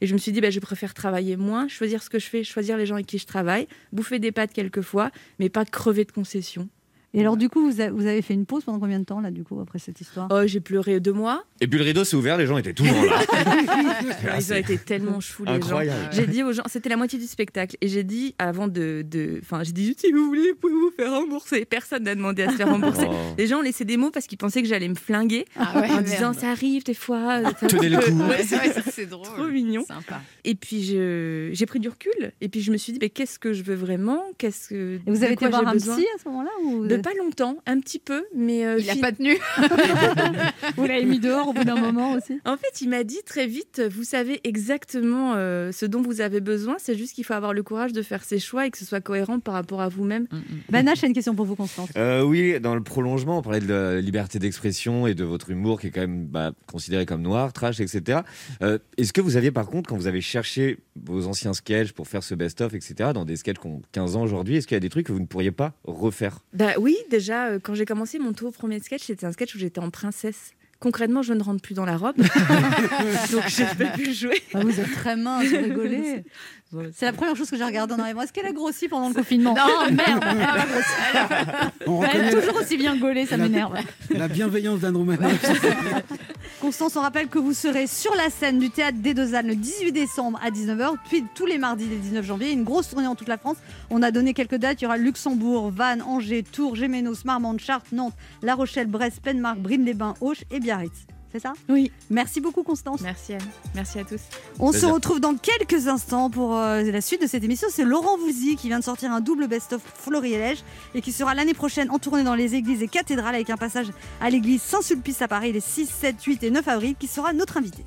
Et 0.00 0.08
je 0.08 0.12
me 0.12 0.18
suis 0.18 0.32
dit, 0.32 0.40
bah, 0.40 0.50
je 0.50 0.58
préfère 0.58 0.92
travailler 0.92 1.36
moins, 1.36 1.68
choisir 1.68 2.02
ce 2.02 2.10
que 2.10 2.18
je 2.18 2.26
fais, 2.26 2.42
choisir 2.42 2.76
les 2.76 2.84
gens 2.84 2.96
avec 2.96 3.06
qui 3.06 3.18
je 3.18 3.26
travaille, 3.26 3.68
bouffer 3.92 4.18
des 4.18 4.32
pâtes 4.32 4.52
quelquefois, 4.52 5.12
mais 5.38 5.50
pas 5.50 5.64
crever 5.64 6.04
de 6.04 6.10
concessions. 6.10 6.68
Et 7.12 7.20
alors, 7.20 7.36
du 7.36 7.48
coup, 7.48 7.68
vous, 7.68 7.80
a- 7.80 7.90
vous 7.90 8.06
avez 8.06 8.22
fait 8.22 8.34
une 8.34 8.46
pause 8.46 8.62
pendant 8.64 8.78
combien 8.78 9.00
de 9.00 9.04
temps, 9.04 9.20
là, 9.20 9.30
du 9.32 9.42
coup, 9.42 9.58
après 9.60 9.78
cette 9.80 10.00
histoire? 10.00 10.28
Oh, 10.30 10.42
j'ai 10.46 10.60
pleuré 10.60 11.00
deux 11.00 11.12
mois. 11.12 11.42
Et 11.60 11.66
puis 11.66 11.78
le 11.78 11.84
rideau 11.84 12.04
s'est 12.04 12.14
ouvert, 12.16 12.36
les 12.36 12.46
gens 12.46 12.56
étaient 12.56 12.72
toujours 12.72 13.04
là. 13.04 13.20
Ils 14.38 14.52
ont 14.52 14.56
été 14.56 14.78
tellement 14.78 15.20
chou 15.20 15.44
les 15.44 15.50
gens. 15.52 15.56
Incroyable. 15.56 16.08
J'ai 16.12 16.26
dit 16.26 16.42
aux 16.42 16.52
gens, 16.52 16.62
c'était 16.66 16.88
la 16.88 16.96
moitié 16.96 17.18
du 17.18 17.26
spectacle, 17.26 17.76
et 17.80 17.88
j'ai 17.88 18.04
dit 18.04 18.34
avant 18.38 18.68
de, 18.68 19.04
enfin, 19.42 19.62
j'ai 19.64 19.72
dit 19.72 19.94
si 19.98 20.12
vous 20.12 20.24
voulez, 20.26 20.54
pouvez-vous 20.60 20.92
faire 20.96 21.10
rembourser. 21.12 21.64
Personne 21.64 22.04
n'a 22.04 22.14
demandé 22.14 22.44
à 22.44 22.50
se 22.50 22.56
faire 22.56 22.68
rembourser. 22.70 23.06
Oh. 23.10 23.14
Les 23.36 23.46
gens 23.48 23.58
ont 23.58 23.62
laissé 23.62 23.84
des 23.84 23.96
mots 23.96 24.10
parce 24.10 24.26
qu'ils 24.26 24.38
pensaient 24.38 24.62
que 24.62 24.68
j'allais 24.68 24.88
me 24.88 24.94
flinguer 24.94 25.44
Ah 25.56 25.80
ouais, 25.80 25.86
en 25.90 25.94
merde. 25.94 26.04
disant 26.04 26.32
ça 26.32 26.50
arrive 26.50 26.84
des 26.84 26.94
fois. 26.94 27.40
Tenez 27.68 27.88
le 27.88 27.98
coup. 27.98 28.28
Ouais, 28.28 28.42
C'est 28.44 28.56
vrai, 28.56 28.72
ça, 28.72 28.82
c'est 28.90 29.06
drôle. 29.06 29.26
Trop 29.26 29.46
mignon. 29.48 29.84
Sympa. 29.84 30.20
Et 30.44 30.54
puis 30.54 30.84
je- 30.84 31.50
j'ai 31.52 31.66
pris 31.66 31.80
du 31.80 31.88
recul, 31.88 32.32
et 32.40 32.48
puis 32.48 32.60
je 32.60 32.70
me 32.70 32.76
suis 32.76 32.92
dit 32.92 32.98
mais 33.02 33.10
qu'est-ce 33.10 33.38
que 33.40 33.52
je 33.52 33.62
veux 33.64 33.74
vraiment? 33.74 34.22
Qu'est-ce 34.38 34.68
que 34.68 34.94
Et 35.06 35.10
vous 35.10 35.24
avez 35.24 35.32
été 35.34 35.48
voir 35.48 35.66
un 35.66 35.76
psy 35.76 35.90
à 35.90 36.18
ce 36.22 36.28
moment-là 36.28 36.50
ou 36.64 36.86
pas 37.02 37.14
longtemps, 37.18 37.56
un 37.66 37.80
petit 37.80 37.98
peu, 37.98 38.24
mais 38.34 38.64
euh, 38.64 38.78
Il 38.78 38.88
a 38.90 38.94
fi- 38.94 39.00
pas 39.00 39.12
tenu. 39.12 39.36
Vous 40.76 40.86
l'avez 40.86 41.04
mis 41.04 41.18
dehors 41.20 41.48
au 41.48 41.52
bout 41.52 41.64
d'un 41.64 41.80
moment 41.80 42.12
aussi 42.12 42.38
En 42.44 42.56
fait, 42.56 42.80
il 42.80 42.88
m'a 42.88 43.04
dit 43.04 43.20
très 43.26 43.46
vite, 43.46 43.82
vous 43.90 44.04
savez 44.04 44.40
exactement 44.44 45.34
euh, 45.36 45.72
ce 45.72 45.86
dont 45.86 46.02
vous 46.02 46.20
avez 46.20 46.40
besoin, 46.40 46.76
c'est 46.78 46.96
juste 46.96 47.14
qu'il 47.14 47.24
faut 47.24 47.34
avoir 47.34 47.52
le 47.52 47.62
courage 47.62 47.92
de 47.92 48.02
faire 48.02 48.24
ses 48.24 48.38
choix 48.38 48.66
et 48.66 48.70
que 48.70 48.78
ce 48.78 48.84
soit 48.84 49.00
cohérent 49.00 49.40
par 49.40 49.54
rapport 49.54 49.80
à 49.80 49.88
vous-même. 49.88 50.26
Nash, 50.70 51.00
j'ai 51.00 51.06
une 51.06 51.12
question 51.12 51.34
pour 51.34 51.44
vous, 51.46 51.56
Constance. 51.56 51.88
Euh, 51.96 52.22
oui, 52.22 52.58
dans 52.60 52.74
le 52.74 52.82
prolongement, 52.82 53.38
on 53.38 53.42
parlait 53.42 53.60
de 53.60 53.68
la 53.72 54.00
liberté 54.00 54.38
d'expression 54.38 55.06
et 55.06 55.14
de 55.14 55.24
votre 55.24 55.50
humour 55.50 55.80
qui 55.80 55.88
est 55.88 55.90
quand 55.90 56.00
même 56.00 56.26
bah, 56.26 56.52
considéré 56.66 57.06
comme 57.06 57.22
noir, 57.22 57.52
trash, 57.52 57.80
etc. 57.80 58.20
Euh, 58.62 58.78
Est-ce 58.96 59.12
que 59.12 59.20
vous 59.20 59.36
aviez 59.36 59.50
par 59.50 59.66
contre, 59.66 59.88
quand 59.90 59.96
vous 59.96 60.06
avez 60.06 60.20
cherché 60.20 60.78
vos 61.04 61.26
anciens 61.26 61.52
sketchs 61.52 61.92
pour 61.92 62.08
faire 62.08 62.22
ce 62.22 62.34
best-of, 62.34 62.74
etc., 62.74 63.10
dans 63.14 63.24
des 63.24 63.36
sketchs 63.36 63.58
qui 63.58 63.66
ont 63.66 63.82
15 63.92 64.16
ans 64.16 64.22
aujourd'hui, 64.22 64.56
est-ce 64.56 64.66
qu'il 64.66 64.74
y 64.74 64.76
a 64.76 64.80
des 64.80 64.88
trucs 64.88 65.06
que 65.06 65.12
vous 65.12 65.20
ne 65.20 65.26
pourriez 65.26 65.50
pas 65.50 65.74
refaire? 65.84 66.38
Bah 66.52 66.72
oui, 66.78 66.89
déjà, 67.10 67.48
euh, 67.48 67.58
quand 67.62 67.74
j'ai 67.74 67.84
commencé 67.84 68.18
mon 68.18 68.32
tout 68.32 68.50
premier 68.50 68.80
sketch, 68.80 69.04
c'était 69.04 69.26
un 69.26 69.32
sketch 69.32 69.54
où 69.54 69.58
j'étais 69.58 69.80
en 69.80 69.90
princesse. 69.90 70.52
Concrètement, 70.78 71.20
je 71.20 71.34
ne 71.34 71.42
rentre 71.42 71.60
plus 71.60 71.74
dans 71.74 71.84
la 71.84 71.98
robe, 71.98 72.16
donc 73.32 73.48
j'ai 73.48 73.66
pas 73.66 73.90
pu 73.90 74.06
le 74.06 74.12
jouer. 74.12 74.42
Ah, 74.54 74.60
vous 74.60 74.80
êtes 74.80 74.92
très 74.94 75.14
mince, 75.14 75.50
rigolez. 75.50 76.24
C'est 76.92 77.06
la 77.06 77.12
première 77.12 77.34
chose 77.34 77.50
que 77.50 77.56
j'ai 77.56 77.64
regardée 77.64 77.94
en 77.94 77.98
arrivant. 77.98 78.22
Est-ce 78.22 78.32
qu'elle 78.32 78.46
a 78.46 78.52
grossi 78.52 78.86
pendant 78.86 79.08
le 79.08 79.14
confinement 79.14 79.54
Non, 79.54 79.90
merde. 79.92 80.24
elle 80.24 80.42
a 80.42 81.26
pas 81.26 81.44
grossi. 81.44 81.72
On 81.86 82.02
Elle 82.04 82.08
est 82.08 82.28
reconnaît 82.28 82.40
toujours 82.46 82.60
aussi 82.62 82.76
bien 82.76 82.96
gaulée, 82.96 83.26
ça 83.26 83.36
m'énerve. 83.36 83.74
la 84.10 84.28
bienveillance 84.28 84.78
d'Anne. 84.80 84.96
Constance, 86.60 86.94
on 86.96 87.00
rappelle 87.00 87.28
que 87.28 87.38
vous 87.38 87.54
serez 87.54 87.86
sur 87.86 88.14
la 88.14 88.28
scène 88.30 88.58
du 88.58 88.70
théâtre 88.70 88.98
des 88.98 89.14
Deux 89.14 89.34
Ânes 89.34 89.46
le 89.48 89.56
18 89.56 89.92
décembre 89.92 90.38
à 90.44 90.50
19h, 90.50 90.94
puis 91.08 91.24
tous 91.34 91.46
les 91.46 91.58
mardis 91.58 91.86
le 91.88 91.96
19 91.96 92.24
janvier. 92.24 92.52
Une 92.52 92.64
grosse 92.64 92.90
tournée 92.90 93.06
en 93.06 93.14
toute 93.14 93.28
la 93.28 93.38
France. 93.38 93.56
On 93.88 94.02
a 94.02 94.10
donné 94.10 94.34
quelques 94.34 94.56
dates. 94.56 94.80
Il 94.80 94.84
y 94.84 94.86
aura 94.86 94.96
Luxembourg, 94.98 95.70
Vannes, 95.70 96.02
Angers, 96.02 96.42
Tours, 96.44 96.76
Gémenos, 96.76 97.24
Marmande, 97.24 97.60
Chartres, 97.60 97.92
Nantes, 97.94 98.14
La 98.42 98.54
Rochelle, 98.54 98.86
Brest, 98.86 99.20
Penmark, 99.22 99.58
Brine-les-Bains, 99.58 100.14
Auch 100.20 100.36
et 100.50 100.60
Biarritz. 100.60 101.06
C'est 101.32 101.40
ça 101.40 101.52
Oui. 101.68 101.92
Merci 102.10 102.40
beaucoup, 102.40 102.62
Constance. 102.62 103.00
Merci 103.02 103.34
Anne, 103.34 103.40
merci 103.74 103.98
à 103.98 104.04
tous. 104.04 104.20
On 104.58 104.72
se 104.72 104.84
retrouve 104.86 105.20
dans 105.20 105.34
quelques 105.36 105.86
instants 105.86 106.28
pour 106.28 106.56
euh, 106.56 106.82
la 106.82 107.00
suite 107.00 107.22
de 107.22 107.26
cette 107.26 107.44
émission. 107.44 107.68
C'est 107.70 107.84
Laurent 107.84 108.18
Voulzy 108.18 108.56
qui 108.56 108.68
vient 108.68 108.80
de 108.80 108.84
sortir 108.84 109.12
un 109.12 109.20
double 109.20 109.46
best-of 109.46 109.80
Florilège 109.94 110.64
et 110.94 111.00
qui 111.00 111.12
sera 111.12 111.34
l'année 111.34 111.54
prochaine 111.54 111.90
en 111.90 111.98
tournée 111.98 112.24
dans 112.24 112.34
les 112.34 112.54
églises 112.54 112.82
et 112.82 112.88
cathédrales 112.88 113.34
avec 113.34 113.50
un 113.50 113.56
passage 113.56 113.86
à 114.20 114.28
l'église 114.30 114.62
Saint-Sulpice 114.62 115.22
à 115.22 115.28
Paris 115.28 115.52
les 115.52 115.60
6, 115.60 115.86
7, 115.86 116.22
8 116.22 116.42
et 116.44 116.50
9 116.50 116.66
avril 116.66 116.94
qui 116.98 117.06
sera 117.06 117.32
notre 117.32 117.58
invité. 117.58 117.84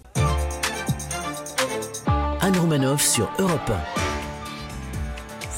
Anne 2.41 2.57
Romanoff 2.57 3.01
sur 3.01 3.29
Europe 3.39 3.71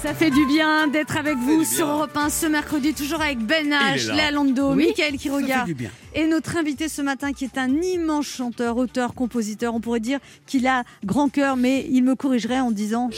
Ça 0.06 0.14
fait 0.14 0.30
du 0.30 0.46
bien 0.46 0.88
d'être 0.88 1.18
avec 1.18 1.36
vous 1.36 1.64
sur. 1.64 1.88
Europe 1.88 2.16
1 2.16 2.30
ce 2.30 2.46
mercredi, 2.46 2.94
toujours 2.94 3.24
avec 3.24 3.40
Ben 3.40 3.72
H. 3.72 4.14
Léa 4.14 4.30
Lando, 4.30 4.76
Oui. 4.76 4.86
Mickaël 4.90 5.18
qui 5.18 5.32
regarde 5.32 5.68
et 6.14 6.28
notre 6.28 6.58
invité 6.58 6.90
ce 6.90 7.02
matin 7.02 7.34
qui 7.34 7.44
est 7.44 7.58
un 7.58 7.82
immense 7.82 8.28
chanteur, 8.28 8.78
auteur, 8.78 9.16
compositeur. 9.16 9.74
On 9.74 9.80
pourrait 9.80 10.00
dire 10.00 10.20
qu'il 10.46 10.68
a 10.68 10.84
grand 11.04 11.30
cœur, 11.30 11.58
mais 11.58 11.88
il 11.90 12.04
me 12.04 12.14
corrigerait 12.14 12.60
en 12.60 12.70
disant 12.70 13.10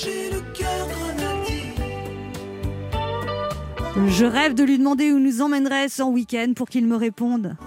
Je 4.08 4.26
rêve 4.26 4.54
de 4.54 4.63
lui 4.63 4.78
demander 4.78 5.12
où 5.12 5.19
nous 5.19 5.41
emmènerait 5.41 5.89
son 5.89 6.06
week-end 6.06 6.54
pour 6.56 6.69
qu'il 6.69 6.88
me 6.88 6.95
réponde. 6.95 7.58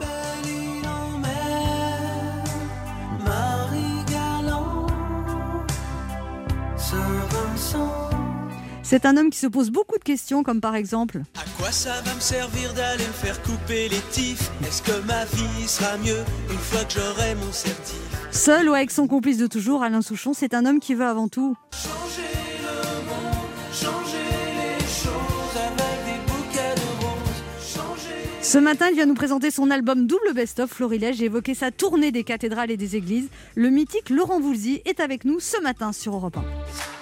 C'est 8.90 9.06
un 9.06 9.16
homme 9.16 9.30
qui 9.30 9.38
se 9.38 9.46
pose 9.46 9.70
beaucoup 9.70 9.98
de 9.98 10.02
questions, 10.02 10.42
comme 10.42 10.60
par 10.60 10.74
exemple. 10.74 11.22
À 11.36 11.44
quoi 11.56 11.70
ça 11.70 11.92
va 12.04 12.12
me 12.12 12.18
servir 12.18 12.74
d'aller 12.74 13.06
me 13.06 13.12
faire 13.12 13.40
couper 13.40 13.88
les 13.88 14.00
tifs 14.10 14.50
Est-ce 14.66 14.82
que 14.82 15.06
ma 15.06 15.24
vie 15.26 15.68
sera 15.68 15.96
mieux 15.98 16.18
une 16.50 16.58
fois 16.58 16.82
que 16.82 16.94
j'aurai 16.94 17.36
mon 17.36 17.52
certif? 17.52 18.00
Seul 18.32 18.68
ou 18.68 18.74
avec 18.74 18.90
son 18.90 19.06
complice 19.06 19.38
de 19.38 19.46
toujours, 19.46 19.84
Alain 19.84 20.02
Souchon, 20.02 20.32
c'est 20.32 20.54
un 20.54 20.66
homme 20.66 20.80
qui 20.80 20.96
veut 20.96 21.06
avant 21.06 21.28
tout. 21.28 21.54
Changer 21.70 22.32
le 22.62 23.06
monde, 23.06 23.46
changer 23.72 24.26
les 24.58 24.84
choses 24.84 25.54
avec 25.54 26.04
des 26.06 26.32
bouquets 26.32 26.74
de 26.74 27.04
roses. 27.06 27.72
Changer 27.72 28.42
Ce 28.42 28.58
matin, 28.58 28.88
il 28.90 28.96
vient 28.96 29.06
nous 29.06 29.14
présenter 29.14 29.52
son 29.52 29.70
album 29.70 30.08
Double 30.08 30.34
Best-of 30.34 30.68
Florilège 30.68 31.22
et 31.22 31.26
évoquer 31.26 31.54
sa 31.54 31.70
tournée 31.70 32.10
des 32.10 32.24
cathédrales 32.24 32.72
et 32.72 32.76
des 32.76 32.96
églises. 32.96 33.28
Le 33.54 33.70
mythique 33.70 34.10
Laurent 34.10 34.40
Voulzy 34.40 34.82
est 34.84 34.98
avec 34.98 35.24
nous 35.24 35.38
ce 35.38 35.62
matin 35.62 35.92
sur 35.92 36.16
Europe 36.16 36.38
1. 36.38 36.99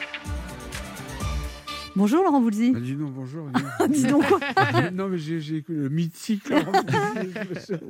Bonjour 1.98 2.22
Laurent 2.22 2.40
Voulzy. 2.40 2.70
Bah, 2.70 2.78
dis 2.78 2.94
donc, 2.94 3.12
bonjour. 3.12 3.48
dis 3.90 4.04
donc 4.04 4.24
quoi 4.28 4.38
non, 4.92 5.08
mais 5.08 5.18
j'ai 5.18 5.56
écouté 5.56 5.76
le 5.80 5.88
mythique. 5.88 6.48
Laurent. 6.48 6.70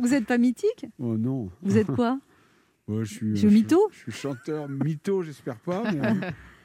Vous 0.01 0.09
n'êtes 0.09 0.25
pas 0.25 0.39
mythique? 0.39 0.87
Oh 0.99 1.19
non. 1.19 1.51
Vous 1.61 1.77
êtes 1.77 1.89
quoi? 1.89 2.19
Ouais, 2.89 3.05
je 3.05 3.13
suis, 3.13 3.37
Je 3.37 3.47
mytho? 3.49 3.79
Je 3.93 3.99
suis 3.99 4.13
chanteur 4.13 4.67
mytho, 4.67 5.23
j'espère 5.23 5.57
pas. 5.57 5.83
mais, 5.93 6.01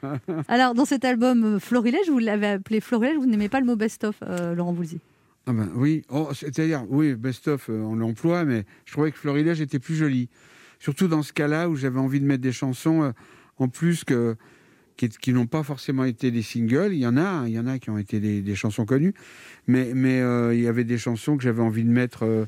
euh, 0.04 0.16
Alors 0.48 0.72
dans 0.72 0.86
cet 0.86 1.04
album 1.04 1.44
euh, 1.44 1.58
Florilège, 1.58 2.08
vous 2.08 2.18
l'avez 2.18 2.46
appelé 2.46 2.80
Florilège, 2.80 3.18
vous 3.18 3.26
n'aimez 3.26 3.50
pas 3.50 3.60
le 3.60 3.66
mot 3.66 3.76
best-of, 3.76 4.16
euh, 4.22 4.54
Laurent 4.54 4.72
Voulzy. 4.72 5.00
ah 5.46 5.52
ben, 5.52 5.68
oui, 5.74 6.00
oh, 6.08 6.30
c'est-à-dire, 6.32 6.86
oui, 6.88 7.14
best-of, 7.14 7.68
euh, 7.68 7.78
on 7.82 7.94
l'emploie, 7.94 8.46
mais 8.46 8.64
je 8.86 8.92
trouvais 8.92 9.12
que 9.12 9.18
Florilège 9.18 9.60
était 9.60 9.78
plus 9.78 9.96
joli. 9.96 10.30
Surtout 10.78 11.08
dans 11.08 11.22
ce 11.22 11.34
cas-là 11.34 11.68
où 11.68 11.76
j'avais 11.76 12.00
envie 12.00 12.20
de 12.20 12.26
mettre 12.26 12.42
des 12.42 12.52
chansons 12.52 13.02
euh, 13.02 13.12
en 13.58 13.68
plus 13.68 14.02
que 14.04 14.34
qui, 14.96 15.08
qui 15.08 15.32
n'ont 15.32 15.46
pas 15.46 15.62
forcément 15.62 16.04
été 16.04 16.30
des 16.30 16.42
singles. 16.42 16.92
Il 16.92 16.98
y 17.00 17.06
en 17.06 17.16
a, 17.16 17.22
hein, 17.22 17.46
il 17.46 17.52
y 17.52 17.58
en 17.58 17.66
a 17.66 17.78
qui 17.78 17.90
ont 17.90 17.98
été 17.98 18.20
des, 18.20 18.40
des 18.42 18.54
chansons 18.54 18.84
connues, 18.86 19.14
mais 19.66 19.92
mais 19.94 20.20
euh, 20.20 20.54
il 20.54 20.60
y 20.62 20.68
avait 20.68 20.84
des 20.84 20.98
chansons 20.98 21.36
que 21.36 21.42
j'avais 21.42 21.62
envie 21.62 21.84
de 21.84 21.90
mettre, 21.90 22.24
euh, 22.24 22.46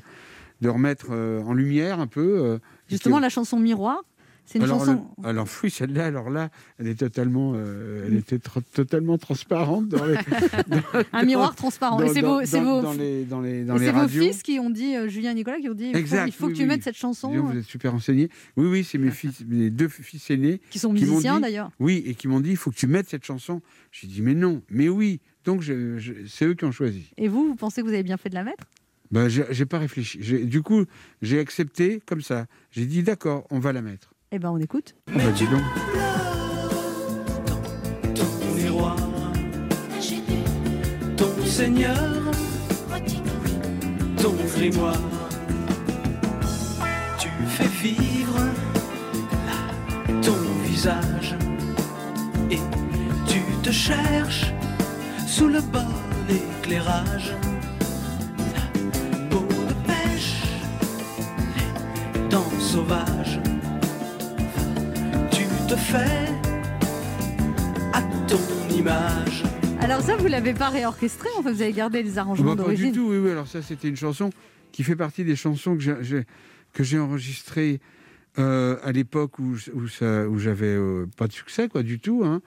de 0.61 0.69
remettre 0.69 1.07
euh, 1.11 1.41
en 1.43 1.53
lumière 1.53 1.99
un 1.99 2.07
peu. 2.07 2.59
Justement, 2.89 3.17
qui- 3.17 3.21
la 3.23 3.29
chanson 3.29 3.59
Miroir, 3.59 4.03
C'est 4.49 4.59
une 4.59 4.63
alors, 4.63 4.79
chanson. 4.79 5.05
le- 5.21 5.27
alors 5.27 5.45
oui, 5.61 5.69
celle-là, 5.69 6.05
alors 6.05 6.29
là, 6.29 6.49
elle 6.79 6.87
est 6.87 6.95
totalement, 6.95 7.51
euh, 7.55 8.05
elle 8.07 8.15
était 8.15 8.37
tr- 8.37 8.63
totalement 8.73 9.17
transparente 9.17 9.89
dans 9.89 10.05
les, 10.05 10.13
dans- 10.69 10.81
Un 11.11 11.25
miroir 11.25 11.53
transparent. 11.53 11.99
C'est 12.13 12.21
vos, 12.21 12.45
c'est 12.45 12.61
vos- 12.61 12.81
dans 12.81 12.93
les, 12.93 13.25
dans 13.25 13.41
les, 13.41 13.65
dans 13.65 13.75
et 13.75 13.79
les 13.79 13.85
c'est 13.87 13.91
vos 13.91 13.99
radios. 13.99 14.23
fils 14.23 14.41
qui 14.43 14.57
ont 14.59 14.69
dit, 14.69 14.95
euh, 14.95 15.09
Julien 15.09 15.31
et 15.31 15.35
Nicolas, 15.35 15.59
qui 15.59 15.69
ont 15.69 15.73
dit 15.73 15.87
il 15.87 15.91
faut, 15.91 15.97
Exact, 15.99 16.27
il 16.27 16.31
faut 16.31 16.45
oui, 16.47 16.53
que 16.53 16.57
tu 16.57 16.63
oui. 16.63 16.67
mettes 16.69 16.83
cette 16.83 16.95
chanson. 16.95 17.29
Vous 17.37 17.57
êtes 17.57 17.65
super 17.65 17.91
renseigné. 17.91 18.29
Oui, 18.55 18.67
oui, 18.67 18.83
c'est 18.85 18.97
mes 18.97 19.11
fils, 19.11 19.41
mes 19.45 19.69
deux 19.69 19.89
fils 19.89 20.29
aînés. 20.31 20.61
Qui 20.69 20.79
sont 20.79 20.93
musiciens, 20.93 21.41
d'ailleurs. 21.41 21.69
Oui, 21.81 22.01
et 22.05 22.15
qui 22.15 22.29
m'ont 22.29 22.39
dit, 22.39 22.51
il 22.51 22.57
faut 22.57 22.71
que 22.71 22.77
tu 22.77 22.87
mettes 22.87 23.09
cette 23.09 23.25
chanson. 23.25 23.61
J'ai 23.91 24.07
dit, 24.07 24.21
mais 24.21 24.33
non, 24.33 24.61
mais 24.69 24.87
oui. 24.87 25.19
Donc, 25.43 25.61
je- 25.61 25.97
je- 25.97 26.13
c'est 26.25 26.45
eux 26.45 26.53
qui 26.53 26.63
ont 26.63 26.71
choisi. 26.71 27.11
Et 27.17 27.27
vous, 27.27 27.47
vous 27.49 27.55
pensez 27.55 27.81
que 27.81 27.87
vous 27.87 27.93
avez 27.93 28.03
bien 28.03 28.15
fait 28.17 28.29
de 28.29 28.35
la 28.35 28.43
mettre? 28.45 28.63
Ben, 29.11 29.27
j'ai 29.29 29.65
pas 29.65 29.77
réfléchi. 29.79 30.17
Du 30.45 30.61
coup, 30.61 30.83
j'ai 31.21 31.39
accepté 31.39 32.01
comme 32.05 32.21
ça. 32.21 32.45
J'ai 32.71 32.85
dit, 32.85 33.03
d'accord, 33.03 33.45
on 33.51 33.59
va 33.59 33.71
la 33.73 33.81
mettre. 33.81 34.13
Eh 34.31 34.39
ben, 34.39 34.49
on 34.49 34.57
écoute. 34.57 34.93
Ah 35.07 35.11
bah, 35.15 35.31
dis 35.33 35.47
donc. 35.47 35.61
ton 38.13 38.55
miroir, 38.55 38.97
ton 41.15 41.45
Seigneur, 41.45 41.97
ton 44.21 44.33
grimoire. 44.53 44.99
Tu 47.17 47.29
fais 47.47 47.67
vivre 47.67 48.39
ton 50.21 50.35
visage 50.65 51.37
et 52.51 52.59
tu 53.27 53.39
te 53.63 53.71
cherches 53.71 54.51
sous 55.25 55.47
le 55.47 55.61
bon 55.61 55.87
éclairage. 56.29 57.33
La 58.53 58.65
peau 59.29 59.47
de 59.69 59.73
pêche, 59.87 60.43
sauvages. 62.59 63.39
Tu 63.43 63.56
te 65.67 65.75
fais 65.75 66.27
à 67.93 68.01
ton 68.27 68.75
image. 68.75 69.43
Alors 69.79 70.01
ça, 70.01 70.15
vous 70.17 70.27
l'avez 70.27 70.53
pas 70.53 70.69
réorchestré, 70.69 71.29
en 71.37 71.43
fait, 71.43 71.51
vous 71.51 71.61
avez 71.61 71.73
gardé 71.73 72.03
les 72.03 72.17
arrangements 72.17 72.55
bah, 72.55 72.63
pas 72.63 72.69
du 72.71 72.77
d'origine. 72.83 72.91
tout, 72.93 73.09
oui, 73.09 73.17
oui. 73.17 73.31
Alors 73.31 73.47
ça, 73.47 73.61
c'était 73.61 73.87
une 73.87 73.95
chanson 73.95 74.29
qui 74.71 74.83
fait 74.83 74.95
partie 74.95 75.23
des 75.23 75.35
chansons 75.35 75.75
que 75.75 75.81
j'ai- 75.81 75.97
j'ai 76.01 76.25
que 76.73 76.83
j'ai 76.83 76.99
enregistrées 76.99 77.79
euh, 78.37 78.77
à 78.83 78.91
l'époque 78.91 79.39
où, 79.39 79.55
où, 79.73 79.87
ça- 79.87 80.27
où 80.27 80.37
j'avais 80.37 80.67
euh, 80.75 81.05
pas 81.17 81.27
de 81.27 81.33
succès, 81.33 81.67
quoi, 81.69 81.81
du 81.83 81.99
tout. 81.99 82.21
hein. 82.23 82.41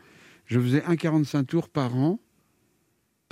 Je 0.46 0.60
faisais 0.60 0.84
un 0.84 0.94
45 0.96 1.44
tours 1.46 1.68
par 1.68 1.96
an, 1.96 2.20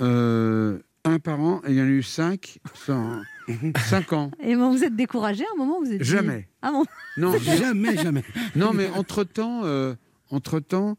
euh, 0.01 0.79
un 1.09 1.19
par 1.19 1.39
an, 1.39 1.61
et 1.67 1.71
il 1.71 1.75
y 1.77 1.81
en 1.81 1.85
a 1.85 1.87
eu 1.87 2.03
cinq, 2.03 2.59
sans, 2.73 3.21
cinq 3.87 4.13
ans. 4.13 4.31
Et 4.41 4.55
bon, 4.55 4.71
vous 4.71 4.83
êtes 4.83 4.95
découragé 4.95 5.43
à 5.43 5.47
un 5.53 5.57
moment, 5.57 5.79
vous 5.81 5.91
êtes 5.91 6.01
dit- 6.01 6.07
Jamais. 6.07 6.47
Ah 6.61 6.71
bon 6.71 6.85
Non, 7.17 7.37
Jamais, 7.39 7.95
jamais. 7.97 8.23
Non, 8.55 8.73
mais 8.73 8.89
entre-temps, 8.89 9.61
euh, 9.65 9.95
entre-temps, 10.29 10.97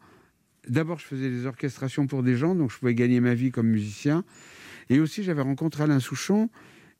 d'abord, 0.69 0.99
je 0.99 1.07
faisais 1.07 1.31
des 1.31 1.47
orchestrations 1.47 2.07
pour 2.07 2.23
des 2.23 2.37
gens, 2.37 2.55
donc 2.55 2.71
je 2.71 2.79
pouvais 2.79 2.95
gagner 2.95 3.21
ma 3.21 3.35
vie 3.35 3.51
comme 3.51 3.69
musicien. 3.69 4.25
Et 4.89 5.01
aussi, 5.01 5.23
j'avais 5.23 5.43
rencontré 5.43 5.85
Alain 5.85 6.01
Souchon, 6.01 6.51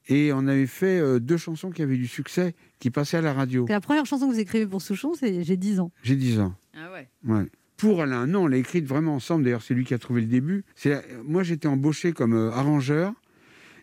et 0.09 0.33
on 0.33 0.47
avait 0.47 0.67
fait 0.67 0.99
euh, 0.99 1.19
deux 1.21 1.37
chansons 1.37 1.71
qui 1.71 1.83
avaient 1.83 1.97
du 1.97 2.07
succès, 2.07 2.55
qui 2.79 2.91
passaient 2.91 3.19
à 3.19 3.21
la 3.23 3.33
radio. 3.33 3.67
La 3.69 3.81
première 3.81 4.07
chanson 4.07 4.29
que 4.29 4.33
vous 4.35 4.41
écrivez 4.41 4.67
pour 4.67 4.81
Souchon, 4.83 5.13
c'est 5.15 5.43
J'ai 5.45 5.57
10 5.57 5.81
ans. 5.81 5.93
J'ai 6.03 6.17
10 6.17 6.41
ans. 6.41 6.55
Ah 6.75 6.91
ouais. 6.93 7.09
Ouais. 7.25 7.47
Pour 7.81 8.03
Alain, 8.03 8.27
non, 8.27 8.43
on 8.43 8.47
l'a 8.47 8.59
écrite 8.59 8.85
vraiment 8.85 9.15
ensemble. 9.15 9.45
D'ailleurs, 9.45 9.63
c'est 9.63 9.73
lui 9.73 9.85
qui 9.85 9.95
a 9.95 9.99
trouvé 9.99 10.21
le 10.21 10.27
début. 10.27 10.65
Moi, 11.25 11.43
j'étais 11.43 11.67
embauché 11.67 12.13
comme 12.13 12.35
euh, 12.35 12.51
arrangeur. 12.51 13.15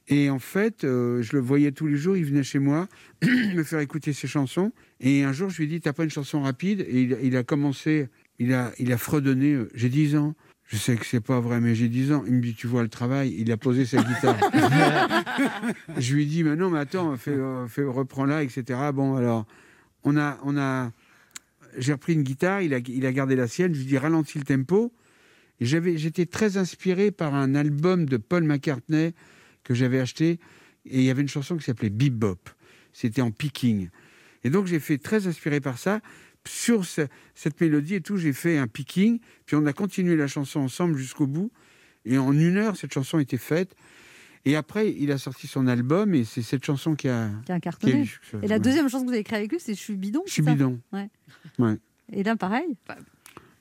Et 0.07 0.29
en 0.29 0.37
fait, 0.37 0.83
euh, 0.83 1.23
je 1.23 1.35
le 1.35 1.41
voyais 1.41 1.71
tous 1.71 1.87
les 1.87 1.97
jours. 1.97 2.15
Il 2.15 2.23
venait 2.23 2.43
chez 2.43 2.59
moi 2.59 2.87
me 3.23 3.63
faire 3.63 3.79
écouter 3.79 4.13
ses 4.13 4.27
chansons. 4.27 4.71
Et 4.99 5.23
un 5.23 5.33
jour, 5.33 5.49
je 5.49 5.57
lui 5.57 5.63
ai 5.63 5.67
dit 5.67 5.81
T'as 5.81 5.93
pas 5.93 6.03
une 6.03 6.11
chanson 6.11 6.43
rapide? 6.43 6.81
Et 6.81 7.01
il, 7.23 7.35
a 7.35 7.41
commencé, 7.41 8.07
il 8.37 8.53
a, 8.53 8.71
il 8.77 8.93
a 8.93 8.99
fredonné 8.99 9.53
euh, 9.53 9.69
J'ai 9.73 9.89
10 9.89 10.15
ans. 10.17 10.35
Je 10.67 10.77
sais 10.77 10.95
que 10.95 11.05
c'est 11.05 11.19
pas 11.19 11.39
vrai, 11.39 11.59
mais 11.59 11.73
j'ai 11.73 11.89
10 11.89 12.11
ans. 12.11 12.23
Il 12.27 12.33
me 12.33 12.41
dit 12.41 12.53
Tu 12.53 12.67
vois 12.67 12.83
le 12.83 12.89
travail? 12.89 13.35
Il 13.35 13.51
a 13.51 13.57
posé 13.57 13.87
sa 13.87 14.03
guitare. 14.03 14.37
je 15.97 16.13
lui 16.13 16.21
ai 16.21 16.25
dit 16.27 16.43
Mais 16.43 16.55
non, 16.55 16.69
mais 16.69 16.79
attends, 16.79 17.17
fais, 17.17 17.35
fais, 17.67 17.83
reprends-la, 17.83 18.43
etc. 18.43 18.63
Bon, 18.93 19.15
alors, 19.15 19.47
on 20.03 20.17
a. 20.17 20.37
On 20.43 20.55
a 20.55 20.91
j'ai 21.77 21.93
repris 21.93 22.13
une 22.13 22.23
guitare, 22.23 22.61
il 22.61 22.73
a, 22.73 22.81
gardé 23.11 23.35
la 23.35 23.47
sienne, 23.47 23.73
je 23.73 23.79
lui 23.79 23.85
ai 23.85 23.89
dit 23.89 23.97
ralentis 23.97 24.37
le 24.37 24.43
tempo. 24.43 24.93
J'avais, 25.61 25.97
j'étais 25.97 26.25
très 26.25 26.57
inspiré 26.57 27.11
par 27.11 27.33
un 27.33 27.55
album 27.55 28.05
de 28.05 28.17
Paul 28.17 28.43
McCartney 28.43 29.13
que 29.63 29.73
j'avais 29.73 29.99
acheté, 29.99 30.39
et 30.85 30.99
il 30.99 31.03
y 31.03 31.09
avait 31.09 31.21
une 31.21 31.27
chanson 31.27 31.57
qui 31.57 31.63
s'appelait 31.63 31.89
Bebop. 31.89 32.49
C'était 32.93 33.21
en 33.21 33.31
picking. 33.31 33.89
Et 34.43 34.49
donc 34.49 34.67
j'ai 34.67 34.79
fait 34.79 34.97
très 34.97 35.27
inspiré 35.27 35.59
par 35.59 35.77
ça. 35.77 36.01
Sur 36.47 36.85
ce- 36.85 37.07
cette 37.35 37.59
mélodie 37.59 37.95
et 37.95 38.01
tout, 38.01 38.17
j'ai 38.17 38.33
fait 38.33 38.57
un 38.57 38.67
picking, 38.67 39.19
puis 39.45 39.55
on 39.55 39.65
a 39.65 39.73
continué 39.73 40.15
la 40.15 40.27
chanson 40.27 40.61
ensemble 40.61 40.97
jusqu'au 40.97 41.27
bout. 41.27 41.51
Et 42.05 42.17
en 42.17 42.31
une 42.31 42.57
heure, 42.57 42.77
cette 42.77 42.93
chanson 42.93 43.19
était 43.19 43.37
faite. 43.37 43.75
Et 44.49 44.55
après, 44.55 44.93
il 44.97 45.11
a 45.11 45.17
sorti 45.17 45.45
son 45.47 45.67
album, 45.67 46.13
et 46.15 46.23
c'est 46.23 46.41
cette 46.41 46.63
chanson 46.63 46.95
qui 46.95 47.09
a, 47.09 47.29
Qui 47.29 47.35
a 47.37 47.43
qui 47.45 47.51
a 47.51 47.57
eu 47.57 47.59
cartonné. 47.59 48.09
Et 48.43 48.47
la 48.47 48.55
Ouais. 48.55 48.59
deuxième 48.61 48.87
chanson 48.87 49.01
que 49.03 49.07
vous 49.07 49.11
avez 49.11 49.19
écrite 49.19 49.35
avec 49.37 49.51
lui, 49.51 49.59
c'est 49.59 49.73
Je 49.73 49.79
suis 49.79 49.95
bidon. 49.95 50.23
Je 50.25 50.31
suis 50.31 50.41
bidon. 50.41 50.79
Ouais. 50.93 51.09
Ouais. 51.59 51.75
Et 52.13 52.23
là, 52.23 52.35
pareil. 52.37 52.77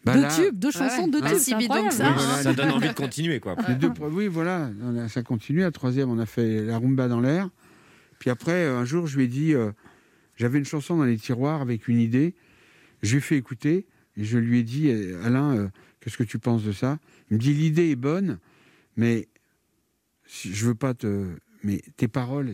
Bah 0.04 0.14
deux 0.14 0.20
là- 0.22 0.28
tubes, 0.28 0.56
deux 0.56 0.70
chansons, 0.70 1.08
deux 1.08 1.20
Pas 1.20 1.30
tubes. 1.30 1.38
si 1.38 1.50
c'est 1.50 1.56
bidon 1.58 1.90
ça. 1.90 2.12
Voilà. 2.12 2.42
Ça 2.42 2.52
donne 2.54 2.70
envie 2.70 2.88
de 2.88 2.92
continuer, 2.94 3.40
quoi. 3.40 3.56
Les 3.66 3.74
deux 3.74 3.90
oui, 4.12 4.28
voilà, 4.28 4.70
ça 5.08 5.22
continue. 5.24 5.60
La 5.60 5.72
troisième, 5.72 6.08
on 6.10 6.18
a 6.20 6.26
fait 6.26 6.62
la 6.62 6.78
rumba 6.78 7.08
dans 7.08 7.20
l'air. 7.20 7.50
Puis 8.20 8.30
après, 8.30 8.66
un 8.66 8.84
jour, 8.84 9.08
je 9.08 9.16
lui 9.16 9.24
ai 9.24 9.28
dit, 9.28 9.54
euh, 9.54 9.72
j'avais 10.36 10.58
une 10.60 10.64
chanson 10.64 10.96
dans 10.96 11.04
les 11.04 11.16
tiroirs 11.18 11.60
avec 11.60 11.88
une 11.88 11.98
idée. 11.98 12.34
Je 13.02 13.10
lui 13.10 13.18
ai 13.18 13.20
fait 13.20 13.36
écouter 13.36 13.86
et 14.16 14.22
je 14.24 14.38
lui 14.38 14.60
ai 14.60 14.62
dit, 14.62 14.88
euh, 14.90 15.20
Alain, 15.24 15.56
euh, 15.56 15.68
qu'est-ce 16.00 16.16
que 16.16 16.22
tu 16.22 16.38
penses 16.38 16.62
de 16.62 16.70
ça? 16.72 16.98
Il 17.32 17.38
me 17.38 17.40
dit, 17.42 17.52
l'idée 17.52 17.90
est 17.90 17.96
bonne, 17.96 18.38
mais 18.96 19.26
je 20.28 20.66
veux 20.66 20.74
pas 20.74 20.94
te, 20.94 21.26
mais 21.62 21.82
tes 21.96 22.08
paroles 22.08 22.52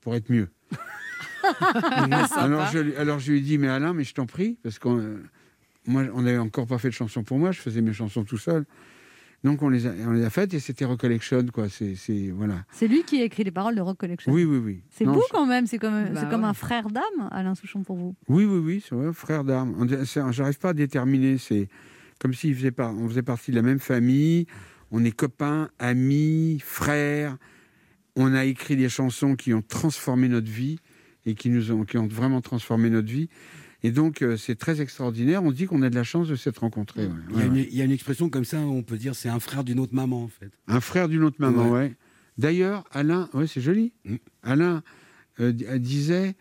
pourraient 0.00 0.18
être 0.18 0.30
mieux. 0.30 0.48
alors, 2.36 2.66
je, 2.72 2.78
lui- 2.78 2.96
alors 2.96 3.18
je 3.18 3.32
lui 3.32 3.38
ai 3.38 3.42
dit, 3.42 3.58
mais 3.58 3.68
Alain, 3.68 3.92
mais 3.92 4.04
je 4.04 4.14
t'en 4.14 4.26
prie, 4.26 4.58
parce 4.62 4.78
qu'on 4.78 4.98
euh, 4.98 5.22
moi, 5.86 6.04
on 6.14 6.22
n'avait 6.22 6.38
encore 6.38 6.66
pas 6.66 6.78
fait 6.78 6.88
de 6.88 6.94
chansons 6.94 7.22
pour 7.24 7.38
moi, 7.38 7.52
je 7.52 7.60
faisais 7.60 7.80
mes 7.82 7.92
chansons 7.92 8.24
tout 8.24 8.38
seul. 8.38 8.64
Donc 9.42 9.60
on 9.60 9.68
les 9.68 9.86
a, 9.86 9.92
on 10.06 10.12
les 10.12 10.24
a 10.24 10.30
faites 10.30 10.54
et 10.54 10.58
c'était 10.58 10.86
Recollection, 10.86 11.44
quoi. 11.52 11.68
C'est, 11.68 11.96
c'est- 11.96 12.30
voilà. 12.30 12.64
C'est 12.72 12.88
lui 12.88 13.02
qui 13.02 13.20
a 13.20 13.24
écrit 13.24 13.44
les 13.44 13.50
paroles 13.50 13.74
de 13.74 13.82
Rock 13.82 13.98
Collection. 13.98 14.32
Oui, 14.32 14.44
oui, 14.44 14.56
oui. 14.56 14.82
C'est 14.90 15.04
Non, 15.04 15.12
beau 15.12 15.22
quand 15.30 15.44
même, 15.44 15.66
c'est 15.66 15.76
comme, 15.78 16.08
Bah 16.14 16.20
c'est 16.20 16.30
comme 16.30 16.42
ouais. 16.44 16.48
un 16.48 16.54
frère 16.54 16.88
d'âme, 16.88 17.28
Alain 17.30 17.54
Souchon, 17.54 17.82
pour 17.82 17.96
vous. 17.96 18.14
Oui, 18.28 18.46
oui, 18.46 18.58
oui, 18.58 18.82
c'est 18.88 18.94
vrai, 18.94 19.12
frère 19.12 19.44
c'est- 20.06 20.22
J'arrive 20.32 20.58
pas 20.58 20.70
à 20.70 20.72
déterminer. 20.72 21.36
C'est 21.36 21.68
comme 22.20 22.32
faisait 22.54 22.70
par, 22.70 22.94
on 22.96 23.06
faisait 23.06 23.22
partie 23.22 23.50
de 23.50 23.56
la 23.56 23.62
même 23.62 23.80
famille. 23.80 24.46
On 24.90 25.04
est 25.04 25.12
copains, 25.12 25.70
amis, 25.78 26.60
frères. 26.64 27.36
On 28.16 28.32
a 28.34 28.44
écrit 28.44 28.76
des 28.76 28.88
chansons 28.88 29.34
qui 29.36 29.52
ont 29.54 29.62
transformé 29.62 30.28
notre 30.28 30.50
vie 30.50 30.78
et 31.26 31.34
qui 31.34 31.48
nous 31.50 31.72
ont, 31.72 31.84
qui 31.84 31.98
ont 31.98 32.06
vraiment 32.06 32.40
transformé 32.40 32.90
notre 32.90 33.08
vie. 33.10 33.28
Et 33.82 33.90
donc, 33.90 34.22
euh, 34.22 34.36
c'est 34.36 34.54
très 34.54 34.80
extraordinaire. 34.80 35.42
On 35.42 35.52
dit 35.52 35.66
qu'on 35.66 35.82
a 35.82 35.90
de 35.90 35.94
la 35.94 36.04
chance 36.04 36.28
de 36.28 36.36
s'être 36.36 36.58
rencontrés. 36.58 37.06
ouais. 37.06 37.12
Il 37.32 37.38
y, 37.38 37.42
a 37.42 37.44
une, 37.44 37.52
ouais. 37.54 37.68
il 37.70 37.76
y 37.76 37.82
a 37.82 37.84
une 37.84 37.90
expression 37.92 38.30
comme 38.30 38.44
ça, 38.44 38.58
on 38.60 38.82
peut 38.82 38.96
dire 38.96 39.14
c'est 39.14 39.28
un 39.28 39.40
frère 39.40 39.64
d'une 39.64 39.78
autre 39.80 39.94
maman, 39.94 40.22
en 40.22 40.28
fait. 40.28 40.50
Un 40.68 40.80
frère 40.80 41.08
d'une 41.08 41.22
autre 41.24 41.36
maman, 41.40 41.64
Ouais. 41.70 41.78
ouais. 41.78 41.96
D'ailleurs, 42.38 42.84
Alain, 42.92 43.28
ouais, 43.34 43.46
c'est 43.46 43.60
joli. 43.60 43.92
Mm. 44.04 44.14
Alain 44.42 44.82
euh, 45.40 45.52
euh, 45.68 45.78
disait 45.78 46.34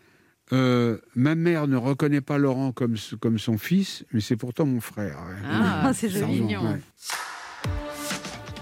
euh, 0.52 0.98
Ma 1.16 1.36
mère 1.36 1.68
ne 1.68 1.76
reconnaît 1.78 2.22
pas 2.22 2.38
Laurent 2.38 2.72
comme, 2.72 2.96
comme 3.20 3.38
son 3.40 3.58
fils, 3.58 4.06
mais 4.14 4.20
c'est 4.22 4.36
pourtant 4.38 4.66
mon 4.66 4.80
frère. 4.82 5.18
ouais. 5.28 5.36
Ah, 5.46 5.92
c'est 5.94 6.10
joli. 6.10 6.42
mignon. 6.42 6.80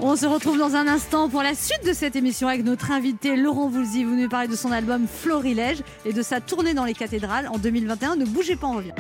On 0.04 0.16
se 0.16 0.26
retrouve 0.26 0.58
dans 0.58 0.76
un 0.76 0.88
instant 0.88 1.30
pour 1.30 1.44
la 1.44 1.54
suite 1.54 1.86
de 1.86 1.94
cette 1.94 2.16
émission 2.16 2.48
avec 2.48 2.66
notre 2.66 2.90
invité 2.90 3.36
Laurent 3.36 3.70
Voulzy. 3.70 4.04
Vous 4.04 4.16
nous 4.16 4.28
parlez 4.28 4.48
de 4.48 4.56
son 4.56 4.72
album 4.72 5.06
Florilège 5.08 5.84
et 6.06 6.12
de 6.12 6.24
sa 6.24 6.42
tournée 6.42 6.74
dans 6.74 6.86
les 6.86 6.96
cathédrales 6.96 7.48
en 7.48 7.60
2021. 7.60 8.16
Ne 8.16 8.26
bougez 8.26 8.56
pas, 8.56 8.66
on 8.66 8.78
revient. 8.78 8.94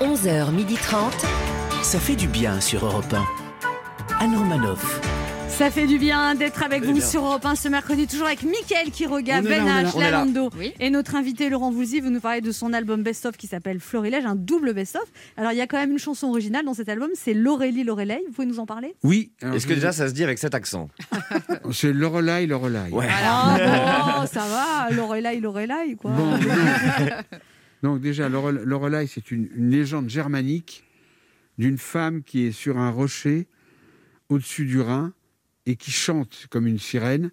11h30. 0.00 0.96
Ça 1.82 1.98
fait 1.98 2.14
du 2.14 2.28
bien 2.28 2.60
sur 2.60 2.86
Europe 2.86 3.12
1. 3.12 3.24
Anne 4.20 4.36
Romanoff. 4.36 5.00
Ça 5.56 5.70
fait 5.70 5.86
du 5.86 5.98
bien 5.98 6.34
d'être 6.34 6.62
avec 6.62 6.84
vous 6.84 6.92
bien. 6.92 7.00
sur 7.00 7.24
Europe 7.24 7.44
1 7.46 7.54
ce 7.54 7.68
mercredi, 7.68 8.06
toujours 8.06 8.26
avec 8.26 8.42
Mickaël 8.42 8.90
Quiroga, 8.90 9.40
là, 9.40 9.48
Ben 9.48 9.64
H. 9.66 9.98
Lalando 9.98 10.50
Oui. 10.58 10.74
et 10.80 10.90
notre 10.90 11.14
invité 11.14 11.48
Laurent 11.48 11.70
Voulzy. 11.70 12.00
Vous 12.00 12.10
nous 12.10 12.20
parlez 12.20 12.42
de 12.42 12.52
son 12.52 12.74
album 12.74 13.02
Best 13.02 13.24
of 13.24 13.38
qui 13.38 13.46
s'appelle 13.46 13.80
Florilège, 13.80 14.26
un 14.26 14.34
double 14.34 14.74
Best 14.74 14.96
of. 14.96 15.04
Alors 15.38 15.52
il 15.52 15.56
y 15.56 15.62
a 15.62 15.66
quand 15.66 15.78
même 15.78 15.92
une 15.92 15.98
chanson 15.98 16.26
originale 16.28 16.66
dans 16.66 16.74
cet 16.74 16.90
album, 16.90 17.08
c'est 17.14 17.32
L'Aurélie, 17.32 17.84
l'Aurélie. 17.84 18.18
Vous 18.26 18.32
pouvez 18.34 18.46
nous 18.46 18.58
en 18.58 18.66
parler? 18.66 18.94
Oui. 19.02 19.32
Est-ce 19.40 19.66
que 19.66 19.72
déjà 19.72 19.92
ça 19.92 20.08
se 20.08 20.12
dit 20.12 20.24
avec 20.24 20.38
cet 20.38 20.54
accent? 20.54 20.90
C'est 21.72 21.92
Lorelai, 21.92 22.46
Lorelai. 22.46 22.90
Ouais. 22.92 23.08
Ah 23.10 24.18
bon, 24.20 24.26
ça 24.26 24.46
va, 24.46 24.90
l'Aurélie, 24.94 25.40
l'Aurélie, 25.40 25.96
quoi. 25.96 26.10
Bon. 26.12 26.38
Donc 27.82 28.00
déjà, 28.02 28.28
Lorel- 28.28 28.62
Lorelai, 28.64 29.06
c'est 29.06 29.30
une, 29.30 29.48
une 29.56 29.70
légende 29.70 30.08
germanique 30.10 30.84
d'une 31.58 31.78
femme 31.78 32.22
qui 32.22 32.46
est 32.46 32.52
sur 32.52 32.76
un 32.78 32.90
rocher 32.90 33.46
au-dessus 34.28 34.64
du 34.66 34.80
Rhin 34.80 35.12
et 35.66 35.76
qui 35.76 35.90
chante 35.90 36.46
comme 36.50 36.66
une 36.66 36.78
sirène. 36.78 37.30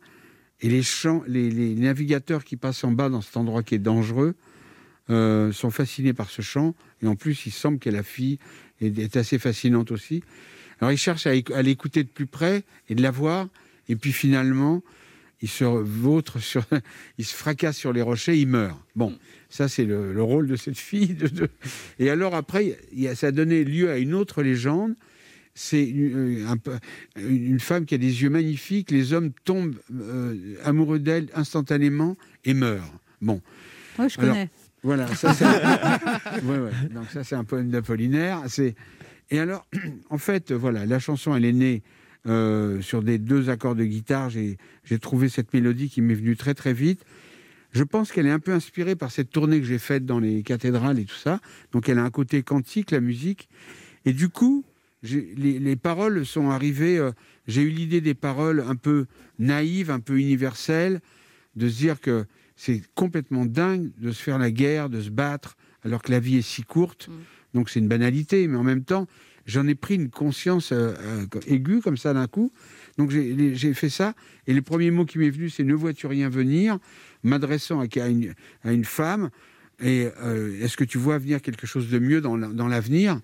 Et 0.61 0.69
les, 0.69 0.83
les, 1.27 1.75
navigateurs 1.75 2.43
qui 2.43 2.55
passent 2.55 2.83
en 2.83 2.91
bas 2.91 3.09
dans 3.09 3.21
cet 3.21 3.37
endroit 3.37 3.63
qui 3.63 3.75
est 3.75 3.79
dangereux 3.79 4.35
euh, 5.09 5.51
sont 5.51 5.71
fascinés 5.71 6.13
par 6.13 6.29
ce 6.29 6.41
chant. 6.41 6.73
Et 7.01 7.07
en 7.07 7.15
plus, 7.15 7.45
il 7.45 7.51
semble 7.51 7.79
que 7.79 7.89
la 7.89 8.03
fille 8.03 8.39
est, 8.81 8.97
est 8.97 9.17
assez 9.17 9.37
fascinante 9.39 9.91
aussi. 9.91 10.23
Alors, 10.79 10.91
ils 10.91 10.97
cherchent 10.97 11.27
à, 11.27 11.33
éc- 11.33 11.53
à 11.53 11.61
l'écouter 11.61 12.03
de 12.03 12.09
plus 12.09 12.27
près 12.27 12.63
et 12.89 12.95
de 12.95 13.01
la 13.01 13.11
voir. 13.11 13.47
Et 13.89 13.95
puis 13.97 14.13
finalement, 14.13 14.81
il 15.41 15.49
se 15.49 15.65
vautre 15.65 16.39
sur, 16.39 16.63
il 17.17 17.25
se 17.25 17.35
fracasse 17.35 17.75
sur 17.77 17.91
les 17.91 18.01
rochers, 18.01 18.37
il 18.37 18.47
meurt. 18.47 18.79
Bon, 18.95 19.17
ça 19.49 19.67
c'est 19.67 19.83
le, 19.85 20.13
le 20.13 20.23
rôle 20.23 20.47
de 20.47 20.55
cette 20.55 20.77
fille. 20.77 21.13
de- 21.15 21.49
Et 21.99 22.09
alors 22.09 22.33
après, 22.35 22.77
il 22.93 23.13
ça 23.17 23.27
a 23.27 23.31
donné 23.31 23.65
lieu 23.65 23.91
à 23.91 23.97
une 23.97 24.13
autre 24.13 24.41
légende. 24.41 24.95
C'est 25.55 25.83
une, 25.87 26.45
un 26.47 26.57
peu- 26.57 26.79
une 27.15 27.59
femme 27.59 27.85
qui 27.85 27.93
a 27.93 27.99
des 27.99 28.23
yeux 28.23 28.29
magnifiques. 28.29 28.89
Les 28.89 29.13
hommes 29.13 29.31
tombent 29.45 29.75
euh, 29.93 30.55
amoureux 30.63 30.99
d'elle 30.99 31.27
instantanément 31.35 32.15
et 32.45 32.53
meurent. 32.53 32.91
Bon, 33.21 33.41
Ouais, 33.99 34.09
je 34.09 34.19
Alors, 34.19 34.33
connais. 34.33 34.49
voilà, 34.81 35.07
ça 35.15 35.33
c'est 35.33 35.45
ouais, 36.45 36.57
ouais. 36.57 36.71
Donc 36.93 37.05
ça 37.11 37.23
c'est 37.23 37.35
un 37.35 37.43
poème 37.43 37.69
d'Apollinaire. 37.69 38.41
C'est 38.47 38.73
et 39.29 39.39
alors 39.39 39.67
en 40.09 40.17
fait 40.17 40.51
voilà 40.51 40.85
la 40.87 40.97
chanson 40.99 41.35
elle 41.35 41.45
est 41.45 41.53
née 41.53 41.83
euh, 42.25 42.81
sur 42.81 43.03
des 43.03 43.19
deux 43.19 43.49
accords 43.51 43.75
de 43.75 43.85
guitare. 43.85 44.31
J'ai 44.31 44.57
j'ai 44.83 44.97
trouvé 44.97 45.29
cette 45.29 45.53
mélodie 45.53 45.89
qui 45.89 46.01
m'est 46.01 46.15
venue 46.15 46.35
très 46.35 46.55
très 46.55 46.73
vite. 46.73 47.03
Je 47.71 47.83
pense 47.83 48.11
qu'elle 48.11 48.25
est 48.25 48.31
un 48.31 48.39
peu 48.39 48.51
inspirée 48.53 48.95
par 48.95 49.11
cette 49.11 49.29
tournée 49.29 49.59
que 49.59 49.65
j'ai 49.67 49.79
faite 49.79 50.05
dans 50.07 50.19
les 50.19 50.41
cathédrales 50.41 50.97
et 50.99 51.05
tout 51.05 51.15
ça. 51.15 51.39
Donc 51.71 51.87
elle 51.89 51.99
a 51.99 52.03
un 52.03 52.09
côté 52.11 52.41
quantique 52.41 52.89
la 52.89 52.99
musique 52.99 53.49
et 54.05 54.13
du 54.13 54.29
coup 54.29 54.65
les, 55.03 55.59
les 55.59 55.75
paroles 55.75 56.25
sont 56.25 56.49
arrivées. 56.49 56.97
euh, 56.97 57.11
j'ai 57.47 57.61
eu 57.61 57.69
l'idée 57.69 58.01
des 58.01 58.13
paroles 58.13 58.63
un 58.65 58.75
peu 58.75 59.05
naïves, 59.37 59.91
un 59.91 59.99
peu 59.99 60.17
universelles, 60.17 61.01
de 61.55 61.67
se 61.69 61.77
dire 61.77 61.99
que 61.99 62.25
c'est 62.55 62.81
complètement 62.95 63.45
dingue 63.45 63.91
de 63.97 64.11
se 64.11 64.21
faire 64.21 64.37
la 64.39 64.51
guerre, 64.51 64.89
de 64.89 65.01
se 65.01 65.09
battre, 65.09 65.57
alors 65.83 66.01
que 66.01 66.11
la 66.11 66.19
vie 66.19 66.37
est 66.37 66.41
si 66.41 66.63
courte. 66.63 67.09
Donc 67.53 67.69
c'est 67.69 67.79
une 67.79 67.87
banalité, 67.87 68.47
mais 68.47 68.57
en 68.57 68.63
même 68.63 68.83
temps, 68.83 69.07
j'en 69.45 69.67
ai 69.67 69.75
pris 69.75 69.95
une 69.95 70.09
conscience 70.09 70.71
euh, 70.71 70.93
euh, 70.99 71.25
aiguë 71.47 71.81
comme 71.81 71.97
ça 71.97 72.13
d'un 72.13 72.27
coup. 72.27 72.51
Donc 72.97 73.11
j'ai 73.11 73.73
fait 73.73 73.89
ça, 73.89 74.13
et 74.47 74.53
le 74.53 74.61
premier 74.61 74.89
mot 74.91 75.05
qui 75.05 75.17
m'est 75.19 75.29
venu, 75.29 75.49
c'est 75.49 75.63
ne 75.63 75.73
vois-tu 75.73 76.07
rien 76.07 76.29
venir, 76.29 76.79
m'adressant 77.23 77.81
à, 77.81 77.85
à 78.01 78.07
une, 78.07 78.33
à 78.63 78.71
une 78.71 78.85
femme. 78.85 79.29
Et 79.81 80.07
euh, 80.23 80.61
est-ce 80.63 80.77
que 80.77 80.83
tu 80.83 80.97
vois 80.97 81.17
venir 81.17 81.41
quelque 81.41 81.67
chose 81.67 81.89
de 81.89 81.99
mieux 81.99 82.21
dans 82.21 82.37
la- 82.37 82.47
dans 82.47 82.67
l'avenir? 82.67 83.19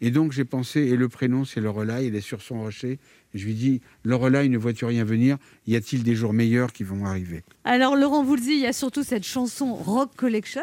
Et 0.00 0.10
donc 0.10 0.32
j'ai 0.32 0.44
pensé, 0.44 0.80
et 0.80 0.96
le 0.96 1.08
prénom 1.08 1.44
c'est 1.44 1.60
Lorelai, 1.60 2.06
elle 2.06 2.14
est 2.14 2.20
sur 2.20 2.40
son 2.42 2.60
rocher. 2.62 2.98
Et 3.34 3.38
je 3.38 3.44
lui 3.46 3.54
dis, 3.54 3.80
Lorelai, 4.04 4.48
ne 4.48 4.56
vois-tu 4.58 4.84
rien 4.84 5.04
venir? 5.04 5.36
Y 5.66 5.76
a-t-il 5.76 6.02
des 6.02 6.14
jours 6.14 6.32
meilleurs 6.32 6.72
qui 6.72 6.82
vont 6.84 7.04
arriver? 7.04 7.42
Alors, 7.64 7.94
Laurent 7.96 8.22
Voulzy, 8.24 8.52
il 8.52 8.60
y 8.60 8.66
a 8.66 8.72
surtout 8.72 9.02
cette 9.02 9.24
chanson 9.24 9.74
Rock 9.74 10.12
Collection, 10.16 10.62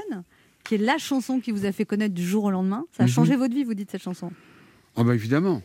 qui 0.63 0.75
est 0.75 0.79
la 0.79 0.97
chanson 0.97 1.39
qui 1.39 1.51
vous 1.51 1.65
a 1.65 1.71
fait 1.71 1.85
connaître 1.85 2.15
du 2.15 2.25
jour 2.25 2.45
au 2.45 2.51
lendemain. 2.51 2.85
Ça 2.97 3.03
a 3.03 3.05
Mhm. 3.05 3.11
changé 3.11 3.35
votre 3.35 3.53
vie, 3.53 3.63
vous 3.63 3.75
dites, 3.75 3.91
cette 3.91 4.01
chanson? 4.01 4.31
Ah 4.95 5.03
bah 5.03 5.13
évidemment. 5.13 5.61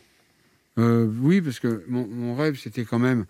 Euh, 0.77 1.09
oui, 1.21 1.41
parce 1.41 1.59
que 1.59 1.83
mon, 1.87 2.07
mon 2.07 2.35
rêve, 2.35 2.57
c'était 2.59 2.83
quand 2.85 2.99
même... 2.99 3.25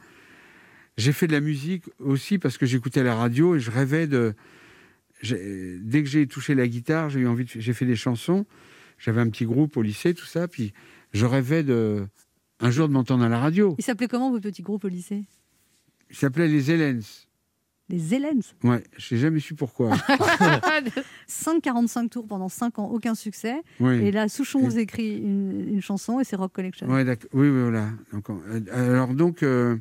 J'ai 0.98 1.14
fait 1.14 1.28
de 1.28 1.32
la 1.32 1.40
musique 1.40 1.86
aussi 2.00 2.38
parce 2.40 2.58
que 2.58 2.66
j'écoutais 2.66 3.04
la 3.04 3.16
radio 3.16 3.56
et 3.56 3.60
je 3.62 3.72
rêvais 3.72 4.06
de... 4.08 4.34
j'ai- 5.22 5.78
Dès 5.80 6.04
que 6.04 6.10
j'ai 6.10 6.28
touché 6.28 6.56
la 6.56 6.68
guitare, 6.68 7.10
j'ai 7.10 7.22
eu 7.22 7.28
envie 7.28 7.46
de... 7.46 7.50
J'ai 7.56 7.74
fait 7.74 7.86
des 7.86 7.96
chansons. 7.96 8.46
J'avais 9.04 9.20
un 9.22 9.30
petit 9.30 9.46
groupe 9.46 9.76
au 9.78 9.82
lycée, 9.82 10.14
tout 10.14 10.26
ça. 10.26 10.48
Puis 10.48 10.74
je 11.12 11.26
rêvais 11.26 11.64
de... 11.64 12.08
Un 12.64 12.70
jour 12.70 12.88
de 12.88 12.94
m'entendre 12.94 13.24
à 13.24 13.30
la 13.30 13.40
radio. 13.40 13.76
Il 13.80 13.84
s'appelait 13.84 14.08
comment, 14.08 14.30
votre 14.30 14.44
petit 14.44 14.62
groupe 14.62 14.84
au 14.86 14.88
lycée? 14.88 15.24
Il 16.12 16.16
s'appelait 16.16 16.48
Les 16.48 16.70
Hélènes. 16.70 17.02
Les 17.90 18.14
Hélènes? 18.14 18.42
Ouais, 18.64 18.84
je 18.98 19.16
n'ai 19.16 19.22
jamais 19.22 19.40
su 19.40 19.56
pourquoi. 19.56 19.96
5,45 21.28 22.10
tours 22.10 22.28
pendant 22.28 22.50
5 22.50 22.80
ans, 22.80 22.86
aucun 22.90 23.16
succès. 23.16 23.56
Oui. 23.80 23.96
Et 23.96 24.12
là, 24.12 24.30
Souchon 24.30 24.60
vous 24.60 24.78
écrit 24.78 25.18
une, 25.18 25.68
une 25.70 25.82
chanson 25.82 26.20
et 26.20 26.24
c'est 26.24 26.36
Rock 26.36 26.54
Collection. 26.54 26.88
Ouais. 26.88 27.04
Oui, 27.34 27.50
oui, 27.50 27.62
voilà. 27.62 27.90
Donc, 28.14 28.30
euh, 28.30 28.62
alors 28.72 29.14
donc, 29.14 29.44
euh, 29.44 29.78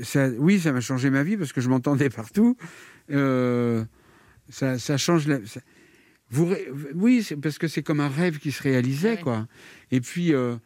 ça, 0.00 0.28
oui, 0.38 0.58
ça 0.58 0.72
m'a 0.72 0.80
changé 0.80 1.10
ma 1.10 1.22
vie 1.22 1.36
parce 1.36 1.52
que 1.52 1.60
je 1.60 1.68
m'entendais 1.68 2.08
partout. 2.10 2.56
Euh, 3.10 3.84
ça, 4.48 4.78
ça 4.78 4.96
change 4.96 5.28
la. 5.28 5.44
ça- 5.46 5.60
vous, 6.34 6.54
oui, 6.94 7.26
parce 7.42 7.58
que 7.58 7.68
c'est 7.68 7.82
comme 7.82 8.00
un 8.00 8.08
rêve 8.08 8.38
qui 8.38 8.50
se 8.52 8.62
réalisait, 8.62 9.18
quoi. 9.18 9.46
Et 9.90 10.00
puis 10.00 10.34
euh, 10.34 10.56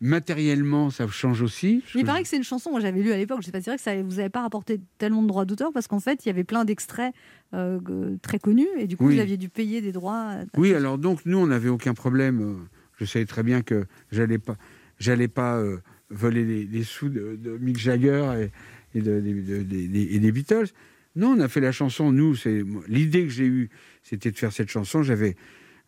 matériellement, 0.00 0.90
ça 0.90 1.06
change 1.08 1.42
aussi. 1.42 1.82
Mais 1.94 2.00
il 2.00 2.02
que 2.02 2.06
paraît 2.06 2.22
que 2.22 2.28
c'est 2.28 2.36
une 2.36 2.42
chanson, 2.42 2.70
moi 2.70 2.80
j'avais 2.80 3.00
lu 3.00 3.12
à 3.12 3.16
l'époque, 3.16 3.38
je 3.40 3.46
sais 3.46 3.52
pas 3.52 3.58
si 3.60 3.64
c'est 3.64 3.70
vrai 3.70 3.76
que 3.76 3.82
ça, 3.82 4.02
vous 4.02 4.16
n'avez 4.16 4.28
pas 4.30 4.42
rapporté 4.42 4.80
tellement 4.98 5.22
de 5.22 5.28
droits 5.28 5.44
d'auteur 5.44 5.72
parce 5.72 5.86
qu'en 5.86 6.00
fait 6.00 6.24
il 6.24 6.28
y 6.28 6.30
avait 6.30 6.44
plein 6.44 6.64
d'extraits 6.64 7.14
euh, 7.54 7.78
très 8.20 8.38
connus 8.40 8.66
et 8.78 8.86
du 8.86 8.96
coup 8.96 9.06
Oui. 9.06 9.14
vous 9.14 9.20
aviez 9.20 9.36
dû 9.36 9.48
payer 9.48 9.80
des 9.80 9.92
droits. 9.92 10.30
euh, 10.32 10.44
Oui, 10.56 10.74
alors 10.74 10.98
donc 10.98 11.20
nous, 11.24 11.38
on 11.38 11.46
n'avait 11.46 11.68
aucun 11.68 11.94
problème. 11.94 12.66
Je 12.98 13.04
savais 13.04 13.26
très 13.26 13.42
bien 13.44 13.62
que 13.62 13.84
j'allais 14.10 14.38
pas, 14.38 14.56
j'allais 14.98 15.28
pas 15.28 15.56
euh, 15.58 15.78
voler 16.10 16.44
les, 16.44 16.64
les 16.66 16.82
sous 16.84 17.08
de, 17.08 17.36
de 17.40 17.56
Mick 17.58 17.78
Jagger 17.78 18.48
et, 18.94 18.98
et, 18.98 19.02
de- 19.02 19.20
de- 19.20 19.40
de- 19.40 19.58
de- 19.58 19.62
des- 19.62 20.08
et 20.14 20.18
des 20.18 20.32
Beatles. 20.32 20.66
Non, 21.16 21.28
on 21.36 21.40
a 21.40 21.48
fait 21.48 21.60
la 21.60 21.72
chanson. 21.72 22.10
Nous, 22.12 22.36
c'est 22.36 22.62
moi, 22.62 22.82
l'idée 22.88 23.22
que 23.24 23.28
j'ai 23.30 23.46
eue, 23.46 23.70
c'était 24.02 24.30
de 24.30 24.38
faire 24.38 24.52
cette 24.52 24.70
chanson. 24.70 25.02
J'avais, 25.02 25.36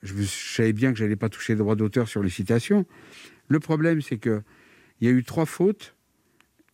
je, 0.02 0.14
savais 0.22 0.72
bien 0.72 0.92
que 0.92 0.98
j'allais 0.98 1.16
pas 1.16 1.28
toucher 1.28 1.54
les 1.54 1.58
droits 1.58 1.76
d'auteur 1.76 2.08
sur 2.08 2.22
les 2.22 2.30
citations. 2.30 2.86
Le 3.48 3.60
problème, 3.60 4.02
c'est 4.02 4.18
que 4.18 4.42
il 5.00 5.08
y 5.08 5.10
a 5.10 5.14
eu 5.14 5.24
trois 5.24 5.46
fautes. 5.46 5.94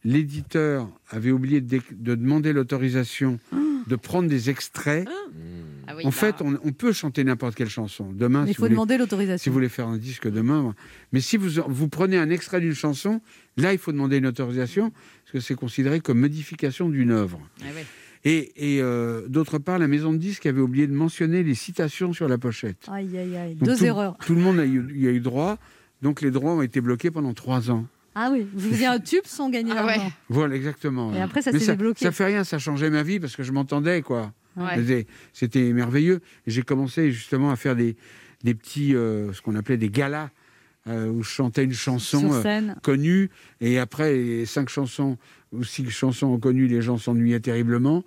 L'éditeur 0.02 0.88
avait 1.10 1.30
oublié 1.30 1.60
de, 1.60 1.80
demander 1.92 2.52
l'autorisation 2.52 3.38
de 3.86 3.96
prendre 3.96 4.28
des 4.28 4.48
extraits. 4.48 5.06
Ah 5.86 5.94
oui, 5.96 6.04
en 6.04 6.08
bah. 6.08 6.12
fait, 6.12 6.36
on, 6.40 6.58
on 6.64 6.72
peut 6.72 6.92
chanter 6.92 7.22
n'importe 7.24 7.54
quelle 7.54 7.68
chanson. 7.68 8.10
Demain, 8.12 8.44
Mais 8.44 8.50
il 8.50 8.54
si 8.54 8.56
faut 8.56 8.62
voulez- 8.62 8.70
demander 8.74 8.94
si 8.94 8.98
l'autorisation. 8.98 9.50
vous 9.50 9.54
voulez 9.54 9.68
faire 9.68 9.88
un 9.88 9.98
disque 9.98 10.28
demain. 10.30 10.74
Mais 11.12 11.20
si 11.20 11.36
vous, 11.36 11.48
vous 11.66 11.88
prenez 11.88 12.16
un 12.16 12.30
extrait 12.30 12.60
d'une 12.60 12.74
chanson, 12.74 13.20
là, 13.56 13.72
il 13.72 13.78
faut 13.78 13.92
demander 13.92 14.18
une 14.18 14.26
autorisation, 14.26 14.90
parce 14.90 15.32
que 15.32 15.40
c'est 15.40 15.54
considéré 15.54 16.00
comme 16.00 16.20
modification 16.20 16.88
d'une 16.88 17.10
œuvre. 17.10 17.40
Ah 17.62 17.66
ouais. 17.74 17.84
Et, 18.24 18.74
et, 18.76 18.82
euh, 18.82 19.26
d'autre 19.28 19.58
part, 19.58 19.78
la 19.78 19.88
maison 19.88 20.12
de 20.12 20.18
disques 20.18 20.44
avait 20.46 20.60
oublié 20.60 20.86
de 20.86 20.92
mentionner 20.92 21.42
les 21.42 21.54
citations 21.54 22.12
sur 22.12 22.28
la 22.28 22.36
pochette. 22.36 22.76
Aïe 22.90 23.16
aïe 23.16 23.36
aïe, 23.36 23.54
Donc, 23.54 23.68
deux 23.68 23.76
tout, 23.76 23.84
erreurs. 23.84 24.16
Tout 24.24 24.34
le 24.34 24.42
monde 24.42 24.58
a 24.58 24.66
eu, 24.66 24.84
y 24.94 25.06
a 25.08 25.10
eu 25.10 25.20
droit, 25.20 25.56
donc 26.02 26.20
les 26.20 26.30
droits 26.30 26.52
ont 26.52 26.62
été 26.62 26.80
bloqués 26.82 27.10
pendant 27.10 27.32
trois 27.32 27.70
ans. 27.70 27.86
Ah 28.14 28.28
oui, 28.32 28.46
vous 28.52 28.70
faisiez 28.70 28.86
un 28.86 28.98
tube 28.98 29.24
sans 29.24 29.48
gagner 29.50 29.72
Ah 29.74 29.86
ouais. 29.86 29.96
Voilà, 30.28 30.54
exactement. 30.56 31.14
Et 31.14 31.20
après, 31.20 31.40
ça 31.42 31.52
s'est 31.52 31.64
débloqué. 31.66 32.04
Ça 32.04 32.12
fait 32.12 32.26
rien, 32.26 32.44
ça 32.44 32.58
changeait 32.58 32.90
ma 32.90 33.02
vie, 33.02 33.20
parce 33.20 33.36
que 33.36 33.42
je 33.42 33.52
m'entendais, 33.52 34.02
quoi. 34.02 34.32
Ouais. 34.56 35.06
C'était- 35.32 35.72
merveilleux. 35.72 36.20
J'ai 36.46 36.62
commencé 36.62 37.12
justement 37.12 37.50
à 37.50 37.56
faire 37.56 37.76
des, 37.76 37.96
des 38.44 38.54
petits, 38.54 38.94
euh, 38.94 39.32
ce 39.32 39.40
qu'on 39.40 39.54
appelait 39.54 39.76
des 39.78 39.88
galas, 39.90 40.28
euh, 40.88 41.06
où 41.08 41.22
je 41.22 41.30
chantais 41.30 41.64
une 41.64 41.72
chanson 41.72 42.18
Sur 42.20 42.32
euh, 42.34 42.42
scène. 42.42 42.76
connue, 42.82 43.30
et 43.60 43.78
après 43.78 44.14
les 44.16 44.44
cinq 44.46 44.68
chansons 44.68 45.16
six 45.62 45.88
chansons 45.90 46.38
connues, 46.38 46.66
les 46.68 46.82
gens 46.82 46.98
s'ennuyaient 46.98 47.40
terriblement. 47.40 48.04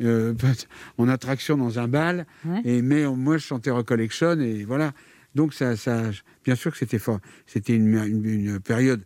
Euh, 0.00 0.34
en 0.98 1.08
attraction 1.08 1.56
dans 1.56 1.78
un 1.78 1.88
bal, 1.88 2.26
Ouais. 2.44 2.60
et 2.64 2.82
mais 2.82 3.06
moi 3.06 3.36
je 3.38 3.44
chantais 3.46 3.70
Recollection, 3.70 4.38
et 4.40 4.64
voilà. 4.64 4.92
Donc 5.34 5.54
ça, 5.54 5.76
ça 5.76 6.02
bien 6.44 6.54
sûr 6.54 6.72
que 6.72 6.78
c'était 6.78 6.98
fort. 6.98 7.20
C'était 7.46 7.74
une, 7.76 7.94
une- 7.96 8.24
une 8.26 8.60
période 8.60 9.02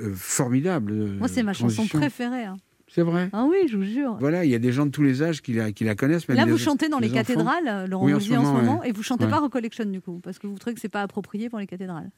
euh, 0.00 0.12
formidable. 0.14 0.92
Moi 0.92 1.28
c'est 1.28 1.42
ma 1.42 1.52
chanson 1.52 1.86
préférée. 1.86 2.44
hein. 2.44 2.56
C'est 2.88 3.02
vrai? 3.02 3.28
Ah 3.32 3.46
oui, 3.48 3.66
je 3.68 3.76
vous 3.76 3.84
jure. 3.84 4.16
Voilà, 4.20 4.44
il 4.44 4.50
y 4.50 4.54
a 4.54 4.58
des 4.60 4.70
gens 4.70 4.86
de 4.86 4.90
tous 4.92 5.02
les 5.02 5.22
âges 5.22 5.40
qui 5.42 5.52
la, 5.54 5.72
qui 5.72 5.82
la 5.84 5.94
connaissent. 5.96 6.28
Même 6.28 6.36
Là, 6.36 6.44
des- 6.44 6.50
vous 6.52 6.58
chantez 6.58 6.88
dans 6.88 6.98
les 7.00 7.08
enfants. 7.08 7.16
cathédrales, 7.16 7.66
euh, 7.68 7.86
Laurent 7.88 8.04
Oui, 8.06 8.14
en 8.14 8.20
ce 8.20 8.24
en 8.24 8.28
ce 8.28 8.34
moment, 8.36 8.52
moment, 8.52 8.80
ouais. 8.80 8.90
et 8.90 8.92
vous 8.92 9.02
chantez 9.02 9.24
Ouais. 9.24 9.30
pas 9.30 9.40
Recollection 9.40 9.84
du 9.86 10.00
coup, 10.00 10.20
parce 10.22 10.38
que 10.38 10.46
vous 10.46 10.56
trouvez 10.58 10.74
que 10.74 10.80
c'est 10.80 10.88
pas 10.88 11.02
approprié 11.02 11.48
pour 11.48 11.58
les 11.58 11.66
cathédrales. 11.66 12.10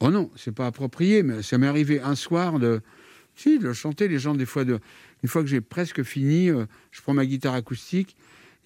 Oh 0.00 0.10
non, 0.10 0.30
c'est 0.36 0.52
pas 0.54 0.66
approprié, 0.66 1.22
mais 1.22 1.42
ça 1.42 1.56
m'est 1.58 1.66
arrivé 1.68 2.00
un 2.00 2.14
soir 2.16 2.58
de, 2.58 2.80
si, 3.34 3.58
de 3.58 3.64
le 3.64 3.72
chanter. 3.72 4.08
Les 4.08 4.18
gens, 4.18 4.34
des 4.34 4.46
fois, 4.46 4.64
de, 4.64 4.80
une 5.22 5.28
fois 5.28 5.42
que 5.42 5.48
j'ai 5.48 5.60
presque 5.60 6.02
fini, 6.02 6.50
euh, 6.50 6.66
je 6.90 7.00
prends 7.02 7.14
ma 7.14 7.26
guitare 7.26 7.54
acoustique 7.54 8.16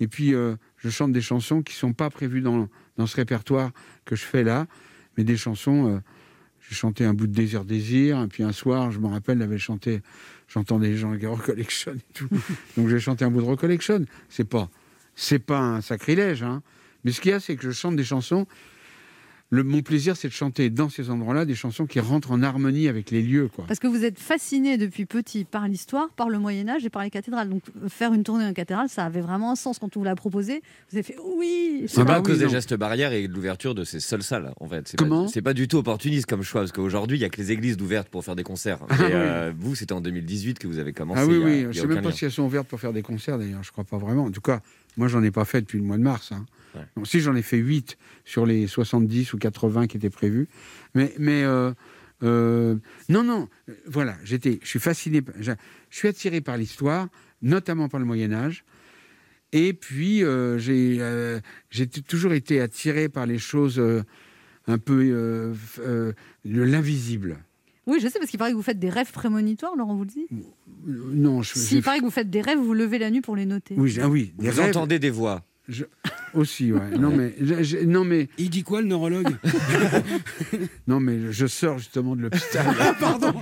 et 0.00 0.08
puis 0.08 0.34
euh, 0.34 0.56
je 0.78 0.90
chante 0.90 1.12
des 1.12 1.20
chansons 1.20 1.62
qui 1.62 1.74
sont 1.74 1.92
pas 1.92 2.10
prévues 2.10 2.40
dans, 2.40 2.68
dans 2.96 3.06
ce 3.06 3.16
répertoire 3.16 3.70
que 4.04 4.16
je 4.16 4.24
fais 4.24 4.44
là, 4.44 4.66
mais 5.16 5.24
des 5.24 5.36
chansons. 5.36 5.94
euh, 5.94 6.00
j'ai 6.68 6.74
chanté 6.74 7.04
un 7.04 7.14
bout 7.14 7.26
de 7.28 7.32
Désir 7.32 7.64
Désir, 7.64 8.20
et 8.22 8.26
puis 8.26 8.42
un 8.42 8.52
soir, 8.52 8.90
je 8.90 8.98
me 8.98 9.06
rappelle, 9.06 9.38
j'avais 9.38 9.58
chanté, 9.58 10.00
j'entendais 10.48 10.88
les 10.88 10.96
gens 10.96 11.10
avec 11.10 11.22
Recollection 11.24 11.94
et 11.94 12.12
tout. 12.12 12.28
Donc 12.76 12.88
j'ai 12.88 12.98
chanté 12.98 13.24
un 13.24 13.30
bout 13.30 13.40
de 13.40 13.46
Recollection. 13.46 14.04
C'est 14.28 14.48
pas, 14.48 14.68
c'est 15.14 15.38
pas 15.38 15.60
un 15.60 15.80
sacrilège, 15.80 16.42
hein. 16.42 16.62
Mais 17.04 17.12
ce 17.12 17.20
qu'il 17.20 17.30
y 17.30 17.34
a, 17.34 17.40
c'est 17.40 17.54
que 17.54 17.62
je 17.62 17.70
chante 17.70 17.94
des 17.94 18.04
chansons 18.04 18.48
le, 19.50 19.62
mon 19.62 19.80
plaisir, 19.82 20.16
c'est 20.16 20.26
de 20.28 20.32
chanter 20.32 20.70
dans 20.70 20.88
ces 20.88 21.08
endroits-là 21.10 21.44
des 21.44 21.54
chansons 21.54 21.86
qui 21.86 22.00
rentrent 22.00 22.32
en 22.32 22.42
harmonie 22.42 22.88
avec 22.88 23.10
les 23.12 23.22
lieux. 23.22 23.48
Quoi. 23.54 23.64
Parce 23.68 23.78
que 23.78 23.86
vous 23.86 24.04
êtes 24.04 24.18
fasciné 24.18 24.76
depuis 24.76 25.06
petit 25.06 25.44
par 25.44 25.68
l'histoire, 25.68 26.08
par 26.16 26.28
le 26.28 26.38
Moyen 26.40 26.68
Âge 26.68 26.84
et 26.84 26.90
par 26.90 27.02
les 27.04 27.10
cathédrales. 27.10 27.48
Donc 27.48 27.62
euh, 27.82 27.88
faire 27.88 28.12
une 28.12 28.24
tournée 28.24 28.44
en 28.44 28.52
cathédrale, 28.52 28.88
ça 28.88 29.04
avait 29.04 29.20
vraiment 29.20 29.52
un 29.52 29.54
sens 29.54 29.78
quand 29.78 29.96
on 29.96 30.00
vous 30.00 30.04
l'a 30.04 30.16
proposé. 30.16 30.62
Vous 30.90 30.96
avez 30.96 31.04
fait 31.04 31.16
oui. 31.36 31.84
C'est 31.86 32.04
pas 32.04 32.16
à 32.16 32.20
cause 32.22 32.38
des 32.40 32.48
gestes 32.48 32.74
barrières 32.74 33.12
et 33.12 33.28
de 33.28 33.32
l'ouverture 33.32 33.74
de 33.74 33.84
ces 33.84 34.00
seules 34.00 34.22
salles, 34.24 34.52
en 34.58 34.66
fait. 34.66 34.88
C'est 34.88 34.96
Comment? 34.96 35.24
pas, 35.24 35.28
C'est 35.30 35.42
pas 35.42 35.54
du 35.54 35.68
tout 35.68 35.76
opportuniste 35.76 36.26
comme 36.26 36.42
choix, 36.42 36.62
parce 36.62 36.72
qu'aujourd'hui, 36.72 37.16
il 37.18 37.20
y 37.20 37.24
a 37.24 37.28
que 37.28 37.40
les 37.40 37.52
églises 37.52 37.76
ouvertes 37.80 38.08
pour 38.08 38.24
faire 38.24 38.34
des 38.36 38.42
concerts. 38.42 38.80
Ah 38.88 38.96
et 38.98 39.04
oui. 39.04 39.10
euh, 39.14 39.52
vous, 39.56 39.74
c'était 39.76 39.92
en 39.92 40.00
2018 40.00 40.58
que 40.58 40.66
vous 40.66 40.78
avez 40.78 40.92
commencé. 40.92 41.20
Ah 41.22 41.26
oui, 41.26 41.36
oui, 41.36 41.64
a 41.66 41.72
je 41.72 41.80
sais 41.80 41.86
même 41.86 42.02
pas 42.02 42.08
lien. 42.10 42.16
si 42.16 42.24
elles 42.24 42.32
sont 42.32 42.42
ouvertes 42.42 42.66
pour 42.66 42.80
faire 42.80 42.92
des 42.92 43.02
concerts 43.02 43.38
d'ailleurs, 43.38 43.62
je 43.62 43.70
crois 43.70 43.84
pas 43.84 43.98
vraiment. 43.98 44.24
En 44.24 44.30
tout 44.32 44.40
cas, 44.40 44.60
moi 44.96 45.08
j'en 45.08 45.22
ai 45.22 45.30
pas 45.30 45.44
fait 45.44 45.60
depuis 45.60 45.78
le 45.78 45.84
mois 45.84 45.98
de 45.98 46.02
mars. 46.02 46.32
hein. 46.32 46.46
Donc, 46.94 47.06
si 47.06 47.20
j'en 47.20 47.34
ai 47.34 47.40
fait 47.40 47.56
8 47.56 47.96
sur 48.26 48.44
les 48.44 48.66
70 48.66 49.32
ou 49.32 49.38
80 49.38 49.86
qui 49.86 49.96
étaient 49.96 50.10
prévus. 50.10 50.46
Mais, 50.94 51.14
mais 51.18 51.42
euh, 51.42 51.72
euh, 52.22 52.76
non, 53.08 53.22
non, 53.22 53.48
euh, 53.68 53.74
voilà, 53.86 54.16
j'étais, 54.24 54.58
je 54.62 54.68
suis 54.68 54.78
fasciné, 54.78 55.22
je, 55.38 55.52
suis 55.90 56.08
attiré 56.08 56.40
par 56.40 56.56
l'histoire, 56.56 57.08
notamment 57.42 57.88
par 57.88 58.00
le 58.00 58.06
Moyen 58.06 58.32
Âge. 58.32 58.64
Et 59.52 59.72
puis, 59.72 60.24
euh, 60.24 60.58
j'ai 61.70 61.86
toujours 61.86 62.32
été 62.32 62.60
attiré 62.60 63.08
par 63.08 63.26
les 63.26 63.38
choses 63.38 63.82
un 64.66 64.78
peu 64.78 65.04
de 65.06 66.14
l'invisible. 66.44 67.38
Oui, 67.86 68.00
je 68.00 68.08
sais, 68.08 68.18
parce 68.18 68.30
qu'il 68.30 68.38
paraît 68.38 68.50
que 68.50 68.56
vous 68.56 68.62
faites 68.62 68.78
des 68.80 68.90
rêves 68.90 69.12
prémonitoires, 69.12 69.76
Laurent, 69.76 69.94
vous 69.94 70.04
le 70.04 70.10
dit 70.10 70.26
Non, 70.86 71.42
je, 71.42 71.54
S'il 71.58 71.82
paraît 71.82 71.98
que 72.00 72.04
vous 72.04 72.10
faites 72.10 72.30
des 72.30 72.40
rêves, 72.40 72.58
vous 72.58 72.74
levez 72.74 72.98
la 72.98 73.10
nuit 73.10 73.20
pour 73.20 73.36
les 73.36 73.46
noter. 73.46 73.74
Oui, 73.78 73.96
ah 74.02 74.08
oui, 74.08 74.32
des 74.38 74.50
Vous 74.50 74.60
rêves. 74.60 74.70
entendez 74.70 74.98
des 74.98 75.10
voix. 75.10 75.42
Je- 75.68 75.84
Aussi, 76.34 76.72
ouais. 76.72 76.90
Non 76.98 77.10
mais, 77.16 77.34
je- 77.40 77.62
je- 77.62 77.78
non 77.78 78.04
mais, 78.04 78.28
Il 78.38 78.50
dit 78.50 78.62
quoi, 78.62 78.80
le 78.82 78.86
neurologue 78.86 79.36
non 80.86 81.00
mais, 81.00 81.32
je 81.32 81.46
sors 81.46 81.78
justement 81.78 82.14
de 82.14 82.22
l'hôpital. 82.22 82.66
Pardon. 83.00 83.32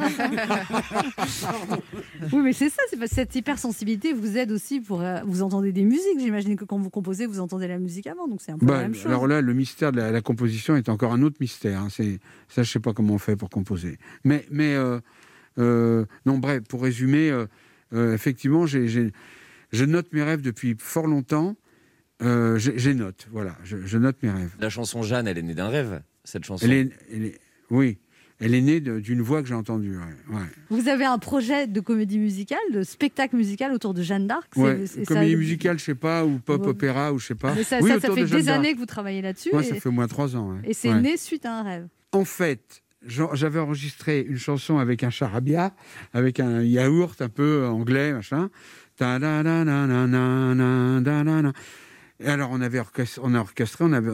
Oui, 2.33 2.41
mais 2.43 2.53
c'est 2.53 2.71
ça, 2.71 2.83
c'est 2.89 2.97
parce 2.97 3.11
que 3.11 3.15
cette 3.17 3.35
hypersensibilité 3.35 4.13
vous 4.13 4.37
aide 4.37 4.53
aussi 4.53 4.81
pour. 4.81 5.03
euh, 5.03 5.21
vous 5.27 5.43
entendez 5.43 5.73
des 5.73 5.85
musiques, 5.85 6.19
j'imagine 6.19 6.57
que 6.57 6.65
quand 6.65 6.79
vous 6.79 6.91
composez, 6.91 7.27
vous 7.27 7.41
entendez 7.41 7.69
la 7.69 7.79
musique 7.79 8.07
avant, 8.07 8.29
donc 8.29 8.41
c'est 8.43 8.53
un 8.53 8.59
peu 8.59 8.67
Bah, 8.67 8.77
la 8.77 8.83
même 8.83 8.95
chose. 8.95 9.07
alors 9.07 9.27
là, 9.27 9.41
le 9.41 9.53
mystère 9.55 9.93
de 9.93 9.99
la, 9.99 10.11
la 10.11 10.21
composition 10.21 10.77
est 10.77 10.89
encore 10.89 11.13
un 11.13 11.23
autre 11.23 11.37
mystère. 11.41 11.81
hein. 11.81 11.89
C'est 11.91 12.21
ça, 12.49 12.63
je 12.63 12.71
sais 12.71 12.81
pas 12.81 12.93
comment 12.93 13.15
on 13.15 13.19
fait 13.19 13.37
pour 13.37 13.51
composer. 13.51 13.99
Mais, 14.25 14.47
mais 14.51 14.75
euh, 14.75 14.99
euh, 15.59 16.05
non, 16.27 16.39
bref, 16.39 16.63
pour 16.69 16.83
résumer, 16.83 17.31
euh, 17.31 17.47
euh, 17.93 18.15
effectivement, 18.15 18.67
j'ai- 18.67 18.89
je 18.89 19.85
note 19.85 20.07
mes 20.13 20.23
rêves 20.23 20.41
depuis 20.43 20.77
fort 20.79 21.07
longtemps. 21.07 21.57
Euh, 22.25 22.59
j'ai, 22.59 22.79
j'ai 22.79 22.95
note, 22.95 23.27
voilà, 23.31 23.57
je, 23.65 23.77
je 23.85 23.99
note 23.99 24.17
mes 24.23 24.31
rêves. 24.31 24.51
La 24.59 24.71
chanson 24.71 25.03
Jeanne, 25.03 25.29
elle 25.29 25.39
est 25.39 25.43
née 25.43 25.55
d'un 25.55 25.69
rêve, 25.69 26.01
cette 26.25 26.45
chanson. 26.45 26.65
Elle 26.67 26.73
est, 26.73 26.91
elle 27.13 27.25
est- 27.27 27.41
oui, 27.71 27.99
elle 28.41 28.55
est 28.55 28.61
née 28.61 28.81
d'une 28.81 29.23
voix 29.23 29.43
que 29.43 29.49
j'ai 29.49 29.55
entendue. 29.55 29.97
ouais, 29.97 30.37
ouais. 30.37 30.43
Vous 30.71 30.89
avez 30.89 31.05
un 31.05 31.19
projet 31.19 31.67
de 31.67 31.81
comédie 31.81 32.19
musicale, 32.19 32.59
de 32.73 32.83
spectacle 32.83 33.37
musical 33.37 33.73
autour 33.73 33.95
de 33.95 34.03
Jeanne 34.03 34.27
d'Arc. 34.27 34.51
Ouais, 34.57 34.85
comédie 35.07 35.33
ça- 35.33 35.39
musicale, 35.39 35.79
je 35.79 35.85
sais 35.85 35.95
pas, 35.95 36.25
ou 36.25 36.39
pop 36.39 36.63
Ouais. 36.63 36.69
opéra, 36.69 37.13
ou 37.13 37.19
je 37.19 37.27
sais 37.27 37.35
pas. 37.35 37.55
Mais 37.55 37.65
ça, 37.65 37.79
Oui, 37.81 37.91
ça, 37.91 38.01
fait 38.01 38.09
de 38.09 38.15
des 38.15 38.43
d'Arc. 38.43 38.59
années 38.59 38.75
que 38.75 38.79
vous 38.79 38.87
travaillez 38.87 39.23
là-dessus. 39.23 39.55
Ouais, 39.55 39.65
et 39.65 39.69
ça 39.69 39.75
fait 39.77 39.89
au 39.89 39.93
moins 39.93 40.09
trois 40.09 40.37
ans. 40.37 40.51
ouais. 40.53 40.61
et 40.65 40.75
c'est 40.75 40.93
Ouais. 40.93 41.01
né 41.01 41.17
suite 41.17 41.47
à 41.47 41.59
un 41.59 41.63
rêve. 41.63 41.87
En 42.13 42.25
fait, 42.25 42.83
j'avais 43.07 43.59
enregistré 43.61 44.21
une 44.27 44.39
chanson 44.39 44.79
avec 44.79 45.03
un 45.05 45.11
charabia, 45.11 45.75
avec 46.13 46.41
un 46.41 46.63
yaourt 46.63 47.21
un 47.21 47.29
peu 47.29 47.67
anglais, 47.67 48.13
machin. 48.13 48.51
Ta-da-da-na-na-na-na-na-na. 48.97 51.53
Et 52.21 52.29
alors, 52.29 52.51
on 52.53 52.61
avait 52.61 52.79
orchestré, 52.79 53.21
on 53.25 53.35
a 53.35 53.41
orchestré, 53.41 53.85
on 53.85 53.93
avait 53.93 54.13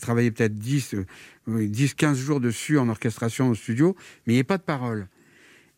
travaillé 0.00 0.30
peut-être 0.30 0.54
10, 0.54 0.94
euh, 0.94 1.06
oui, 1.48 1.68
10, 1.68 1.94
15 1.94 2.16
jours 2.18 2.40
dessus 2.40 2.78
en 2.78 2.88
orchestration 2.88 3.48
au 3.48 3.54
studio, 3.54 3.96
mais 4.26 4.34
il 4.34 4.36
n'y 4.36 4.38
avait 4.38 4.44
pas 4.44 4.58
de 4.58 4.62
paroles. 4.62 5.08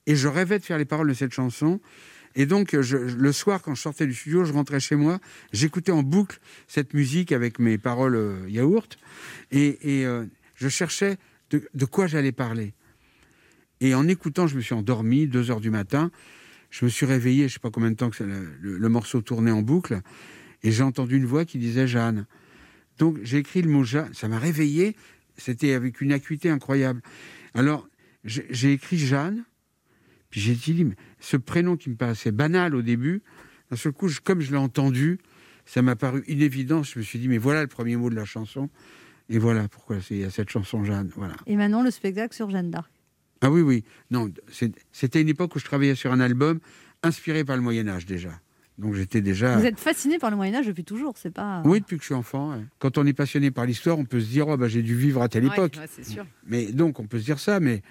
Et 0.07 0.17
je 0.17 0.29
rêvais 0.29 0.59
de 0.59 0.65
faire 0.65 0.77
les 0.79 0.85
paroles 0.85 1.09
de 1.09 1.15
cette 1.15 1.33
chanson. 1.33 1.81
Et 2.35 2.47
donc, 2.47 2.73
le 2.73 3.33
soir, 3.33 3.61
quand 3.63 3.75
je 3.75 3.81
sortais 3.81 4.07
du 4.07 4.15
studio, 4.15 4.45
je 4.45 4.53
rentrais 4.53 4.81
chez 4.81 4.97
moi, 4.97 5.19
j'écoutais 5.53 5.93
en 5.93 6.03
boucle 6.03 6.39
cette 6.69 6.95
musique 6.95 7.33
avec 7.33 7.59
mes 7.59 7.79
paroles 7.79 8.15
euh, 8.15 8.49
yaourt, 8.49 8.99
et, 9.51 9.79
euh, 9.85 10.27
je 10.57 10.69
cherchais 10.69 11.17
de, 11.51 11.85
quoi 11.87 12.07
j'allais 12.07 12.33
parler. 12.33 12.75
Et 13.81 13.95
en 13.95 14.07
écoutant, 14.07 14.47
je 14.47 14.57
me 14.57 14.61
suis 14.61 14.75
endormi, 14.75 15.27
2 15.27 15.51
heures 15.51 15.61
du 15.61 15.71
matin. 15.71 16.11
Je 16.71 16.85
me 16.85 16.91
suis 16.91 17.07
réveillé, 17.07 17.41
je 17.41 17.45
ne 17.45 17.49
sais 17.49 17.59
pas 17.59 17.71
combien 17.71 17.91
de 17.91 17.97
temps 17.97 18.11
que 18.11 18.23
le 18.61 18.89
morceau 18.89 19.23
tournait 19.23 19.51
en 19.51 19.63
boucle, 19.63 20.03
et 20.63 20.71
j'ai 20.73 20.83
entendu 20.83 21.17
une 21.17 21.27
voix 21.27 21.45
qui 21.45 21.59
disait 21.59 21.87
Jeanne. 21.87 22.27
Donc 22.99 23.19
j'ai 23.23 23.39
écrit 23.39 23.63
le 23.63 23.71
mot 23.71 23.83
Jeanne, 23.85 24.13
ça 24.15 24.29
m'a 24.29 24.39
réveillé, 24.39 24.97
c'était 25.37 25.73
avec 25.73 26.01
une 26.01 26.13
acuité 26.13 26.51
incroyable. 26.51 27.01
Alors 27.55 27.89
j'ai 28.25 28.73
écrit 28.73 28.99
Jeanne, 28.99 29.45
puis 30.29 30.41
j'ai 30.41 30.55
dit, 30.55 30.85
mais 30.85 30.95
ce 31.19 31.37
prénom 31.37 31.77
qui 31.77 31.91
me 31.91 31.97
paraissait 31.97 32.31
banal 32.33 32.75
au 32.75 32.83
début, 32.83 33.23
d'un 33.71 33.77
seul 33.77 33.93
coup, 33.93 34.09
je- 34.09 34.21
comme 34.21 34.41
je 34.41 34.51
l'ai 34.51 34.59
entendu, 34.59 35.19
ça 35.65 35.83
m'a 35.83 35.97
paru 35.97 36.23
une 36.29 36.43
évidence. 36.43 36.93
Je 36.93 36.99
me 36.99 37.05
suis 37.05 37.19
dit, 37.19 37.29
mais 37.29 37.39
voilà 37.39 37.63
le 37.63 37.69
premier 37.69 37.97
mot 37.97 38.11
de 38.11 38.15
la 38.17 38.25
chanson, 38.25 38.69
et 39.29 39.39
voilà 39.39 39.67
pourquoi 39.69 39.97
il 40.11 40.19
y 40.19 40.25
a 40.25 40.31
cette 40.31 40.51
chanson 40.51 40.85
Jeanne. 40.85 41.11
Voilà. 41.17 41.35
Et 41.47 41.57
maintenant, 41.57 41.83
le 41.83 41.91
spectacle 41.91 42.35
sur 42.35 42.51
Jeanne 42.51 42.71
d'Arc. 42.71 42.91
Ah 43.41 43.51
oui, 43.51 43.63
oui. 43.63 43.85
Non, 44.11 44.31
c'était 44.93 45.21
une 45.23 45.29
époque 45.31 45.57
où 45.57 45.59
je 45.59 45.65
travaillais 45.65 45.95
sur 45.95 46.13
un 46.13 46.21
album 46.21 46.61
inspiré 47.03 47.43
par 47.45 47.57
le 47.57 47.63
Moyen 47.63 47.89
Âge 47.89 48.05
déjà. 48.05 48.39
Donc 48.79 48.95
j'étais 48.95 49.21
déjà. 49.21 49.57
Vous 49.57 49.67
êtes 49.67 49.79
fasciné 49.79 50.19
par 50.19 50.31
le 50.31 50.37
Moyen-Âge 50.37 50.67
depuis 50.67 50.85
toujours, 50.85 51.15
c'est 51.19 51.31
pas. 51.33 51.63
Oui, 51.67 51.81
depuis 51.81 51.97
que 51.97 52.03
je 52.03 52.07
suis 52.07 52.15
enfant. 52.15 52.53
ouais. 52.53 52.65
Quand 52.79 52.97
on 52.97 53.07
est 53.07 53.13
passionné 53.13 53.51
par 53.51 53.67
l'histoire, 53.67 53.99
on 53.99 54.05
peut 54.07 54.21
se 54.21 54.29
dire, 54.29 54.49
oh, 54.49 54.57
bah, 54.57 54.69
j'ai 54.69 54.83
dû 54.83 54.95
vivre 54.97 55.21
à 55.23 55.29
telle 55.29 55.45
Ouais, 55.45 55.53
époque. 55.53 55.77
ouais, 55.79 55.87
c'est 55.91 56.05
sûr. 56.05 56.25
Mais 56.47 56.73
donc, 56.73 56.99
on 56.99 57.07
peut 57.07 57.19
se 57.19 57.25
dire 57.25 57.39
ça, 57.39 57.61
mais, 57.61 57.83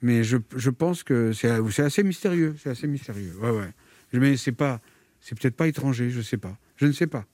mais 0.00 0.22
je, 0.22 0.36
je 0.54 0.70
pense 0.70 1.02
que 1.02 1.32
c'est 1.32 1.50
c'est 1.70 1.82
assez 1.82 2.02
mystérieux. 2.04 2.54
C'est 2.62 2.70
assez 2.70 2.86
mystérieux. 2.86 3.34
Ouais, 3.42 3.50
ouais. 3.50 3.70
Mais 4.12 4.36
c'est 4.36 4.52
pas, 4.52 4.80
c'est 5.20 5.36
peut-être 5.38 5.56
pas 5.56 5.66
étranger, 5.66 6.10
je 6.10 6.20
sais 6.20 6.36
pas. 6.38 6.56
Je 6.76 6.86
ne 6.86 6.92
sais 6.92 7.08
pas. 7.08 7.24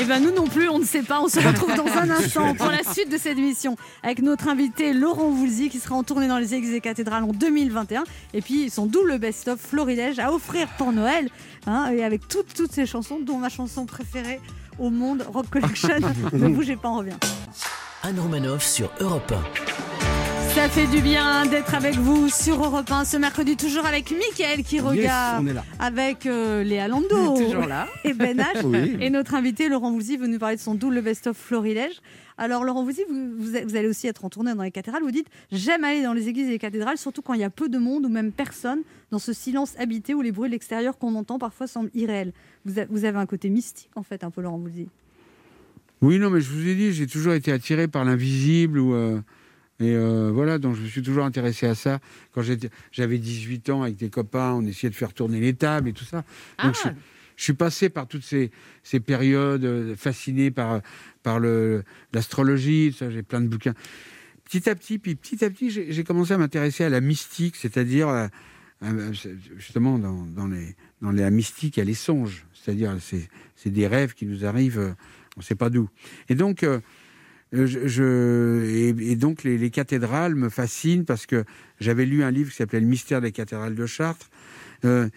Eh 0.00 0.04
ben 0.04 0.22
nous 0.22 0.30
non 0.30 0.46
plus, 0.46 0.68
on 0.68 0.78
ne 0.78 0.84
sait 0.84 1.02
pas. 1.02 1.20
On 1.20 1.28
se 1.28 1.40
retrouve 1.40 1.74
dans 1.74 1.86
un 1.86 2.08
instant 2.22 2.54
pour 2.54 2.68
la 2.68 2.84
suite 2.84 3.10
de 3.10 3.18
cette 3.18 3.36
émission 3.36 3.76
avec 4.04 4.22
notre 4.22 4.46
invité 4.46 4.92
Laurent 4.92 5.30
Voulzy 5.30 5.70
qui 5.70 5.80
sera 5.80 5.96
en 5.96 6.04
tournée 6.04 6.28
dans 6.28 6.38
les 6.38 6.54
églises 6.54 6.74
et 6.74 6.80
cathédrales 6.80 7.24
en 7.24 7.32
2021 7.32 8.04
et 8.32 8.40
puis 8.40 8.70
son 8.70 8.86
double 8.86 9.18
best-of 9.18 9.60
Florilège 9.60 10.20
à 10.20 10.32
offrir 10.32 10.68
pour 10.78 10.92
Noël 10.92 11.28
hein, 11.66 11.90
et 11.92 12.04
avec 12.04 12.28
toutes 12.28 12.54
toutes 12.54 12.72
ces 12.72 12.86
chansons 12.86 13.18
dont 13.20 13.38
ma 13.38 13.48
chanson 13.48 13.86
préférée 13.86 14.40
au 14.78 14.90
monde 14.90 15.26
Rock 15.32 15.50
Collection. 15.50 15.88
ne 16.32 16.48
bougez 16.48 16.76
pas, 16.76 16.90
on 16.90 16.98
revient. 16.98 17.16
Anne 18.04 18.20
Romanoff 18.20 18.64
sur 18.64 18.92
Europe 19.00 19.32
1. 20.04 20.07
Ça 20.58 20.68
fait 20.68 20.88
du 20.88 21.00
bien 21.00 21.46
d'être 21.46 21.72
avec 21.76 21.94
vous 21.94 22.28
sur 22.28 22.56
Europe 22.64 22.90
1 22.90 23.04
ce 23.04 23.16
mercredi, 23.16 23.56
toujours 23.56 23.86
avec 23.86 24.10
Mickaël 24.10 24.64
qui 24.64 24.80
regarde, 24.80 25.62
avec 25.78 26.26
euh, 26.26 26.64
Léa 26.64 26.88
Lando 26.88 27.06
Toujours 27.36 27.66
là. 27.66 27.86
et 28.02 28.12
Ben 28.12 28.36
H. 28.38 28.62
Oui. 28.64 28.96
Et 29.00 29.08
notre 29.08 29.34
invité 29.34 29.68
Laurent 29.68 29.92
Voulzy 29.92 30.16
veut 30.16 30.26
nous 30.26 30.38
parler 30.40 30.56
de 30.56 30.60
son 30.60 30.74
double 30.74 31.00
best-of 31.00 31.36
Florilège. 31.36 32.00
Alors 32.38 32.64
Laurent 32.64 32.82
Voulzy, 32.82 33.02
vous, 33.08 33.30
vous, 33.38 33.52
vous 33.68 33.76
allez 33.76 33.86
aussi 33.86 34.08
être 34.08 34.24
en 34.24 34.30
tournée 34.30 34.52
dans 34.52 34.64
les 34.64 34.72
cathédrales. 34.72 35.04
Vous 35.04 35.12
dites 35.12 35.28
j'aime 35.52 35.84
aller 35.84 36.02
dans 36.02 36.12
les 36.12 36.26
églises 36.28 36.48
et 36.48 36.52
les 36.52 36.58
cathédrales, 36.58 36.98
surtout 36.98 37.22
quand 37.22 37.34
il 37.34 37.40
y 37.40 37.44
a 37.44 37.50
peu 37.50 37.68
de 37.68 37.78
monde 37.78 38.04
ou 38.06 38.08
même 38.08 38.32
personne, 38.32 38.80
dans 39.12 39.20
ce 39.20 39.32
silence 39.32 39.74
habité 39.78 40.12
où 40.12 40.22
les 40.22 40.32
bruits 40.32 40.48
de 40.48 40.54
l'extérieur 40.54 40.98
qu'on 40.98 41.14
entend 41.14 41.38
parfois 41.38 41.68
semblent 41.68 41.90
irréels. 41.94 42.32
Vous, 42.66 42.80
a- 42.80 42.84
vous 42.90 43.04
avez 43.04 43.18
un 43.18 43.26
côté 43.26 43.48
mystique 43.48 43.90
en 43.94 44.02
fait, 44.02 44.24
un 44.24 44.30
peu 44.30 44.42
Laurent 44.42 44.58
Voulzy. 44.58 44.88
Oui, 46.02 46.18
non, 46.18 46.30
mais 46.30 46.40
je 46.40 46.50
vous 46.50 46.66
ai 46.66 46.74
dit, 46.74 46.92
j'ai 46.92 47.06
toujours 47.06 47.32
été 47.34 47.52
attiré 47.52 47.86
par 47.86 48.04
l'invisible 48.04 48.80
ou. 48.80 48.92
euh, 48.94 49.20
et 49.80 49.94
euh, 49.94 50.30
voilà, 50.32 50.58
donc 50.58 50.74
je 50.76 50.80
me 50.82 50.86
suis 50.88 51.02
toujours 51.02 51.24
intéressé 51.24 51.66
à 51.66 51.74
ça. 51.74 52.00
Quand 52.32 52.42
j'avais 52.92 53.18
18 53.18 53.70
ans 53.70 53.82
avec 53.82 53.96
des 53.96 54.10
copains, 54.10 54.52
on 54.54 54.62
essayait 54.66 54.90
de 54.90 54.94
faire 54.96 55.12
tourner 55.12 55.40
les 55.40 55.54
tables 55.54 55.88
et 55.88 55.92
tout 55.92 56.04
ça. 56.04 56.24
Donc 56.62 56.74
je, 56.74 56.88
Ah. 56.88 56.94
je 57.36 57.44
suis 57.44 57.52
passé 57.52 57.88
par 57.88 58.08
toutes 58.08 58.24
ces, 58.24 58.50
ces 58.82 58.98
périodes, 59.00 59.64
euh, 59.64 59.94
fasciné 59.96 60.50
par, 60.50 60.80
par 61.22 61.38
l'astrologie, 62.12 62.94
j'ai 63.10 63.22
plein 63.22 63.40
de 63.40 63.48
bouquins. 63.48 63.74
Petit 64.44 64.68
à 64.68 64.74
petit, 64.74 64.98
puis 64.98 65.14
petit 65.14 65.44
à 65.44 65.50
petit, 65.50 65.70
j'ai 65.70 66.04
commencé 66.04 66.32
à 66.32 66.38
m'intéresser 66.38 66.84
à 66.84 66.88
la 66.88 67.00
mystique, 67.00 67.54
c'est-à-dire 67.56 68.08
à- 68.08 68.30
à- 68.80 69.12
justement 69.58 69.98
dans, 69.98 70.24
dans 70.24 70.46
les, 70.46 70.74
dans 71.02 71.10
la 71.12 71.30
mystique, 71.30 71.76
il 71.76 71.80
y 71.80 71.82
a 71.82 71.86
les 71.86 71.94
songes, 71.94 72.46
c'est-à-dire 72.54 72.96
c'est 73.00 73.70
des 73.70 73.86
rêves 73.86 74.14
qui 74.14 74.24
nous 74.26 74.46
arrivent, 74.46 74.78
euh, 74.78 74.92
on 75.36 75.40
ne 75.40 75.44
sait 75.44 75.54
pas 75.54 75.68
d'où. 75.68 75.88
Et 76.30 76.34
donc, 76.34 76.62
euh, 76.62 76.80
je, 77.52 77.86
je- 77.88 78.92
et, 79.00 79.16
donc 79.16 79.42
les, 79.44 79.56
les 79.58 79.70
cathédrales 79.70 80.34
me 80.34 80.48
fascinent 80.48 81.04
parce 81.04 81.26
que 81.26 81.44
j'avais 81.80 82.04
lu 82.06 82.22
un 82.22 82.30
livre 82.30 82.50
qui 82.50 82.56
s'appelait 82.56 82.80
Le 82.80 82.86
mystère 82.86 83.20
des 83.20 83.32
cathédrales 83.32 83.74
de 83.74 83.86
Chartres. 83.86 84.28
Euh, 84.84 85.08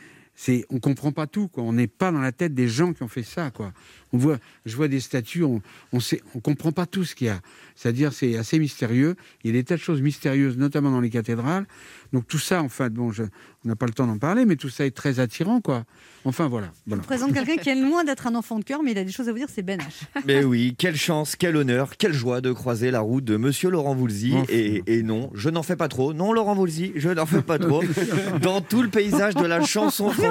c'est, 0.43 0.65
on 0.71 0.79
comprend 0.79 1.11
pas 1.11 1.27
tout, 1.27 1.49
quoi. 1.49 1.61
On 1.61 1.73
n'est 1.73 1.85
pas 1.85 2.11
dans 2.11 2.19
la 2.19 2.31
tête 2.31 2.55
des 2.55 2.67
gens 2.67 2.93
qui 2.93 3.03
ont 3.03 3.07
fait 3.07 3.21
ça, 3.21 3.51
quoi. 3.51 3.73
On 4.11 4.17
voit, 4.17 4.39
je 4.65 4.75
vois 4.75 4.87
des 4.87 4.99
statues, 4.99 5.43
on, 5.43 5.61
on 5.93 5.99
sait, 5.99 6.19
on 6.33 6.39
comprend 6.39 6.71
pas 6.71 6.87
tout 6.87 7.03
ce 7.03 7.13
qu'il 7.13 7.27
y 7.27 7.29
a. 7.29 7.39
C'est-à-dire, 7.75 8.11
c'est 8.11 8.35
assez 8.35 8.57
mystérieux. 8.57 9.15
Il 9.43 9.51
y 9.51 9.53
a 9.53 9.59
des 9.59 9.63
tas 9.63 9.75
de 9.75 9.79
choses 9.79 10.01
mystérieuses, 10.01 10.57
notamment 10.57 10.89
dans 10.89 10.99
les 10.99 11.11
cathédrales. 11.11 11.67
Donc 12.11 12.27
tout 12.27 12.39
ça, 12.39 12.63
en 12.63 12.69
fait, 12.69 12.91
bon, 12.91 13.11
je, 13.11 13.23
on 13.63 13.69
n'a 13.69 13.75
pas 13.75 13.85
le 13.85 13.93
temps 13.93 14.07
d'en 14.07 14.17
parler, 14.17 14.45
mais 14.45 14.55
tout 14.55 14.69
ça 14.69 14.85
est 14.85 14.91
très 14.91 15.19
attirant, 15.19 15.61
quoi. 15.61 15.85
Enfin, 16.25 16.47
voilà. 16.47 16.67
Je 16.73 16.81
voilà. 16.87 17.01
vous 17.01 17.07
présente 17.07 17.33
quelqu'un 17.33 17.57
qui 17.57 17.69
est 17.69 17.75
loin 17.75 18.03
d'être 18.03 18.27
un 18.27 18.35
enfant 18.35 18.57
de 18.59 18.63
cœur, 18.63 18.81
mais 18.83 18.91
il 18.91 18.97
a 18.97 19.03
des 19.03 19.11
choses 19.11 19.29
à 19.29 19.31
vous 19.31 19.37
dire, 19.37 19.47
c'est 19.53 19.61
Ben 19.61 19.79
H. 19.79 20.21
Mais 20.25 20.43
oui, 20.43 20.75
quelle 20.77 20.97
chance, 20.97 21.35
quel 21.35 21.55
honneur, 21.55 21.97
quelle 21.97 22.13
joie 22.13 22.41
de 22.41 22.51
croiser 22.51 22.91
la 22.91 22.99
route 22.99 23.23
de 23.23 23.37
Monsieur 23.37 23.69
Laurent 23.69 23.95
Voulzy. 23.95 24.33
Enfin. 24.33 24.45
Et, 24.49 24.83
et 24.87 25.03
non, 25.03 25.29
je 25.33 25.49
n'en 25.49 25.63
fais 25.63 25.75
pas 25.75 25.87
trop. 25.87 26.13
Non, 26.13 26.33
Laurent 26.33 26.55
Voulzy, 26.55 26.91
je 26.95 27.09
n'en 27.09 27.25
fais 27.25 27.41
pas 27.41 27.59
trop. 27.59 27.83
Dans 28.41 28.61
tout 28.61 28.81
le 28.81 28.89
paysage 28.89 29.35
de 29.35 29.45
la 29.45 29.63
chanson 29.63 30.09
française. 30.09 30.30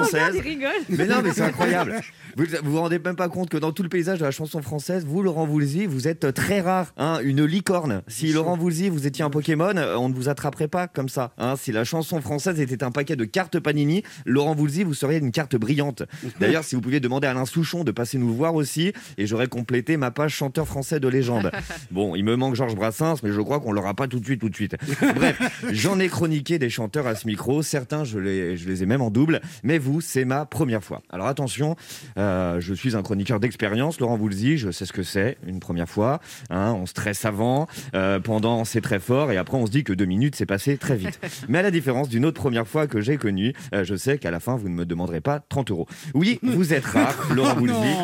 Mais 0.89 1.07
non, 1.07 1.21
mais 1.23 1.31
c'est 1.33 1.41
incroyable. 1.51 1.99
Vous 2.37 2.45
vous 2.63 2.71
vous 2.71 2.79
rendez 2.79 2.99
même 2.99 3.15
pas 3.15 3.27
compte 3.27 3.49
que 3.49 3.57
dans 3.57 3.71
dans 3.71 3.73
tout 3.75 3.83
le 3.83 3.89
paysage 3.89 4.19
de 4.19 4.25
la 4.25 4.31
chanson 4.31 4.61
française, 4.61 5.05
vous, 5.05 5.23
Laurent 5.23 5.45
Voulzy, 5.45 5.85
vous 5.85 6.09
êtes 6.09 6.33
très 6.33 6.59
rare, 6.59 6.91
hein, 6.97 7.19
une 7.23 7.45
licorne. 7.45 8.01
Si 8.09 8.33
Laurent 8.33 8.57
Voulzy, 8.57 8.89
vous 8.89 9.07
étiez 9.07 9.23
un 9.23 9.29
Pokémon, 9.29 9.77
euh, 9.77 9.95
on 9.95 10.09
ne 10.09 10.13
vous 10.13 10.27
attraperait 10.27 10.67
pas 10.67 10.89
comme 10.89 11.07
ça. 11.07 11.31
hein. 11.37 11.55
Si 11.55 11.71
la 11.71 11.85
chanson 11.85 12.19
française 12.19 12.59
était 12.59 12.83
un 12.83 12.91
paquet 12.91 13.15
de 13.15 13.23
cartes 13.23 13.61
Panini, 13.61 14.03
Laurent 14.25 14.55
Voulzy, 14.55 14.83
vous 14.83 14.93
seriez 14.93 15.19
une 15.19 15.31
carte 15.31 15.55
brillante. 15.55 16.03
D'ailleurs, 16.41 16.65
si 16.65 16.75
vous 16.75 16.81
pouviez 16.81 16.99
demander 16.99 17.27
à 17.27 17.31
Alain 17.31 17.45
Souchon 17.45 17.85
de 17.85 17.91
passer 17.91 18.17
nous 18.17 18.33
voir 18.33 18.53
aussi, 18.55 18.91
et 19.17 19.25
j'aurais 19.25 19.47
complété 19.47 19.95
ma 19.95 20.11
page 20.11 20.33
chanteur 20.33 20.67
français 20.67 20.99
de 20.99 21.07
légende. 21.07 21.49
Bon, 21.91 22.13
il 22.15 22.25
me 22.25 22.35
manque 22.35 22.55
Georges 22.55 22.75
Brassens, 22.75 23.15
mais 23.23 23.31
je 23.31 23.39
crois 23.39 23.61
qu'on 23.61 23.71
l'aura 23.71 23.93
pas 23.93 24.09
tout 24.09 24.19
de 24.19 24.25
suite, 24.25 24.41
tout 24.41 24.49
de 24.49 24.55
suite. 24.55 24.75
Bref, 25.15 25.63
j'en 25.71 25.97
ai 25.99 26.09
chroniqué 26.09 26.59
des 26.59 26.69
chanteurs 26.69 27.07
à 27.07 27.15
ce 27.15 27.25
micro. 27.25 27.61
Certains, 27.61 28.03
je 28.03 28.19
les, 28.19 28.57
je 28.57 28.67
les 28.67 28.83
ai 28.83 28.85
même 28.85 29.01
en 29.01 29.11
double. 29.11 29.39
Mais 29.63 29.77
vous, 29.81 29.99
c'est 29.99 30.23
ma 30.23 30.45
première 30.45 30.83
fois. 30.83 31.01
Alors 31.09 31.27
attention, 31.27 31.75
euh, 32.17 32.61
je 32.61 32.73
suis 32.73 32.95
un 32.95 33.01
chroniqueur 33.01 33.39
d'expérience. 33.39 33.99
Laurent 33.99 34.15
Voulzy, 34.17 34.57
je 34.57 34.71
sais 34.71 34.85
ce 34.85 34.93
que 34.93 35.03
c'est 35.03 35.37
une 35.45 35.59
première 35.59 35.89
fois. 35.89 36.21
hein. 36.49 36.73
on 36.77 36.85
stresse 36.85 37.25
avant, 37.25 37.67
euh, 37.95 38.19
pendant 38.19 38.63
c'est 38.63 38.81
très 38.81 38.99
fort, 38.99 39.31
et 39.31 39.37
après 39.37 39.57
on 39.57 39.65
se 39.65 39.71
dit 39.71 39.83
que 39.83 39.93
deux 39.93 40.05
minutes, 40.05 40.35
c'est 40.35 40.45
passé 40.45 40.77
très 40.77 40.95
vite. 40.95 41.19
Mais 41.49 41.59
à 41.59 41.61
la 41.63 41.71
différence 41.71 42.07
d'une 42.07 42.25
autre 42.25 42.39
première 42.39 42.67
fois 42.67 42.87
que 42.87 43.01
j'ai 43.01 43.17
connue, 43.17 43.53
euh, 43.73 43.83
je 43.83 43.95
sais 43.95 44.17
qu'à 44.17 44.31
la 44.31 44.39
fin, 44.39 44.55
vous 44.55 44.69
ne 44.69 44.75
me 44.75 44.85
demanderez 44.85 45.21
pas 45.21 45.39
30 45.39 45.71
euros. 45.71 45.87
Oui, 46.13 46.39
vous 46.43 46.73
êtes 46.73 46.85
rare, 46.95 47.15
Laurent 47.33 47.55
Voulzy. 47.55 47.95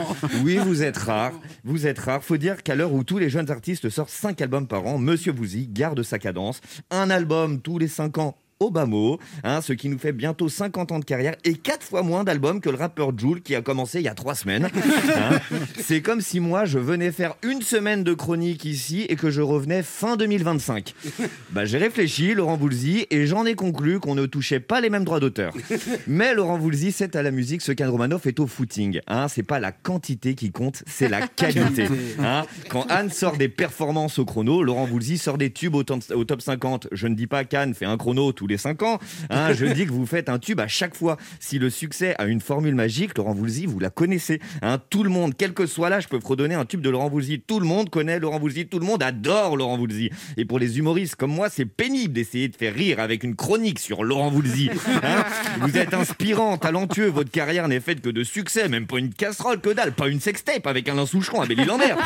Oui, 0.44 0.58
vous 0.58 0.84
êtes 0.84 0.98
rare. 0.98 1.32
Vous 1.64 1.88
êtes 1.88 2.00
rare. 2.00 2.24
Faut 2.24 2.38
dire 2.38 2.64
qu'à 2.64 2.76
l'heure 2.76 2.92
où 2.94 3.04
tous 3.04 3.20
les 3.20 3.30
jeunes 3.30 3.52
artistes 3.52 3.90
sortent 3.90 4.10
5 4.10 4.42
albums 4.42 4.68
par 4.68 4.86
an, 4.86 4.98
Monsieur 4.98 5.32
Voulzy 5.32 5.68
garde 5.68 6.02
sa 6.04 6.20
cadence. 6.20 6.62
Un 6.90 7.10
album 7.10 7.62
tous 7.62 7.78
les 7.78 7.88
5 7.88 8.18
ans 8.18 8.36
mot, 8.88 9.20
hein, 9.44 9.62
ce 9.62 9.74
qui 9.74 9.88
nous 9.90 9.98
fait 10.00 10.12
bientôt 10.12 10.50
50 10.50 10.92
ans 10.92 11.00
de 11.00 11.06
carrière 11.06 11.36
et 11.44 11.54
4 11.54 11.84
fois 11.84 12.02
moins 12.04 12.24
d'albums 12.24 12.60
que 12.62 12.70
le 12.70 12.78
rappeur 12.78 13.18
Joule 13.18 13.42
qui 13.42 13.56
a 13.56 13.62
commencé 13.62 14.00
il 14.00 14.04
y 14.06 14.08
a 14.08 14.14
3 14.14 14.36
semaines. 14.36 14.70
Hein. 15.18 15.40
C'est 15.80 16.02
comme 16.02 16.22
si 16.22 16.40
moi 16.40 16.66
je 16.66 16.80
venais 16.80 17.12
faire 17.12 17.36
une 17.44 17.62
semaine 17.62 18.04
de 18.04 18.14
chronique 18.14 18.66
ici 18.66 19.06
et 19.10 19.16
que 19.16 19.30
je 19.32 19.42
revenais 19.42 19.82
fin 19.84 20.16
2025. 20.18 20.94
Bah, 21.52 21.66
j'ai 21.66 21.78
réfléchi, 21.78 22.34
Laurent 22.34 22.56
Voulzy, 22.58 23.08
et 23.10 23.26
j'en 23.26 23.46
ai 23.46 23.56
conclu 23.56 24.00
qu'on 24.00 24.14
ne 24.16 24.26
touchait 24.26 24.60
pas 24.60 24.82
les 24.82 24.90
mêmes 24.90 25.06
droits 25.06 25.20
d'auteur. 25.20 25.54
Mais 26.08 26.34
Laurent 26.34 26.58
Voulzy, 26.58 26.92
c'est 26.92 27.16
à 27.16 27.24
la 27.24 27.32
musique 27.32 27.62
ce 27.62 27.72
qu'Anne 27.72 27.90
Romanoff 27.90 28.26
est 28.28 28.40
au 28.40 28.48
footing. 28.48 29.00
Hein. 29.08 29.28
C'est 29.28 29.44
pas 29.44 29.60
la 29.60 29.72
quantité 29.72 30.36
qui 30.36 30.52
compte, 30.52 30.84
c'est 30.88 31.10
la 31.10 31.28
qualité. 31.28 31.88
Hein. 32.20 32.46
Quand 32.70 32.86
Anne 32.90 33.10
sort 33.12 33.38
des 33.38 33.50
performances 33.50 34.18
au 34.20 34.26
chrono, 34.26 34.64
Laurent 34.64 34.86
Voulzy 34.86 35.18
sort 35.18 35.38
des 35.38 35.52
tubes 35.52 35.76
au, 35.76 35.84
top- 35.84 36.04
au 36.14 36.24
top 36.26 36.42
50. 36.42 36.88
Je 36.92 37.08
ne 37.08 37.16
dis 37.16 37.28
pas 37.28 37.44
qu'Anne 37.44 37.74
fait 37.74 37.86
un 37.86 37.98
chrono 37.98 38.32
tous 38.32 38.47
les 38.48 38.58
5 38.58 38.84
ans. 38.84 39.00
hein. 39.30 39.54
Je 39.54 39.66
dis 39.66 39.86
que 39.86 39.92
vous 39.92 40.06
faites 40.06 40.30
un 40.30 40.40
tube 40.40 40.60
à 40.60 40.68
chaque 40.68 40.96
fois. 40.96 41.18
Si 41.40 41.60
le 41.60 41.70
succès 41.70 42.16
a 42.18 42.26
une 42.26 42.42
formule 42.42 42.76
magique, 42.76 43.18
Laurent 43.18 43.34
Voulzy, 43.34 43.66
vous 43.66 43.80
la 43.80 43.90
connaissez. 43.90 44.40
hein. 44.62 44.80
Tout 44.90 45.04
le 45.04 45.10
monde, 45.10 45.34
quel 45.38 45.54
que 45.54 45.66
soit 45.66 45.90
l'âge, 45.90 46.08
peut 46.08 46.20
redonner 46.24 46.56
un 46.56 46.66
tube 46.66 46.82
de 46.82 46.90
Laurent 46.90 47.10
Voulzy. 47.10 47.40
Tout 47.40 47.60
le 47.60 47.66
monde 47.66 47.90
connaît 47.90 48.20
Laurent 48.20 48.40
Voulzy. 48.40 48.68
Tout 48.68 48.80
le 48.80 48.86
monde 48.86 49.04
adore 49.04 49.58
Laurent 49.58 49.78
Voulzy. 49.78 50.10
Et 50.38 50.46
pour 50.46 50.60
les 50.60 50.78
humoristes 50.78 51.16
comme 51.16 51.32
moi, 51.32 51.50
c'est 51.50 51.66
pénible 51.66 52.14
d'essayer 52.14 52.48
de 52.48 52.56
faire 52.56 52.74
rire 52.74 53.00
avec 53.00 53.24
une 53.24 53.36
chronique 53.36 53.80
sur 53.80 54.04
Laurent 54.04 54.30
Voulzy. 54.30 54.70
hein. 55.04 55.24
Vous 55.62 55.78
êtes 55.78 55.94
inspirant, 55.94 56.58
talentueux. 56.58 57.08
Votre 57.08 57.32
carrière 57.32 57.68
n'est 57.68 57.80
faite 57.80 58.02
que 58.02 58.10
de 58.10 58.24
succès. 58.24 58.68
Même 58.70 58.86
pas 58.88 59.00
une 59.00 59.14
casserole, 59.14 59.60
que 59.60 59.70
dalle. 59.70 59.94
Pas 59.94 60.08
une 60.10 60.20
sextape 60.20 60.68
avec 60.68 60.88
Alain 60.90 61.06
Soucheron 61.06 61.42
à 61.42 61.46
Belle-Île-en-Mer. 61.48 61.98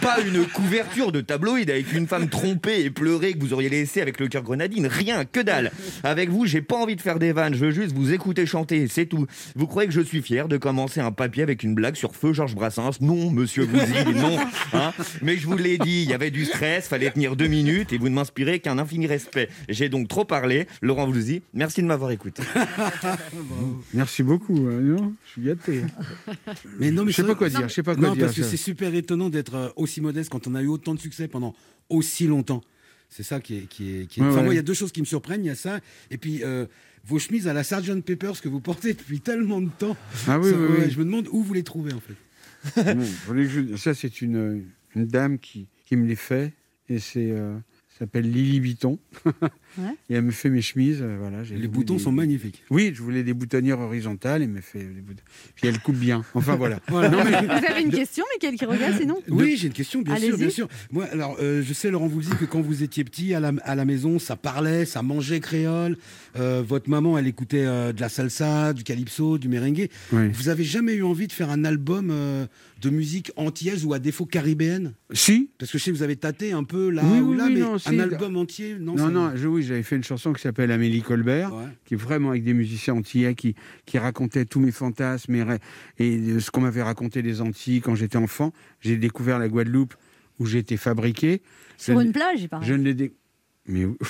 Pas 0.00 0.20
une 0.20 0.44
couverture 0.46 1.12
de 1.12 1.20
tabloïd 1.20 1.70
avec 1.70 1.92
une 1.92 2.06
femme 2.06 2.28
trompée 2.28 2.80
et 2.82 2.90
pleurée 2.90 3.34
que 3.34 3.40
vous 3.40 3.52
auriez 3.52 3.68
laissé 3.68 4.00
avec 4.00 4.18
le 4.18 4.26
cœur 4.28 4.42
grenadine. 4.42 4.86
Rien, 4.86 5.24
que 5.24 5.40
dalle. 5.40 5.61
Avec 6.02 6.30
vous, 6.30 6.46
j'ai 6.46 6.62
pas 6.62 6.76
envie 6.76 6.96
de 6.96 7.00
faire 7.00 7.18
des 7.18 7.32
vannes. 7.32 7.54
Je 7.54 7.66
veux 7.66 7.70
juste 7.70 7.92
vous 7.92 8.12
écouter 8.12 8.46
chanter. 8.46 8.86
C'est 8.88 9.06
tout. 9.06 9.26
Vous 9.56 9.66
croyez 9.66 9.88
que 9.88 9.94
je 9.94 10.00
suis 10.00 10.22
fier 10.22 10.48
de 10.48 10.56
commencer 10.56 11.00
un 11.00 11.12
papier 11.12 11.42
avec 11.42 11.62
une 11.62 11.74
blague 11.74 11.96
sur 11.96 12.14
feu 12.16 12.32
Georges 12.32 12.54
Brassens? 12.54 13.00
Non, 13.00 13.30
monsieur 13.30 13.66
Bouzy, 13.66 14.14
non. 14.14 14.38
Hein 14.74 14.92
Mais 15.20 15.36
je 15.36 15.46
vous 15.46 15.56
l'ai 15.56 15.76
dit, 15.76 16.02
il 16.02 16.08
y 16.08 16.14
avait 16.14 16.30
du 16.30 16.44
stress, 16.44 16.88
fallait 16.88 17.10
tenir 17.10 17.36
deux 17.36 17.46
minutes 17.46 17.92
et 17.92 17.98
vous 17.98 18.08
ne 18.08 18.14
m'inspirez 18.14 18.60
qu'un 18.60 18.78
infini 18.78 19.06
respect. 19.06 19.48
J'ai 19.68 19.88
donc 19.88 20.08
trop 20.08 20.24
parlé. 20.24 20.66
Laurent 20.80 21.06
Voulzy, 21.06 21.42
merci 21.52 21.82
de 21.82 21.86
m'avoir 21.86 22.10
écouté. 22.10 22.42
Merci 23.94 24.22
beaucoup. 24.22 24.66
euh, 24.66 24.80
non, 24.80 25.14
je 25.24 25.30
suis 25.30 25.42
gâté. 25.42 25.82
Mais 26.78 26.90
non, 26.90 27.04
mais 27.04 27.12
je 27.12 27.16
sais 27.16 27.22
c'est 27.22 27.28
pas 27.28 27.34
quoi 27.34 27.48
dire. 27.48 27.68
Je 27.68 27.74
sais 27.74 27.82
pas 27.82 27.94
quoi 27.94 28.08
non, 28.08 28.14
dire. 28.14 28.26
parce 28.26 28.36
que 28.36 28.42
c'est 28.42 28.56
super 28.56 28.94
étonnant 28.94 29.28
d'être 29.28 29.54
euh, 29.54 29.68
aussi 29.76 30.00
modeste 30.00 30.30
quand 30.30 30.46
on 30.46 30.54
a 30.54 30.62
eu 30.62 30.68
autant 30.68 30.94
de 30.94 31.00
succès 31.00 31.28
pendant 31.28 31.54
aussi 31.88 32.26
longtemps. 32.26 32.62
C'est 33.14 33.22
ça 33.22 33.40
qui 33.40 33.56
est. 33.58 33.66
Qui 33.68 33.94
est, 34.00 34.06
qui 34.06 34.20
est- 34.20 34.22
Ouais, 34.22 34.28
enfin, 34.30 34.38
ouais. 34.38 34.44
moi, 34.44 34.54
il 34.54 34.56
y 34.56 34.60
a 34.60 34.62
deux 34.62 34.72
choses 34.74 34.90
qui 34.90 35.00
me 35.00 35.06
surprennent. 35.06 35.44
Il 35.44 35.48
y 35.48 35.50
a 35.50 35.54
ça. 35.54 35.80
Et 36.10 36.16
puis, 36.16 36.42
euh, 36.44 36.64
vos 37.04 37.18
chemises 37.18 37.46
à 37.46 37.52
la 37.52 37.62
Sgt 37.62 38.00
Peppers 38.02 38.40
que 38.40 38.48
vous 38.48 38.60
portez 38.60 38.94
depuis 38.94 39.20
tellement 39.20 39.60
de 39.60 39.68
temps. 39.68 39.96
Ah 40.26 40.38
oui, 40.40 40.50
Ça, 40.50 40.56
oui. 40.56 40.90
Je 40.90 40.98
me 40.98 41.04
demande 41.04 41.28
où 41.30 41.42
vous 41.42 41.52
les 41.52 41.62
trouvez, 41.62 41.92
en 41.92 42.00
fait. 42.00 42.14
Bon, 43.28 43.76
Ça, 43.76 43.92
c'est 43.92 44.22
une, 44.22 44.64
une 44.96 45.06
dame 45.06 45.38
qui, 45.38 45.66
qui 45.84 45.96
me 45.96 46.06
les 46.06 46.16
fait. 46.16 46.54
Et 46.88 46.98
c'est. 47.00 47.30
euh, 47.30 47.54
ça 47.90 48.00
s'appelle 48.00 48.30
Lily 48.30 48.60
Biton. 48.60 48.98
Ouais. 49.78 49.94
Et 50.10 50.14
elle 50.14 50.22
me 50.22 50.30
fait 50.30 50.50
mes 50.50 50.60
chemises. 50.62 50.98
euh, 51.02 51.16
voilà, 51.20 51.44
j'ai 51.44 51.56
Les 51.56 51.68
boutons 51.68 51.96
des- 51.96 52.02
sont 52.02 52.12
magnifiques. 52.12 52.62
Oui, 52.70 52.92
je 52.94 53.02
voulais 53.02 53.22
des 53.22 53.34
boutonnières 53.34 53.80
horizontales. 53.80 54.42
Elle 54.42 54.48
me 54.50 54.60
fait 54.60 54.80
des 54.84 55.00
boutons. 55.00 55.22
Puis 55.54 55.68
elle 55.68 55.78
coupe 55.80 55.96
bien. 55.96 56.24
Enfin, 56.34 56.56
voilà. 56.56 56.80
Voilà. 56.88 57.08
Non, 57.08 57.24
mais- 57.24 57.30
Vous 57.46 57.66
avez 57.66 57.82
une 57.82 57.90
question, 57.90 58.24
Michael 58.34 58.58
qui 58.58 58.64
regarde 58.64 58.98
sinon 59.00 59.18
Oui, 59.28 59.56
j'ai 59.56 59.68
une 59.68 59.72
question, 59.72 60.02
bien 60.02 60.16
sûr, 60.16 60.24
Allez-y. 60.26 60.38
bien 60.38 60.50
sûr. 60.50 60.68
Moi, 60.90 61.04
alors, 61.12 61.36
euh, 61.40 61.62
je 61.62 61.72
sais, 61.72 61.90
Laurent 61.90 62.06
Voulzy, 62.08 62.30
que 62.38 62.44
quand 62.44 62.60
vous 62.60 62.82
étiez 62.82 63.04
petit 63.04 63.34
à 63.34 63.40
la, 63.40 63.52
à 63.62 63.74
la 63.74 63.84
maison, 63.84 64.18
ça 64.18 64.36
parlait, 64.36 64.84
ça 64.84 65.02
mangeait 65.02 65.40
créole. 65.40 65.96
Euh, 66.36 66.62
votre 66.66 66.88
maman, 66.90 67.16
elle 67.18 67.26
écoutait 67.26 67.64
euh, 67.64 67.92
de 67.92 68.00
la 68.00 68.08
salsa, 68.08 68.72
du 68.72 68.84
calypso, 68.84 69.38
du 69.38 69.48
merengue. 69.48 69.88
Oui. 70.12 70.28
Vous 70.32 70.48
avez 70.48 70.64
jamais 70.64 70.94
eu 70.94 71.02
envie 71.02 71.26
de 71.26 71.32
faire 71.32 71.50
un 71.50 71.64
album 71.64 72.08
euh, 72.10 72.46
de 72.80 72.90
musique 72.90 73.32
antillaise 73.36 73.84
ou 73.84 73.92
à 73.94 73.98
défaut 73.98 74.26
caribéenne? 74.26 74.92
Si. 75.12 75.50
Parce 75.58 75.70
que 75.70 75.78
je 75.78 75.84
sais 75.84 75.90
que 75.92 75.96
vous 75.96 76.02
avez 76.02 76.16
tâté 76.16 76.52
un 76.52 76.64
peu 76.64 76.90
là 76.90 77.02
Oui, 77.04 77.20
ou 77.20 77.30
oui, 77.32 77.36
là, 77.36 77.44
oui, 77.46 77.54
mais 77.54 77.60
non, 77.60 77.74
un 77.74 77.78
si. 77.78 78.00
album 78.00 78.36
entier, 78.36 78.76
non 78.80 78.94
Non, 78.94 79.04
ça- 79.06 79.10
non, 79.10 79.32
je- 79.36 79.46
oui, 79.46 79.61
j'avais 79.64 79.82
fait 79.82 79.96
une 79.96 80.04
chanson 80.04 80.32
qui 80.32 80.40
s'appelle 80.42 80.70
Amélie 80.70 81.02
Colbert, 81.02 81.54
Ouais. 81.54 81.64
qui 81.84 81.94
est 81.94 81.96
vraiment 81.96 82.30
avec 82.30 82.44
des 82.44 82.54
musiciens 82.54 82.94
antillais 82.94 83.34
qui, 83.34 83.54
qui 83.86 83.98
racontaient 83.98 84.44
tous 84.44 84.60
mes 84.60 84.72
fantasmes 84.72 85.34
et, 85.98 86.38
ce 86.40 86.50
qu'on 86.50 86.60
m'avait 86.62 86.82
raconté 86.82 87.22
des 87.22 87.40
Antilles 87.40 87.80
quand 87.80 87.94
j'étais 87.94 88.16
enfant. 88.18 88.52
J'ai 88.80 88.96
découvert 88.96 89.38
la 89.38 89.48
Guadeloupe 89.48 89.94
où 90.38 90.46
j'ai 90.46 90.58
été 90.58 90.76
fabriqué. 90.76 91.42
Sur 91.76 91.98
Je- 92.00 92.04
une 92.06 92.12
plage, 92.12 92.46
paraît. 92.48 92.66
Je 92.66 92.74
ne 92.74 92.90
l'ai 92.90 93.12
Mais 93.66 93.84
oui. 93.84 93.96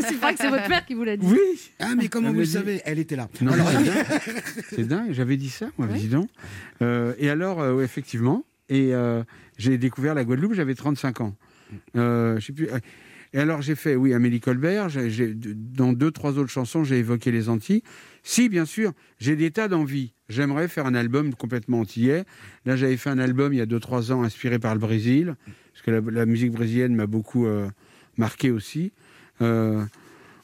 C'est 0.00 0.20
pas 0.20 0.32
que 0.32 0.38
c'est 0.38 0.48
votre 0.50 0.68
père 0.68 0.84
qui 0.86 0.94
vous 0.94 1.02
l'a 1.04 1.16
dit. 1.16 1.26
oui. 1.26 1.38
Ah, 1.80 1.94
mais 1.96 2.08
comment 2.08 2.28
Elle 2.28 2.34
vous 2.34 2.40
le 2.40 2.46
dit- 2.46 2.52
savez? 2.52 2.80
Elle 2.84 2.98
était 3.00 3.16
là. 3.16 3.28
Non, 3.40 3.52
Alors, 3.52 3.68
c'est 3.68 3.84
dingue. 3.84 4.42
C'est 4.70 4.84
dingue, 4.88 5.12
j'avais 5.12 5.36
dit 5.36 5.50
ça, 5.50 5.70
moi, 5.78 5.88
dis 5.88 6.06
donc. 6.08 6.28
Euh, 6.82 7.12
et 7.18 7.28
alors, 7.28 7.60
euh, 7.60 7.82
effectivement, 7.82 8.44
et 8.68 8.94
euh, 8.94 9.24
j'ai 9.58 9.76
découvert 9.78 10.14
la 10.14 10.24
Guadeloupe, 10.24 10.54
j'avais 10.54 10.74
35 10.76 11.20
ans. 11.20 11.34
Euh, 11.96 12.38
je 12.38 12.46
sais 12.46 12.52
plus. 12.52 12.68
Et 13.36 13.40
alors, 13.40 13.60
j'ai 13.60 13.74
fait, 13.74 13.96
oui, 13.96 14.14
Amélie 14.14 14.40
Colbert. 14.40 14.88
dans 15.54 15.92
deux, 15.92 16.10
trois 16.10 16.38
autres 16.38 16.48
chansons, 16.48 16.84
j'ai 16.84 16.96
évoqué 16.96 17.30
les 17.30 17.50
Antilles. 17.50 17.82
Si, 18.22 18.48
bien 18.48 18.64
sûr, 18.64 18.94
j'ai 19.18 19.36
des 19.36 19.50
tas 19.50 19.68
d'envies. 19.68 20.14
J'aimerais 20.30 20.68
faire 20.68 20.86
un 20.86 20.94
album 20.94 21.34
complètement 21.34 21.80
antillais. 21.80 22.24
Là, 22.64 22.76
j'avais 22.76 22.96
fait 22.96 23.10
un 23.10 23.18
album 23.18 23.52
il 23.52 23.58
y 23.58 23.60
a 23.60 23.66
deux, 23.66 23.78
trois 23.78 24.10
ans 24.10 24.22
inspiré 24.22 24.58
par 24.58 24.72
le 24.72 24.80
Brésil, 24.80 25.34
parce 25.74 25.82
que 25.84 25.90
la, 25.90 26.00
la 26.00 26.24
musique 26.24 26.50
brésilienne 26.50 26.94
m'a 26.94 27.06
beaucoup 27.06 27.44
euh, 27.44 27.68
marqué 28.16 28.50
aussi. 28.50 28.92
Euh, 29.42 29.84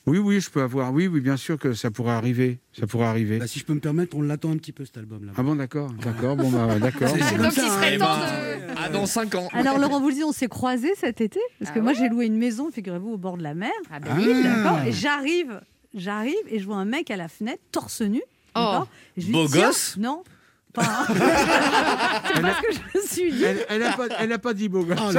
oui, 0.07 0.18
oui, 0.18 0.40
je 0.40 0.50
peux 0.50 0.62
avoir. 0.62 0.92
Oui, 0.92 1.07
oui, 1.07 1.20
bien 1.20 1.36
sûr 1.36 1.59
que 1.59 1.74
ça 1.74 1.90
pourrait 1.90 2.12
arriver. 2.14 2.59
Ça 2.78 2.86
pourrait 2.86 3.07
arriver. 3.07 3.38
bah, 3.38 3.46
si 3.46 3.59
je 3.61 3.64
peux 3.64 3.74
me 3.74 3.80
permettre, 3.80 4.16
on 4.16 4.22
l'attend 4.22 4.50
un 4.50 4.57
petit 4.57 4.72
peu 4.72 4.84
cet 4.84 4.96
album-là. 4.98 5.32
Ah 5.36 5.42
bon, 5.42 5.55
d'accord, 5.55 5.92
d'accord, 6.03 6.36
bon, 6.36 6.50
bah, 6.50 6.78
d'accord. 6.80 7.09
C'est- 7.09 7.20
comme 7.36 7.44
Donc 7.44 7.53
il 7.57 7.62
ça, 7.62 7.68
serait 7.68 7.94
hein. 7.94 7.98
temps 7.98 8.16
ben, 8.18 8.59
de... 8.59 8.74
Ah, 8.84 8.88
dans 8.88 9.07
5 9.07 9.34
ans. 9.36 9.48
Alors 9.53 9.78
Laurent 9.78 10.00
Voulzy, 10.03 10.24
on 10.24 10.32
s'est 10.32 10.48
croisés 10.48 10.92
cet 10.96 11.20
été 11.20 11.38
parce 11.61 11.70
que 11.70 11.78
Ah 11.78 11.82
moi 11.82 11.92
j'ai 11.92 12.09
loué 12.09 12.26
une 12.26 12.36
maison, 12.36 12.70
figurez-vous, 12.72 13.11
au 13.12 13.16
bord 13.18 13.36
de 13.36 13.42
la 13.44 13.55
mer. 13.55 13.70
Ah, 13.92 13.98
Ah. 14.03 14.16
D'accord 14.16 14.80
Et 14.86 14.92
j'arrive, 14.92 15.61
j'arrive 15.94 16.34
et 16.48 16.59
je 16.59 16.64
vois 16.66 16.76
un 16.76 16.84
mec 16.84 17.11
à 17.11 17.16
la 17.16 17.28
fenêtre, 17.28 17.62
torse 17.70 18.00
nu. 18.03 18.22
Oh. 18.57 18.80
Beau 19.28 19.46
gosse 19.48 19.96
Non. 19.98 20.24
Pas- 20.73 21.07
c'est 21.09 22.41
pas 22.41 22.55
ce 22.55 22.62
que 22.62 22.73
je 22.73 22.99
me 22.99 23.05
suis 23.07 23.33
dit. 23.33 23.45
Elle, 23.45 23.66
elle 23.68 24.33
a 24.33 24.39
pas, 24.39 24.55
dit 24.55 24.68
beau 24.68 24.85
gosse. 24.85 24.99
Oh, 25.01 25.12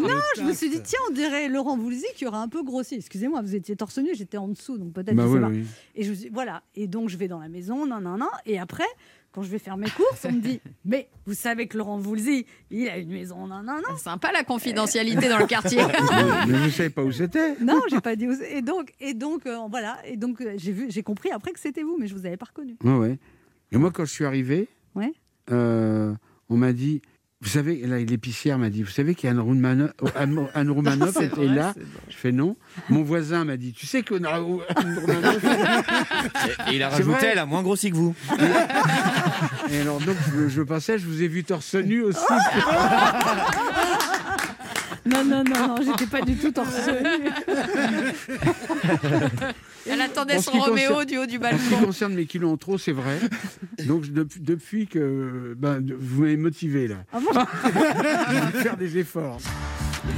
Non, 0.00 0.08
je 0.36 0.42
me 0.42 0.52
suis 0.52 0.70
dit, 0.70 0.80
tiens, 0.82 1.00
on 1.10 1.12
dirait 1.12 1.48
Laurent 1.48 1.76
Voulzy 1.76 2.06
qui 2.14 2.26
aurait 2.26 2.38
un 2.38 2.48
peu 2.48 2.62
grossi. 2.62 2.94
Excusez-moi, 2.94 3.40
vous 3.42 3.54
étiez 3.54 3.74
torse 3.76 3.98
nu, 3.98 4.10
j'étais 4.14 4.36
en 4.38 4.48
dessous, 4.48 4.78
donc 4.78 4.92
peut-être, 4.92 5.14
Bah 5.16 5.26
oui, 5.26 5.40
oui. 5.40 5.64
Et 5.96 6.04
je 6.04 6.10
me 6.10 6.14
suis 6.14 6.28
voilà. 6.28 6.62
Et 6.76 6.86
donc, 6.86 7.08
je 7.08 7.16
vais 7.16 7.26
dans 7.28 7.40
la 7.40 7.48
maison, 7.48 7.86
non, 7.86 8.00
non, 8.00 8.16
non. 8.16 8.28
Et 8.46 8.58
après, 8.60 8.84
quand 9.32 9.42
je 9.42 9.48
vais 9.50 9.58
faire 9.58 9.76
mes 9.76 9.90
courses, 9.90 10.24
on 10.24 10.32
me 10.32 10.40
dit, 10.40 10.60
mais 10.84 11.08
vous 11.26 11.34
savez 11.34 11.66
que 11.66 11.76
Laurent 11.76 11.98
Voulzy, 11.98 12.46
il 12.70 12.88
a 12.88 12.98
une 12.98 13.10
maison, 13.10 13.46
non, 13.48 13.62
non, 13.62 13.76
non. 13.88 13.96
Sympa 13.96 14.30
la 14.32 14.44
confidentialité 14.44 15.28
dans 15.28 15.38
le 15.38 15.46
quartier. 15.46 15.82
Mais 16.48 16.56
vous 16.56 16.70
savez 16.70 16.90
pas 16.90 17.02
où 17.02 17.10
c'était? 17.12 17.56
Non, 17.60 17.80
j'ai 17.90 18.00
pas 18.00 18.14
dit. 18.16 18.26
où. 18.28 18.32
Et 18.48 18.62
donc, 18.62 18.92
et 19.00 19.14
donc, 19.14 19.44
euh, 19.46 19.58
voilà. 19.68 19.98
Et 20.06 20.16
donc, 20.16 20.40
euh, 20.40 20.54
j'ai 20.56 20.72
vu, 20.72 20.86
j'ai 20.88 21.02
compris 21.02 21.30
après 21.30 21.52
que 21.52 21.60
c'était 21.60 21.82
vous, 21.82 21.96
mais 21.98 22.06
je 22.06 22.14
vous 22.14 22.26
avais 22.26 22.36
pas 22.36 22.46
reconnu. 22.46 22.76
Ouais, 22.84 22.96
ouais. 22.96 23.18
Et 23.72 23.76
moi, 23.76 23.90
quand 23.92 24.04
je 24.04 24.10
suis 24.12 24.24
arrivé, 24.24 24.68
Ouais. 24.94 25.12
euh, 25.50 26.14
on 26.48 26.56
m'a 26.56 26.72
dit 26.72 27.02
Vous 27.40 27.48
savez, 27.50 27.86
là, 27.86 27.98
l'épicière 28.00 28.58
m'a 28.58 28.68
dit, 28.68 28.82
vous 28.82 28.90
savez 28.90 29.14
qu'Anne 29.14 29.38
Roumanoff, 29.38 29.92
Anne, 30.16 30.48
Anne 30.54 30.70
Roumanoff 30.70 31.10
C'est 31.16 31.26
était 31.26 31.36
vrai, 31.46 31.54
là 31.54 31.72
Je 32.08 32.16
fais 32.16 32.32
non. 32.32 32.56
Mon 32.88 33.02
voisin 33.04 33.44
m'a 33.44 33.56
dit, 33.56 33.72
tu 33.72 33.86
sais 33.86 34.02
que 34.02 34.14
Anne 34.16 34.26
Roumanoff... 34.26 35.44
Et 36.72 36.74
il 36.76 36.82
a 36.82 36.88
rajouté, 36.88 37.26
elle 37.26 37.38
a 37.38 37.46
moins 37.46 37.62
grossi 37.62 37.90
que 37.92 37.96
vous. 37.96 38.12
Et 39.70 39.78
alors, 39.80 40.00
donc, 40.00 40.16
je, 40.34 40.48
je 40.48 40.62
passais, 40.62 40.98
je 40.98 41.06
vous 41.06 41.22
ai 41.22 41.28
vu 41.28 41.44
torse 41.44 41.74
nu 41.76 42.02
aussi. 42.02 42.18
Non, 45.08 45.24
non, 45.24 45.42
non, 45.44 45.68
non, 45.68 45.76
j'étais 45.84 46.06
pas 46.06 46.20
du 46.22 46.36
tout 46.36 46.50
torse 46.52 46.86
nu. 46.88 47.30
Elle 49.86 50.00
attendait 50.02 50.38
son 50.38 50.50
Roméo 50.52 50.90
concerne- 50.90 51.06
du 51.06 51.18
haut 51.18 51.26
du 51.26 51.38
En 51.38 51.40
ce 51.50 51.56
qui 51.64 51.70
balcon. 51.70 51.86
concerne 51.86 52.14
mes 52.14 52.26
kilos 52.26 52.52
en 52.52 52.56
trop, 52.56 52.76
c'est 52.78 52.92
vrai. 52.92 53.18
Donc, 53.86 54.04
je- 54.04 54.10
depuis, 54.12 54.40
depuis 54.40 54.86
que 54.86 55.54
ben, 55.56 55.82
vous 55.98 56.22
m'avez 56.22 56.36
motivé, 56.36 56.88
là. 56.88 56.96
Ah 57.12 57.20
bon 57.20 57.30
je 57.32 58.56
vais 58.56 58.62
faire 58.62 58.76
des 58.76 58.98
efforts. 58.98 59.38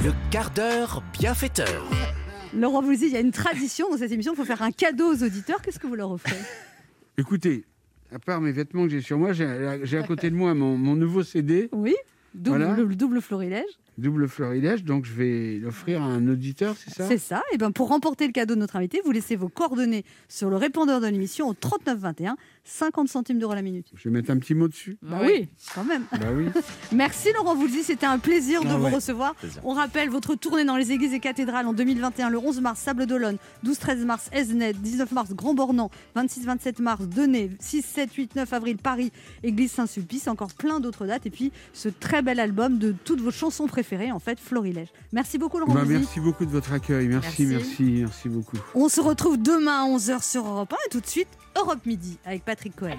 Le 0.03 0.11
quart 0.29 0.51
d'heure 0.51 1.03
bienfaiteur. 1.17 1.89
Laurent 2.53 2.81
Voulzy, 2.81 3.05
il 3.07 3.13
y 3.13 3.17
a 3.17 3.21
une 3.21 3.31
tradition 3.31 3.89
dans 3.89 3.97
cette 3.97 4.11
émission, 4.11 4.33
il 4.33 4.35
faut 4.35 4.45
faire 4.45 4.61
un 4.61 4.71
cadeau 4.71 5.13
aux 5.13 5.23
auditeurs. 5.23 5.61
Qu'est-ce 5.61 5.79
que 5.79 5.87
vous 5.87 5.95
leur 5.95 6.11
offrez? 6.11 6.35
Écoutez, 7.17 7.63
à 8.13 8.19
part 8.19 8.41
mes 8.41 8.51
vêtements 8.51 8.83
que 8.83 8.89
j'ai 8.89 8.99
sur 9.01 9.17
moi, 9.17 9.31
j'ai 9.31 9.79
j'ai 9.83 9.97
à 9.97 10.03
côté 10.03 10.29
de 10.29 10.35
moi 10.35 10.53
mon, 10.53 10.77
mon 10.77 10.95
nouveau 10.95 11.23
CD, 11.23 11.69
Oui 11.71 11.95
Double, 12.33 12.57
Voilà. 12.63 12.75
le 12.77 12.95
double 12.95 13.21
florilège. 13.21 13.65
double 13.97 14.27
florilège, 14.29 14.83
donc 14.85 15.05
je 15.05 15.11
vais 15.13 15.57
l'offrir 15.59 16.01
à 16.01 16.05
un 16.05 16.27
auditeur, 16.29 16.75
c'est 16.77 16.89
ça? 16.93 17.07
C'est 17.07 17.17
ça. 17.17 17.43
Et 17.53 17.57
ben 17.57 17.71
pour 17.71 17.89
remporter 17.89 18.25
le 18.25 18.31
cadeau 18.31 18.55
de 18.55 18.59
notre 18.59 18.77
invité, 18.77 19.01
vous 19.03 19.11
laissez 19.11 19.35
vos 19.35 19.49
coordonnées 19.49 20.05
sur 20.29 20.49
le 20.49 20.55
répondeur 20.55 21.01
de 21.01 21.07
l'émission 21.07 21.47
au 21.49 21.53
39 21.53 21.97
21, 21.99 22.37
50 22.63 23.07
centimes 23.09 23.39
d'euros 23.39 23.53
la 23.55 23.61
minute. 23.61 23.87
Je 23.95 24.03
vais 24.07 24.09
mettre 24.13 24.31
un 24.31 24.37
petit 24.37 24.53
mot 24.53 24.67
dessus. 24.67 24.97
Bah 25.01 25.19
oui, 25.23 25.49
quand 25.73 25.83
même. 25.83 26.03
Bah 26.11 26.27
oui. 26.35 26.45
Merci 26.91 27.29
Laurent 27.33 27.55
Voulzy, 27.55 27.83
c'était 27.83 28.05
un 28.05 28.19
plaisir 28.19 28.63
de 28.63 28.69
Ah 28.69 28.77
vous 28.77 28.85
ouais. 28.85 28.91
recevoir. 28.91 29.35
On 29.63 29.73
rappelle 29.73 30.09
votre 30.09 30.35
tournée 30.35 30.63
dans 30.63 30.77
les 30.77 30.91
églises 30.91 31.13
et 31.13 31.19
cathédrales 31.19 31.65
en 31.67 31.73
2021, 31.73 32.29
le 32.29 32.37
11 32.37 32.61
mars 32.61 32.79
Sable 32.79 33.05
d'Olonne, 33.07 33.37
12-13 33.65 34.05
mars 34.05 34.29
Esnet, 34.31 34.73
19 34.73 35.11
mars 35.11 35.31
Grand 35.33 35.53
Bornand, 35.53 35.89
26-27 36.15 36.81
mars 36.81 37.07
Denay, 37.07 37.51
6, 37.59 37.81
7, 37.83 38.13
8, 38.13 38.35
9 38.35 38.53
avril 38.53 38.77
Paris, 38.77 39.11
Église 39.43 39.71
Saint-Sulpice, 39.71 40.27
encore 40.27 40.53
plein 40.53 40.79
d'autres 40.79 41.05
dates. 41.05 41.25
Et 41.25 41.31
puis 41.31 41.51
ce 41.73 41.89
très 41.89 42.21
bel 42.21 42.39
album 42.39 42.77
de 42.77 42.93
toutes 43.03 43.21
vos 43.21 43.31
chansons 43.31 43.67
préférées, 43.67 44.11
en 44.11 44.19
fait, 44.19 44.39
Florilège. 44.39 44.89
Merci 45.13 45.37
beaucoup 45.37 45.59
Laurent 45.59 45.73
Bah, 45.73 45.83
merci 45.85 46.19
beaucoup 46.19 46.45
de 46.45 46.51
votre 46.51 46.71
accueil. 46.73 47.07
Merci, 47.07 47.45
Merci. 47.45 47.45
merci, 47.45 47.83
merci, 48.01 48.29
beaucoup. 48.29 48.57
On 48.75 48.87
se 48.89 49.01
retrouve 49.01 49.37
demain 49.41 49.83
à 49.85 49.87
11h 49.87 50.23
sur 50.29 50.45
Europe 50.47 50.73
1 50.73 50.75
et 50.85 50.89
tout 50.89 50.99
de 51.01 51.07
suite 51.07 51.27
Europe 51.55 51.85
Midi 51.85 52.17
avec 52.25 52.45
Patrick 52.45 52.75
Cohen. 52.75 52.97